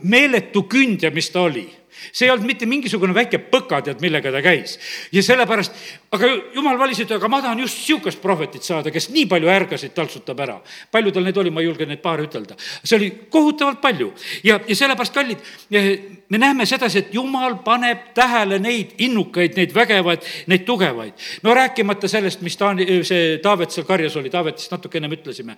meeletu 0.08 0.64
kündja, 0.72 1.12
mis 1.14 1.30
ta 1.34 1.44
oli 1.50 1.66
see 2.12 2.28
ei 2.28 2.34
olnud 2.34 2.48
mitte 2.48 2.68
mingisugune 2.70 3.14
väike 3.16 3.40
põka, 3.52 3.82
tead, 3.86 4.02
millega 4.04 4.32
ta 4.32 4.42
käis. 4.46 4.78
ja 5.12 5.24
sellepärast, 5.24 5.74
aga 6.16 6.30
jumal 6.56 6.80
valis, 6.80 7.00
et 7.04 7.12
aga 7.12 7.30
ma 7.32 7.42
tahan 7.44 7.60
just 7.64 7.84
sihukest 7.86 8.22
prohvetit 8.22 8.64
saada, 8.64 8.92
kes 8.92 9.10
nii 9.14 9.26
palju 9.32 9.52
ärgasid 9.52 9.96
taltsutab 9.96 10.40
ära. 10.46 10.60
palju 10.92 11.12
tal 11.16 11.26
neid 11.28 11.38
oli, 11.38 11.54
ma 11.54 11.64
ei 11.64 11.70
julge 11.70 11.88
neid 11.90 12.02
paare 12.04 12.28
ütelda. 12.28 12.58
see 12.84 12.98
oli 12.98 13.12
kohutavalt 13.30 13.82
palju 13.82 14.12
ja, 14.44 14.60
ja 14.68 14.76
sellepärast, 14.76 15.14
kallid, 15.14 15.44
me 16.30 16.38
näeme 16.42 16.66
sedasi, 16.66 17.00
et 17.00 17.14
jumal 17.14 17.60
paneb 17.66 18.12
tähele 18.18 18.60
neid 18.60 18.96
innukaid, 19.06 19.56
neid 19.58 19.74
vägevaid, 19.76 20.26
neid 20.52 20.66
tugevaid. 20.66 21.14
no 21.44 21.54
rääkimata 21.54 22.08
sellest, 22.08 22.42
mis 22.42 22.58
Taani, 22.58 22.88
see 23.06 23.38
Taavet 23.44 23.72
seal 23.72 23.86
karjas 23.88 24.16
oli, 24.20 24.30
Taavetist 24.34 24.72
natuke 24.72 24.98
ennem 24.98 25.16
ütlesime. 25.18 25.56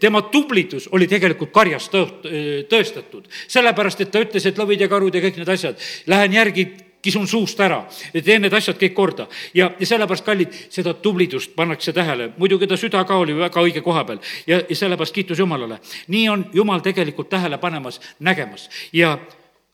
tema 0.00 0.22
tublidus 0.22 0.88
oli 0.92 1.06
tegelikult 1.06 1.52
karjas 1.52 1.88
tõestatud, 1.92 3.28
sellepärast 3.48 4.00
et 4.04 4.12
ta 4.12 4.22
ütles, 4.24 4.46
et 4.46 4.58
lõvid 4.58 4.84
ja 4.84 4.88
karud 4.90 5.14
ja 5.14 5.22
kõik 5.22 5.38
need 5.40 5.54
asjad 5.54 5.77
lähen 6.06 6.32
järgi, 6.32 6.68
kisun 7.02 7.28
suust 7.28 7.60
ära, 7.60 7.82
teen 8.12 8.42
need 8.42 8.54
asjad 8.54 8.78
kõik 8.80 8.94
korda. 8.96 9.28
Ja, 9.54 9.70
ja 9.78 9.86
sellepärast, 9.86 10.26
kallid, 10.26 10.54
seda 10.74 10.94
tublidust 10.94 11.54
pannakse 11.56 11.92
tähele, 11.96 12.32
muidugi 12.38 12.66
ta 12.66 12.76
süda 12.76 13.04
ka 13.08 13.16
oli 13.22 13.36
väga 13.38 13.62
õige 13.64 13.82
koha 13.84 14.04
peal. 14.04 14.20
Ja, 14.46 14.60
ja 14.60 14.76
sellepärast 14.76 15.14
kiitus 15.14 15.38
Jumalale. 15.38 15.80
nii 16.08 16.28
on 16.28 16.46
Jumal 16.52 16.80
tegelikult 16.84 17.30
tähele 17.30 17.58
panemas, 17.58 18.00
nägemas. 18.18 18.68
Ja 18.92 19.18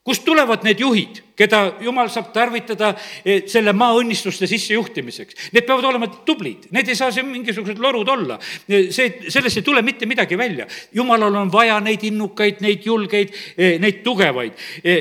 kust 0.04 0.24
tulevad 0.24 0.64
need 0.66 0.80
juhid, 0.80 1.20
keda 1.36 1.60
jumal 1.82 2.10
saab 2.12 2.28
tarvitada 2.34 2.90
eh, 3.24 3.46
selle 3.48 3.72
maa 3.72 3.94
õnnistuste 3.96 4.46
sissejuhtimiseks? 4.50 5.48
Need 5.54 5.64
peavad 5.64 5.88
olema 5.88 6.10
tublid, 6.28 6.68
need 6.76 6.90
ei 6.92 6.98
saa 6.98 7.08
siin 7.14 7.30
mingisugused 7.30 7.80
lorud 7.80 8.10
olla. 8.12 8.36
Eh, 8.68 8.90
see, 8.92 9.30
sellest 9.32 9.62
ei 9.62 9.66
tule 9.66 9.82
mitte 9.82 10.06
midagi 10.06 10.38
välja. 10.38 10.66
jumalal 10.92 11.40
on 11.40 11.52
vaja 11.52 11.80
neid 11.80 12.04
innukaid, 12.04 12.60
neid 12.60 12.84
julgeid, 12.84 13.32
eh, 13.56 13.78
neid 13.80 14.02
tugevaid, 14.04 14.52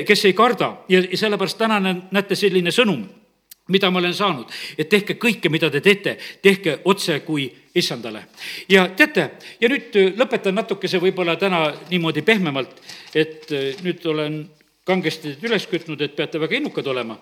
kes 0.06 0.24
ei 0.24 0.32
karda 0.32 0.72
ja, 0.88 1.02
sellepärast 1.14 1.58
tänane, 1.58 1.94
näete, 2.10 2.34
selline 2.34 2.72
sõnum 2.72 3.04
mida 3.68 3.88
ma 3.90 3.98
olen 3.98 4.12
saanud, 4.12 4.50
et 4.76 4.88
tehke 4.92 5.14
kõike, 5.16 5.48
mida 5.48 5.70
te 5.72 5.80
teete, 5.80 6.18
tehke 6.42 6.78
otse 6.84 7.20
kui 7.24 7.46
issandale. 7.74 8.26
ja 8.68 8.88
teate, 8.96 9.30
ja 9.60 9.68
nüüd 9.68 9.96
lõpetan 10.16 10.54
natukese 10.54 11.00
võib-olla 11.00 11.36
täna 11.40 11.70
niimoodi 11.90 12.22
pehmemalt, 12.22 12.76
et 13.14 13.48
nüüd 13.80 14.04
olen 14.04 14.44
kangesti 14.84 15.36
üles 15.44 15.66
kütnud, 15.70 16.00
et 16.04 16.16
peate 16.16 16.40
väga 16.40 16.58
innukad 16.58 16.86
olema. 16.86 17.16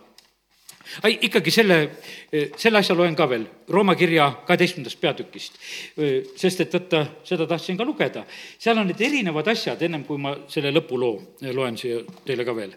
ai, 1.06 1.14
ikkagi 1.28 1.50
selle, 1.54 1.76
selle 2.58 2.80
asja 2.80 2.94
loen 2.98 3.14
ka 3.16 3.28
veel, 3.30 3.44
Rooma 3.70 3.94
kirja 3.96 4.28
kaheteistkümnendast 4.46 5.00
peatükist. 5.00 5.58
sest 6.36 6.60
et 6.60 6.72
vaata, 6.74 7.04
seda 7.24 7.46
tahtsin 7.46 7.76
ka 7.78 7.84
lugeda. 7.84 8.24
seal 8.58 8.78
on 8.78 8.86
need 8.90 9.00
erinevad 9.00 9.48
asjad, 9.48 9.82
ennem 9.82 10.04
kui 10.04 10.18
ma 10.18 10.34
selle 10.48 10.72
lõpuloo 10.74 11.52
loen 11.54 11.78
siia 11.78 12.02
teile 12.26 12.44
ka 12.44 12.56
veel. 12.56 12.74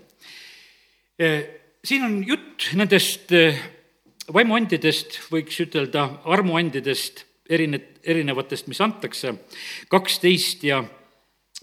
siin 1.84 2.04
on 2.04 2.22
jutt 2.28 2.70
nendest 2.74 3.34
vaimuandidest, 4.34 5.20
võiks 5.32 5.58
ütelda 5.62 6.06
armuandidest, 6.26 7.26
erine-, 7.50 7.82
erinevatest, 8.04 8.68
mis 8.68 8.82
antakse, 8.82 9.34
kaksteist 9.90 10.64
ja 10.66 10.84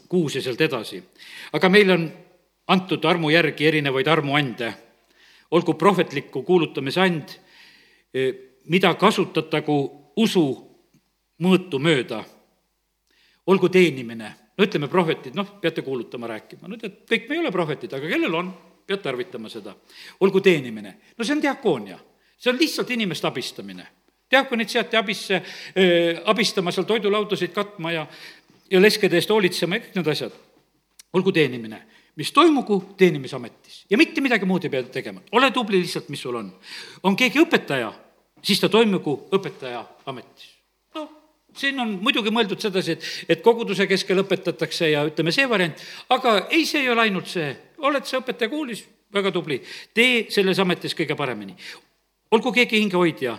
kuus 0.08 0.36
ja 0.36 0.42
sealt 0.42 0.60
edasi. 0.60 1.02
aga 1.52 1.68
meil 1.68 1.90
on 1.90 2.10
antud 2.68 3.04
armu 3.04 3.30
järgi 3.30 3.66
erinevaid 3.66 4.06
armuande. 4.06 4.74
olgu 5.50 5.74
prohvetliku 5.74 6.42
kuulutamise 6.42 7.00
and, 7.00 7.28
eh, 8.14 8.34
mida 8.64 8.94
kasutatagu 8.94 10.12
usu 10.16 10.68
mõõtu 11.40 11.78
mööda. 11.78 12.24
olgu 13.46 13.68
teenimine, 13.68 14.34
no 14.58 14.64
ütleme, 14.64 14.88
prohvetid, 14.88 15.34
noh, 15.34 15.60
peate 15.60 15.82
kuulutama, 15.82 16.26
rääkima, 16.26 16.68
no 16.68 16.76
tead, 16.76 17.02
kõik 17.10 17.28
me 17.28 17.34
ei 17.34 17.38
ole 17.40 17.50
prohvetid, 17.50 17.92
aga 17.92 18.08
kellel 18.08 18.34
on, 18.34 18.54
pead 18.86 19.02
tarvitama 19.02 19.48
seda. 19.48 19.74
olgu 20.20 20.40
teenimine, 20.40 20.96
no 21.18 21.24
see 21.24 21.34
on 21.34 21.42
diakoonia, 21.42 21.98
see 22.38 22.50
on 22.50 22.58
lihtsalt 22.58 22.90
inimeste 22.90 23.26
abistamine 23.26 23.86
diaakonid 24.32 24.68
seati 24.68 24.96
abisse 24.96 25.34
äh,, 25.36 26.22
abistama 26.24 26.72
seal 26.72 26.86
toidulaudasid 26.88 27.52
katma 27.52 27.92
ja, 27.92 28.06
ja 28.70 28.80
leskede 28.80 29.18
eest 29.20 29.30
hoolitsema 29.30 29.76
ja 29.76 29.84
kõik 29.84 29.98
need 29.98 30.12
asjad. 30.14 30.32
olgu 31.12 31.32
teenimine 31.32 31.82
mis 32.16 32.32
toimugu 32.32 32.94
teenimisametis 32.96 33.84
ja 33.90 33.98
mitte 33.98 34.20
midagi 34.20 34.46
muud 34.48 34.64
ei 34.64 34.72
pea 34.72 34.84
tegema, 34.92 35.22
ole 35.32 35.50
tubli 35.50 35.80
lihtsalt, 35.80 36.08
mis 36.12 36.20
sul 36.20 36.36
on. 36.36 36.50
on 37.02 37.16
keegi 37.16 37.40
õpetaja, 37.40 37.92
siis 38.42 38.60
ta 38.60 38.68
toimugu 38.68 39.16
õpetaja 39.32 39.84
ametis. 40.06 40.50
noh, 40.94 41.08
siin 41.56 41.80
on 41.80 41.96
muidugi 42.02 42.32
mõeldud 42.34 42.60
sedasi, 42.60 42.96
et, 42.96 43.06
et 43.28 43.44
koguduse 43.44 43.86
keskel 43.88 44.20
õpetatakse 44.24 44.90
ja 44.92 45.06
ütleme, 45.08 45.32
see 45.32 45.48
variant, 45.48 45.84
aga 46.12 46.36
ei, 46.50 46.66
see 46.68 46.84
ei 46.84 46.90
ole 46.92 47.06
ainult 47.08 47.30
see, 47.32 47.54
oled 47.80 48.04
sa 48.08 48.20
õpetaja 48.20 48.52
koolis, 48.52 48.84
väga 49.12 49.32
tubli, 49.32 49.60
tee 49.94 50.26
selles 50.32 50.60
ametis 50.60 50.96
kõige 50.96 51.16
paremini. 51.16 51.56
olgu 52.32 52.52
keegi 52.52 52.80
hingehoidja, 52.80 53.38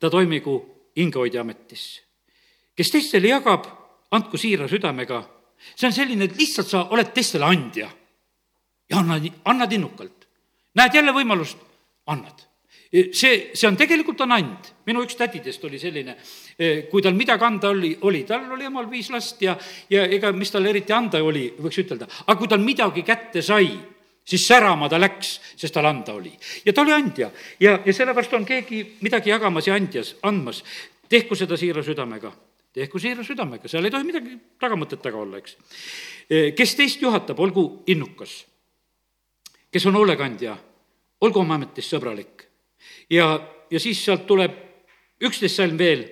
ta 0.00 0.10
toimigu 0.10 0.56
hingehoidja 0.96 1.44
ametis. 1.44 2.00
kes 2.76 2.90
teistele 2.90 3.28
jagab, 3.28 3.68
andku 4.10 4.36
siira 4.40 4.68
südamega 4.68 5.22
see 5.74 5.88
on 5.88 5.92
selline, 5.92 6.28
et 6.28 6.38
lihtsalt 6.38 6.68
sa 6.68 6.86
oled 6.94 7.12
teistele 7.14 7.46
andja 7.48 7.88
ja 8.90 8.98
annad, 9.00 9.28
annad 9.44 9.72
innukalt. 9.72 10.28
näed 10.74 10.94
jälle 10.94 11.12
võimalust, 11.12 11.58
annad. 12.06 12.48
see, 13.12 13.50
see 13.54 13.68
on 13.68 13.76
tegelikult 13.76 14.20
on 14.20 14.32
and. 14.32 14.72
minu 14.86 15.04
üks 15.04 15.16
tädidest 15.16 15.64
oli 15.64 15.78
selline, 15.78 16.16
eh, 16.58 16.84
kui 16.90 17.02
tal 17.02 17.14
midagi 17.14 17.44
anda 17.44 17.70
oli, 17.70 17.96
oli, 18.00 18.24
tal 18.24 18.50
oli 18.52 18.64
emal 18.68 18.90
viis 18.90 19.10
last 19.10 19.42
ja, 19.42 19.56
ja 19.90 20.04
ega 20.04 20.32
mis 20.32 20.50
tal 20.50 20.66
eriti 20.66 20.92
anda 20.92 21.22
oli, 21.22 21.48
võiks 21.58 21.80
ütelda, 21.84 22.08
aga 22.26 22.38
kui 22.38 22.48
tal 22.48 22.60
midagi 22.60 23.02
kätte 23.02 23.42
sai, 23.42 23.70
siis 24.24 24.46
särama 24.46 24.88
ta 24.88 25.00
läks, 25.00 25.38
sest 25.56 25.74
tal 25.74 25.86
anda 25.86 26.14
oli. 26.14 26.32
ja 26.64 26.72
ta 26.72 26.82
oli 26.82 26.92
andja 26.92 27.30
ja, 27.60 27.78
ja 27.84 27.92
sellepärast 27.92 28.34
on 28.34 28.44
keegi 28.46 28.84
midagi 29.00 29.30
jagamas 29.30 29.66
ja 29.66 29.74
andjas, 29.74 30.16
andmas. 30.22 30.64
tehku 31.08 31.34
seda 31.36 31.56
siira 31.56 31.82
südamega 31.82 32.32
tehku 32.72 32.98
siira 32.98 33.24
südamega, 33.24 33.68
seal 33.68 33.84
ei 33.84 33.92
tohi 33.92 34.06
midagi 34.08 34.36
tagamõtet 34.60 35.02
taga 35.04 35.20
olla, 35.20 35.40
eks. 35.42 35.56
kes 36.56 36.74
teist 36.78 37.02
juhatab, 37.02 37.40
olgu 37.40 37.82
innukas. 37.86 38.44
kes 39.72 39.86
on 39.86 39.96
hoolekandja, 39.96 40.56
olgu 41.20 41.40
oma 41.40 41.54
ametis 41.60 41.90
sõbralik. 41.92 42.48
ja, 43.10 43.40
ja 43.70 43.80
siis 43.80 44.04
sealt 44.04 44.26
tuleb 44.26 44.56
üksteist 45.22 45.56
salm 45.56 45.78
veel. 45.78 46.08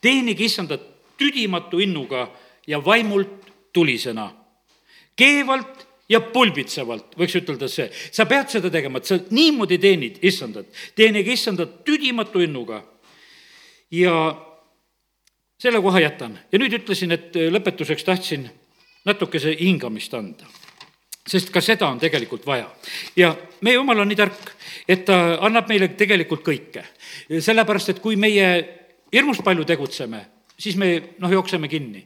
teenige 0.00 0.44
issandat 0.44 0.82
tüdimatu 1.16 1.78
innuga 1.80 2.28
ja 2.66 2.84
vaimult 2.84 3.52
tulisena. 3.72 4.32
keevalt 5.16 5.86
ja 6.08 6.20
pulbitsevalt, 6.20 7.14
võiks 7.16 7.36
ütelda 7.38 7.68
see, 7.68 7.86
sa 8.12 8.26
pead 8.26 8.50
seda 8.52 8.70
tegema, 8.70 8.98
et 8.98 9.08
sa 9.08 9.18
niimoodi 9.30 9.78
teenid 9.78 10.18
issandat. 10.22 10.66
teenige 10.94 11.32
issandat 11.32 11.84
tüdimatu 11.84 12.40
innuga 12.40 12.82
ja 13.90 14.14
selle 15.64 15.80
koha 15.80 16.02
jätan 16.04 16.36
ja 16.52 16.60
nüüd 16.60 16.76
ütlesin, 16.76 17.14
et 17.16 17.32
lõpetuseks 17.34 18.04
tahtsin 18.04 18.44
natukese 19.08 19.56
hingamist 19.56 20.14
anda 20.14 20.48
sest 21.24 21.50
ka 21.52 21.62
seda 21.64 21.88
on 21.88 22.00
tegelikult 22.00 22.44
vaja. 22.46 22.68
ja 23.16 23.32
meie 23.64 23.78
jumal 23.78 24.02
on 24.02 24.10
nii 24.12 24.18
tark, 24.18 24.50
et 24.88 25.06
ta 25.08 25.38
annab 25.44 25.68
meile 25.72 25.88
tegelikult 25.96 26.44
kõike. 26.44 26.84
sellepärast, 27.40 27.94
et 27.94 28.02
kui 28.04 28.16
meie 28.16 28.48
hirmus 29.12 29.40
palju 29.44 29.64
tegutseme, 29.64 30.20
siis 30.58 30.76
me 30.76 31.16
noh, 31.18 31.32
jookseme 31.32 31.68
kinni. 31.68 32.04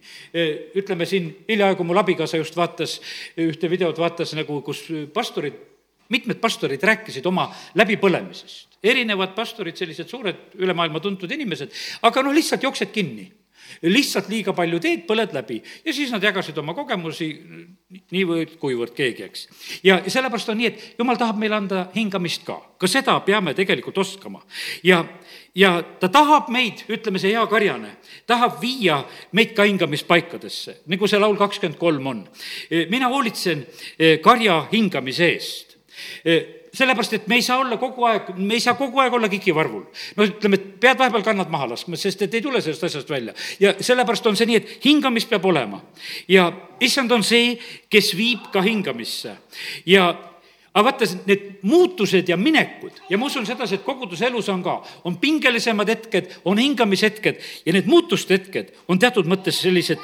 ütleme 0.79 1.07
siin 1.07 1.33
hiljaaegu 1.49 1.85
mul 1.85 1.99
abikaasa 1.99 2.39
just 2.39 2.57
vaatas 2.57 3.01
ühte 3.37 3.71
videot, 3.71 3.99
vaatas 3.99 4.35
nagu, 4.39 4.61
kus 4.63 4.87
pastorid, 5.15 5.59
mitmed 6.09 6.39
pastorid 6.41 6.83
rääkisid 6.83 7.27
oma 7.27 7.51
läbipõlemisest. 7.75 8.79
erinevad 8.83 9.35
pastorid, 9.35 9.77
sellised 9.77 10.09
suured 10.09 10.55
üle 10.63 10.75
maailma 10.75 11.01
tuntud 11.01 11.31
inimesed, 11.31 11.75
aga 12.03 12.23
noh, 12.23 12.33
lihtsalt 12.33 12.63
jooksed 12.63 12.95
kinni 12.95 13.27
lihtsalt 13.83 14.29
liiga 14.33 14.55
palju 14.57 14.81
teed, 14.83 15.05
põled 15.09 15.35
läbi 15.37 15.61
ja 15.85 15.95
siis 15.95 16.13
nad 16.15 16.25
jagasid 16.25 16.59
oma 16.59 16.75
kogemusi 16.77 17.29
niivõrd-kuivõrd 18.13 18.95
keegi, 18.97 19.29
eks. 19.29 19.47
ja 19.87 20.01
sellepärast 20.07 20.53
on 20.53 20.61
nii, 20.61 20.71
et 20.73 21.01
jumal 21.01 21.19
tahab 21.21 21.39
meile 21.41 21.59
anda 21.59 21.87
hingamist 21.95 22.45
ka, 22.47 22.59
ka 22.79 22.91
seda 22.91 23.17
peame 23.27 23.55
tegelikult 23.57 23.99
oskama 24.05 24.43
ja, 24.87 25.03
ja 25.57 25.79
ta 26.01 26.11
tahab 26.13 26.51
meid, 26.55 26.85
ütleme, 26.93 27.21
see 27.23 27.33
hea 27.35 27.47
karjane, 27.51 27.95
tahab 28.29 28.61
viia 28.63 29.01
meid 29.37 29.55
ka 29.57 29.67
hingamispaikadesse, 29.69 30.83
nagu 30.93 31.09
see 31.09 31.21
laul 31.21 31.39
kakskümmend 31.41 31.79
kolm 31.81 32.07
on. 32.07 32.23
mina 32.91 33.09
hoolitsen 33.09 33.65
eh, 33.99 34.19
karja 34.25 34.61
hingamise 34.73 35.33
eest 35.33 35.77
eh, 36.25 36.58
sellepärast, 36.79 37.17
et 37.19 37.27
me 37.31 37.39
ei 37.39 37.45
saa 37.45 37.59
olla 37.63 37.77
kogu 37.81 38.07
aeg, 38.09 38.31
me 38.37 38.57
ei 38.57 38.63
saa 38.63 38.77
kogu 38.79 39.01
aeg 39.03 39.15
olla 39.19 39.29
kikivarvul. 39.29 39.85
no 40.17 40.27
ütleme, 40.29 40.59
et 40.59 40.69
pead 40.81 40.99
vahepeal 41.01 41.25
kannad 41.27 41.51
maha 41.53 41.73
laskma, 41.73 41.99
sest 41.99 42.23
et 42.23 42.35
ei 42.35 42.45
tule 42.45 42.61
sellest 42.65 42.87
asjast 42.89 43.11
välja. 43.11 43.35
ja 43.61 43.75
sellepärast 43.81 44.27
on 44.27 44.39
see 44.39 44.49
nii, 44.51 44.63
et 44.63 44.85
hingamist 44.85 45.31
peab 45.31 45.45
olema. 45.51 45.83
ja 46.29 46.51
issand 46.81 47.13
on 47.13 47.25
see, 47.27 47.57
kes 47.91 48.15
viib 48.17 48.51
ka 48.53 48.63
hingamisse 48.63 49.37
ja 49.87 50.11
aga 50.79 50.85
vaata, 50.85 51.09
need 51.27 51.59
muutused 51.67 52.29
ja 52.29 52.37
minekud 52.37 53.03
ja 53.11 53.19
ma 53.19 53.27
usun 53.27 53.47
sedasi, 53.49 53.81
et 53.81 53.87
koguduse 53.87 54.29
elus 54.29 54.49
on 54.53 54.63
ka, 54.63 54.79
on 55.09 55.19
pingelisemad 55.19 55.89
hetked, 55.91 56.41
on 56.45 56.61
hingamishetked 56.63 57.43
ja 57.67 57.75
need 57.75 57.91
muutuste 57.91 58.39
hetked 58.39 58.75
on 58.89 59.01
teatud 59.03 59.29
mõttes 59.31 59.61
sellised 59.65 60.03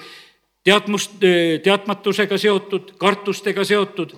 teadmust, 0.64 1.18
teadmatusega 1.62 2.38
seotud, 2.40 2.94
kartustega 2.98 3.64
seotud. 3.64 4.14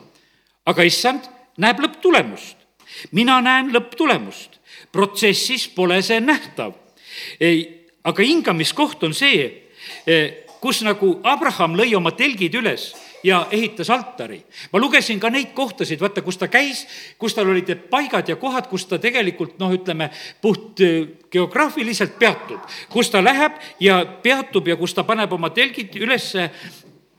aga 0.67 0.83
issand 0.83 1.27
näeb 1.57 1.81
lõpptulemust. 1.81 2.57
mina 3.13 3.41
näen 3.41 3.73
lõpptulemust. 3.73 4.59
protsessis 4.93 5.69
pole 5.69 6.03
see 6.03 6.21
nähtav. 6.21 6.75
aga 8.05 8.23
hingamiskoht 8.23 9.03
on 9.03 9.15
see, 9.15 9.69
e, 10.07 10.45
kus 10.61 10.83
nagu 10.83 11.21
Abraham 11.23 11.77
lõi 11.77 11.95
oma 11.97 12.11
telgid 12.11 12.55
üles 12.55 12.95
ja 13.25 13.47
ehitas 13.51 13.91
altari. 13.91 14.43
ma 14.73 14.79
lugesin 14.79 15.21
ka 15.21 15.31
neid 15.31 15.53
kohtasid, 15.55 16.01
vaata, 16.01 16.23
kus 16.23 16.37
ta 16.37 16.49
käis, 16.49 16.87
kus 17.19 17.35
tal 17.35 17.49
olid 17.49 17.69
need 17.69 17.87
paigad 17.91 18.29
ja 18.29 18.37
kohad, 18.37 18.69
kus 18.69 18.87
ta 18.87 18.99
tegelikult 18.99 19.59
noh, 19.59 19.73
ütleme 19.73 20.11
puht 20.43 20.81
e, 20.81 21.07
geograafiliselt 21.31 22.19
peatub, 22.19 22.61
kus 22.89 23.11
ta 23.11 23.25
läheb 23.25 23.59
ja 23.81 24.05
peatub 24.23 24.69
ja 24.69 24.77
kus 24.77 24.95
ta 24.95 25.05
paneb 25.05 25.33
oma 25.33 25.51
telgid 25.51 25.97
ülesse 25.97 26.51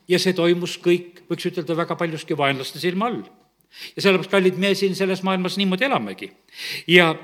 ja 0.08 0.18
see 0.18 0.32
toimus 0.32 0.78
kõik, 0.78 1.26
võiks 1.28 1.50
ütelda, 1.50 1.76
väga 1.76 1.96
paljuski 1.98 2.36
vaenlaste 2.38 2.80
silma 2.80 3.10
all 3.10 3.22
ja 3.96 4.02
sellepärast, 4.02 4.30
kallid, 4.30 4.56
me 4.60 4.74
siin 4.74 4.96
selles 4.96 5.22
maailmas 5.22 5.58
niimoodi 5.58 5.84
elamegi. 5.84 6.32
ja, 6.86 7.14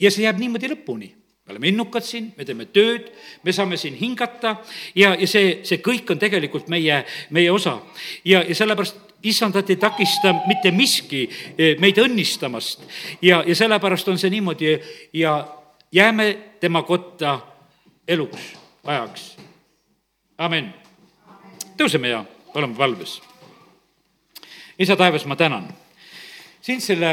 ja 0.00 0.10
see 0.10 0.24
jääb 0.24 0.38
niimoodi 0.38 0.70
lõpuni 0.72 1.14
me 1.50 1.52
oleme 1.52 1.68
innukad 1.68 2.04
siin, 2.06 2.28
me 2.38 2.44
teeme 2.46 2.68
tööd, 2.70 3.08
me 3.42 3.52
saame 3.52 3.74
siin 3.80 3.96
hingata 3.98 4.60
ja, 4.94 5.16
ja 5.18 5.26
see, 5.26 5.60
see 5.66 5.80
kõik 5.82 6.12
on 6.12 6.20
tegelikult 6.22 6.68
meie, 6.70 7.00
meie 7.34 7.50
osa. 7.50 7.80
ja, 8.24 8.44
ja 8.46 8.54
sellepärast 8.54 9.08
issandat 9.26 9.70
ei 9.70 9.76
takista 9.76 10.32
mitte 10.46 10.70
miski 10.70 11.24
e, 11.58 11.74
meid 11.82 11.98
õnnistamast 11.98 12.86
ja, 13.22 13.42
ja 13.46 13.56
sellepärast 13.56 14.08
on 14.08 14.18
see 14.18 14.30
niimoodi 14.30 14.76
ja 15.12 15.34
jääme 15.92 16.28
tema 16.60 16.82
kotta 16.86 17.40
eluks 18.08 18.52
ajaks. 18.84 19.26
amin. 20.38 20.70
tõuseme 21.76 22.14
ja 22.14 22.24
oleme 22.54 22.78
valves 22.78 23.18
isa 24.80 24.96
taevas, 24.96 25.26
ma 25.28 25.36
tänan 25.36 25.68
sind 26.60 26.80
selle 26.80 27.12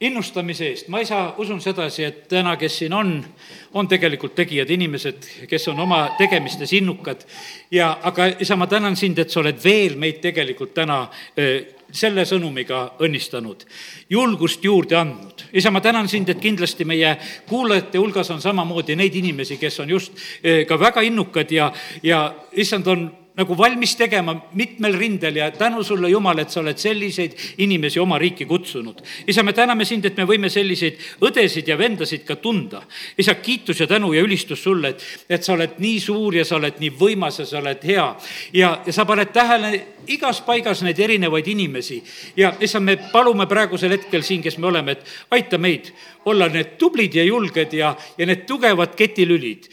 innustamise 0.00 0.66
eest, 0.68 0.88
ma 0.92 1.00
ei 1.00 1.06
saa, 1.08 1.30
usun 1.40 1.60
sedasi, 1.64 2.04
et 2.04 2.18
täna, 2.28 2.52
kes 2.60 2.74
siin 2.82 2.92
on, 2.92 3.14
on 3.74 3.88
tegelikult 3.88 4.34
tegijad 4.36 4.70
inimesed, 4.70 5.28
kes 5.48 5.68
on 5.72 5.80
oma 5.80 6.02
tegemistes 6.18 6.74
innukad 6.76 7.24
ja 7.72 7.94
aga 8.04 8.28
isa, 8.44 8.58
ma 8.60 8.68
tänan 8.68 8.96
sind, 8.96 9.18
et 9.18 9.32
sa 9.32 9.40
oled 9.40 9.62
veel 9.64 9.96
meid 9.96 10.20
tegelikult 10.20 10.74
täna 10.76 11.06
selle 11.96 12.26
sõnumiga 12.28 12.82
õnnistanud, 13.00 13.64
julgust 14.12 14.64
juurde 14.64 14.98
andnud. 15.00 15.46
isa, 15.52 15.70
ma 15.72 15.80
tänan 15.80 16.08
sind, 16.12 16.28
et 16.28 16.42
kindlasti 16.44 16.84
meie 16.84 17.16
kuulajate 17.48 17.98
hulgas 17.98 18.30
on 18.30 18.42
samamoodi 18.44 18.96
neid 18.96 19.16
inimesi, 19.16 19.56
kes 19.56 19.80
on 19.80 19.96
just 19.96 20.12
ka 20.68 20.78
väga 20.78 21.06
innukad 21.08 21.50
ja, 21.50 21.72
ja 22.02 22.26
issand, 22.52 22.86
on 22.86 23.08
nagu 23.36 23.56
valmis 23.58 23.92
tegema 23.96 24.34
mitmel 24.56 24.96
rindel 24.98 25.36
ja 25.36 25.50
tänu 25.50 25.82
sulle, 25.84 26.08
Jumal, 26.10 26.38
et 26.38 26.50
sa 26.50 26.60
oled 26.62 26.78
selliseid 26.80 27.36
inimesi 27.58 28.00
oma 28.00 28.18
riiki 28.18 28.46
kutsunud. 28.46 29.02
isa, 29.26 29.42
me 29.42 29.52
täname 29.52 29.84
sind, 29.84 30.04
et 30.04 30.16
me 30.16 30.24
võime 30.24 30.48
selliseid 30.52 30.98
õdesid 31.20 31.68
ja 31.68 31.78
vendasid 31.78 32.24
ka 32.24 32.36
tunda. 32.36 32.82
isa, 33.18 33.34
kiitus 33.34 33.80
ja 33.80 33.86
tänu 33.86 34.12
ja 34.12 34.22
ülistus 34.22 34.62
sulle, 34.62 34.88
et, 34.88 35.04
et 35.28 35.44
sa 35.44 35.52
oled 35.52 35.76
nii 35.78 36.00
suur 36.00 36.34
ja 36.34 36.44
sa 36.44 36.56
oled 36.56 36.80
nii 36.80 36.90
võimas 36.98 37.40
ja 37.40 37.46
sa 37.46 37.58
oled 37.58 37.84
hea. 37.84 38.08
ja, 38.52 38.80
ja 38.86 38.92
sa 38.92 39.04
paned 39.04 39.32
tähele 39.32 39.84
igas 40.06 40.40
paigas 40.40 40.82
neid 40.86 40.98
erinevaid 40.98 41.46
inimesi 41.48 42.02
ja 42.36 42.54
issand, 42.60 42.86
me 42.86 42.96
palume 43.12 43.46
praegusel 43.46 43.96
hetkel 43.96 44.22
siin, 44.22 44.42
kes 44.42 44.58
me 44.58 44.70
oleme, 44.70 44.96
et 44.96 45.16
aita 45.34 45.58
meid 45.58 45.92
olla 46.26 46.48
need 46.48 46.74
tublid 46.78 47.14
ja 47.14 47.24
julged 47.24 47.72
ja, 47.72 47.94
ja 48.18 48.26
need 48.26 48.44
tugevad 48.46 48.94
ketilülid. 48.96 49.68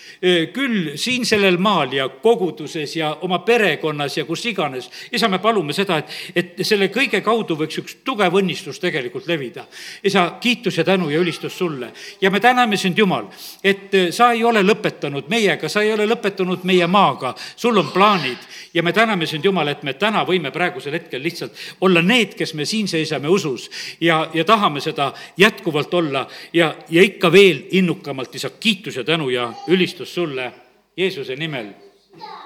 küll 0.54 0.93
siin 0.97 1.26
sellel 1.26 1.58
maal 1.58 1.93
ja 1.93 2.08
koguduses 2.10 2.95
ja 2.95 3.12
oma 3.22 3.39
perekonnas 3.39 4.18
ja 4.18 4.26
kus 4.26 4.45
iganes. 4.45 4.89
isa, 5.12 5.28
me 5.28 5.39
palume 5.39 5.74
seda, 5.74 5.97
et, 5.97 6.14
et 6.36 6.66
selle 6.66 6.88
kõige 6.93 7.22
kaudu 7.26 7.58
võiks 7.58 7.80
üks 7.82 7.97
tugev 8.06 8.38
õnnistus 8.38 8.80
tegelikult 8.80 9.28
levida. 9.28 9.66
isa, 10.04 10.38
kiitus 10.41 10.78
ja 10.78 10.84
tänu 10.84 11.10
ja 11.10 11.20
ülistus 11.20 11.58
sulle. 11.58 11.91
ja 12.22 12.32
me 12.32 12.39
täname 12.39 12.78
sind, 12.78 12.97
Jumal, 12.97 13.26
et 13.64 13.91
sa 14.12 14.32
ei 14.32 14.43
ole 14.43 14.62
lõpetanud 14.64 15.30
meiega, 15.30 15.70
sa 15.70 15.82
ei 15.82 15.93
ole 15.93 16.06
lõpetanud 16.06 16.64
meie 16.64 16.88
maaga, 16.88 17.34
sul 17.56 17.78
on 17.78 17.89
plaanid 17.91 18.38
ja 18.74 18.84
me 18.84 18.93
täname 18.93 19.26
sind, 19.26 19.45
Jumal, 19.45 19.68
et 19.68 19.84
me 19.84 19.93
täna 19.93 20.24
võime 20.26 20.51
praegusel 20.51 20.93
hetkel 20.93 21.24
lihtsalt 21.24 21.58
olla 21.82 22.01
need, 22.01 22.38
kes 22.38 22.54
me 22.54 22.66
siin 22.66 22.88
seisame 22.88 23.28
usus 23.28 23.70
ja, 24.01 24.28
ja 24.34 24.45
tahame 24.45 24.82
seda 24.82 25.14
jätkuvalt 25.38 25.93
olla 25.93 26.28
ja, 26.54 26.76
ja 26.89 27.04
ikka 27.04 27.32
veel 27.32 27.62
innukamalt, 27.72 28.36
isa, 28.36 28.50
kiitus 28.50 28.96
ja 28.96 29.04
tänu 29.04 29.30
ja 29.30 29.54
ülistus 29.68 30.14
sulle 30.16 30.54
Jeesuse 30.98 31.36
nimel. 31.36 31.74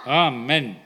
amen 0.05 0.77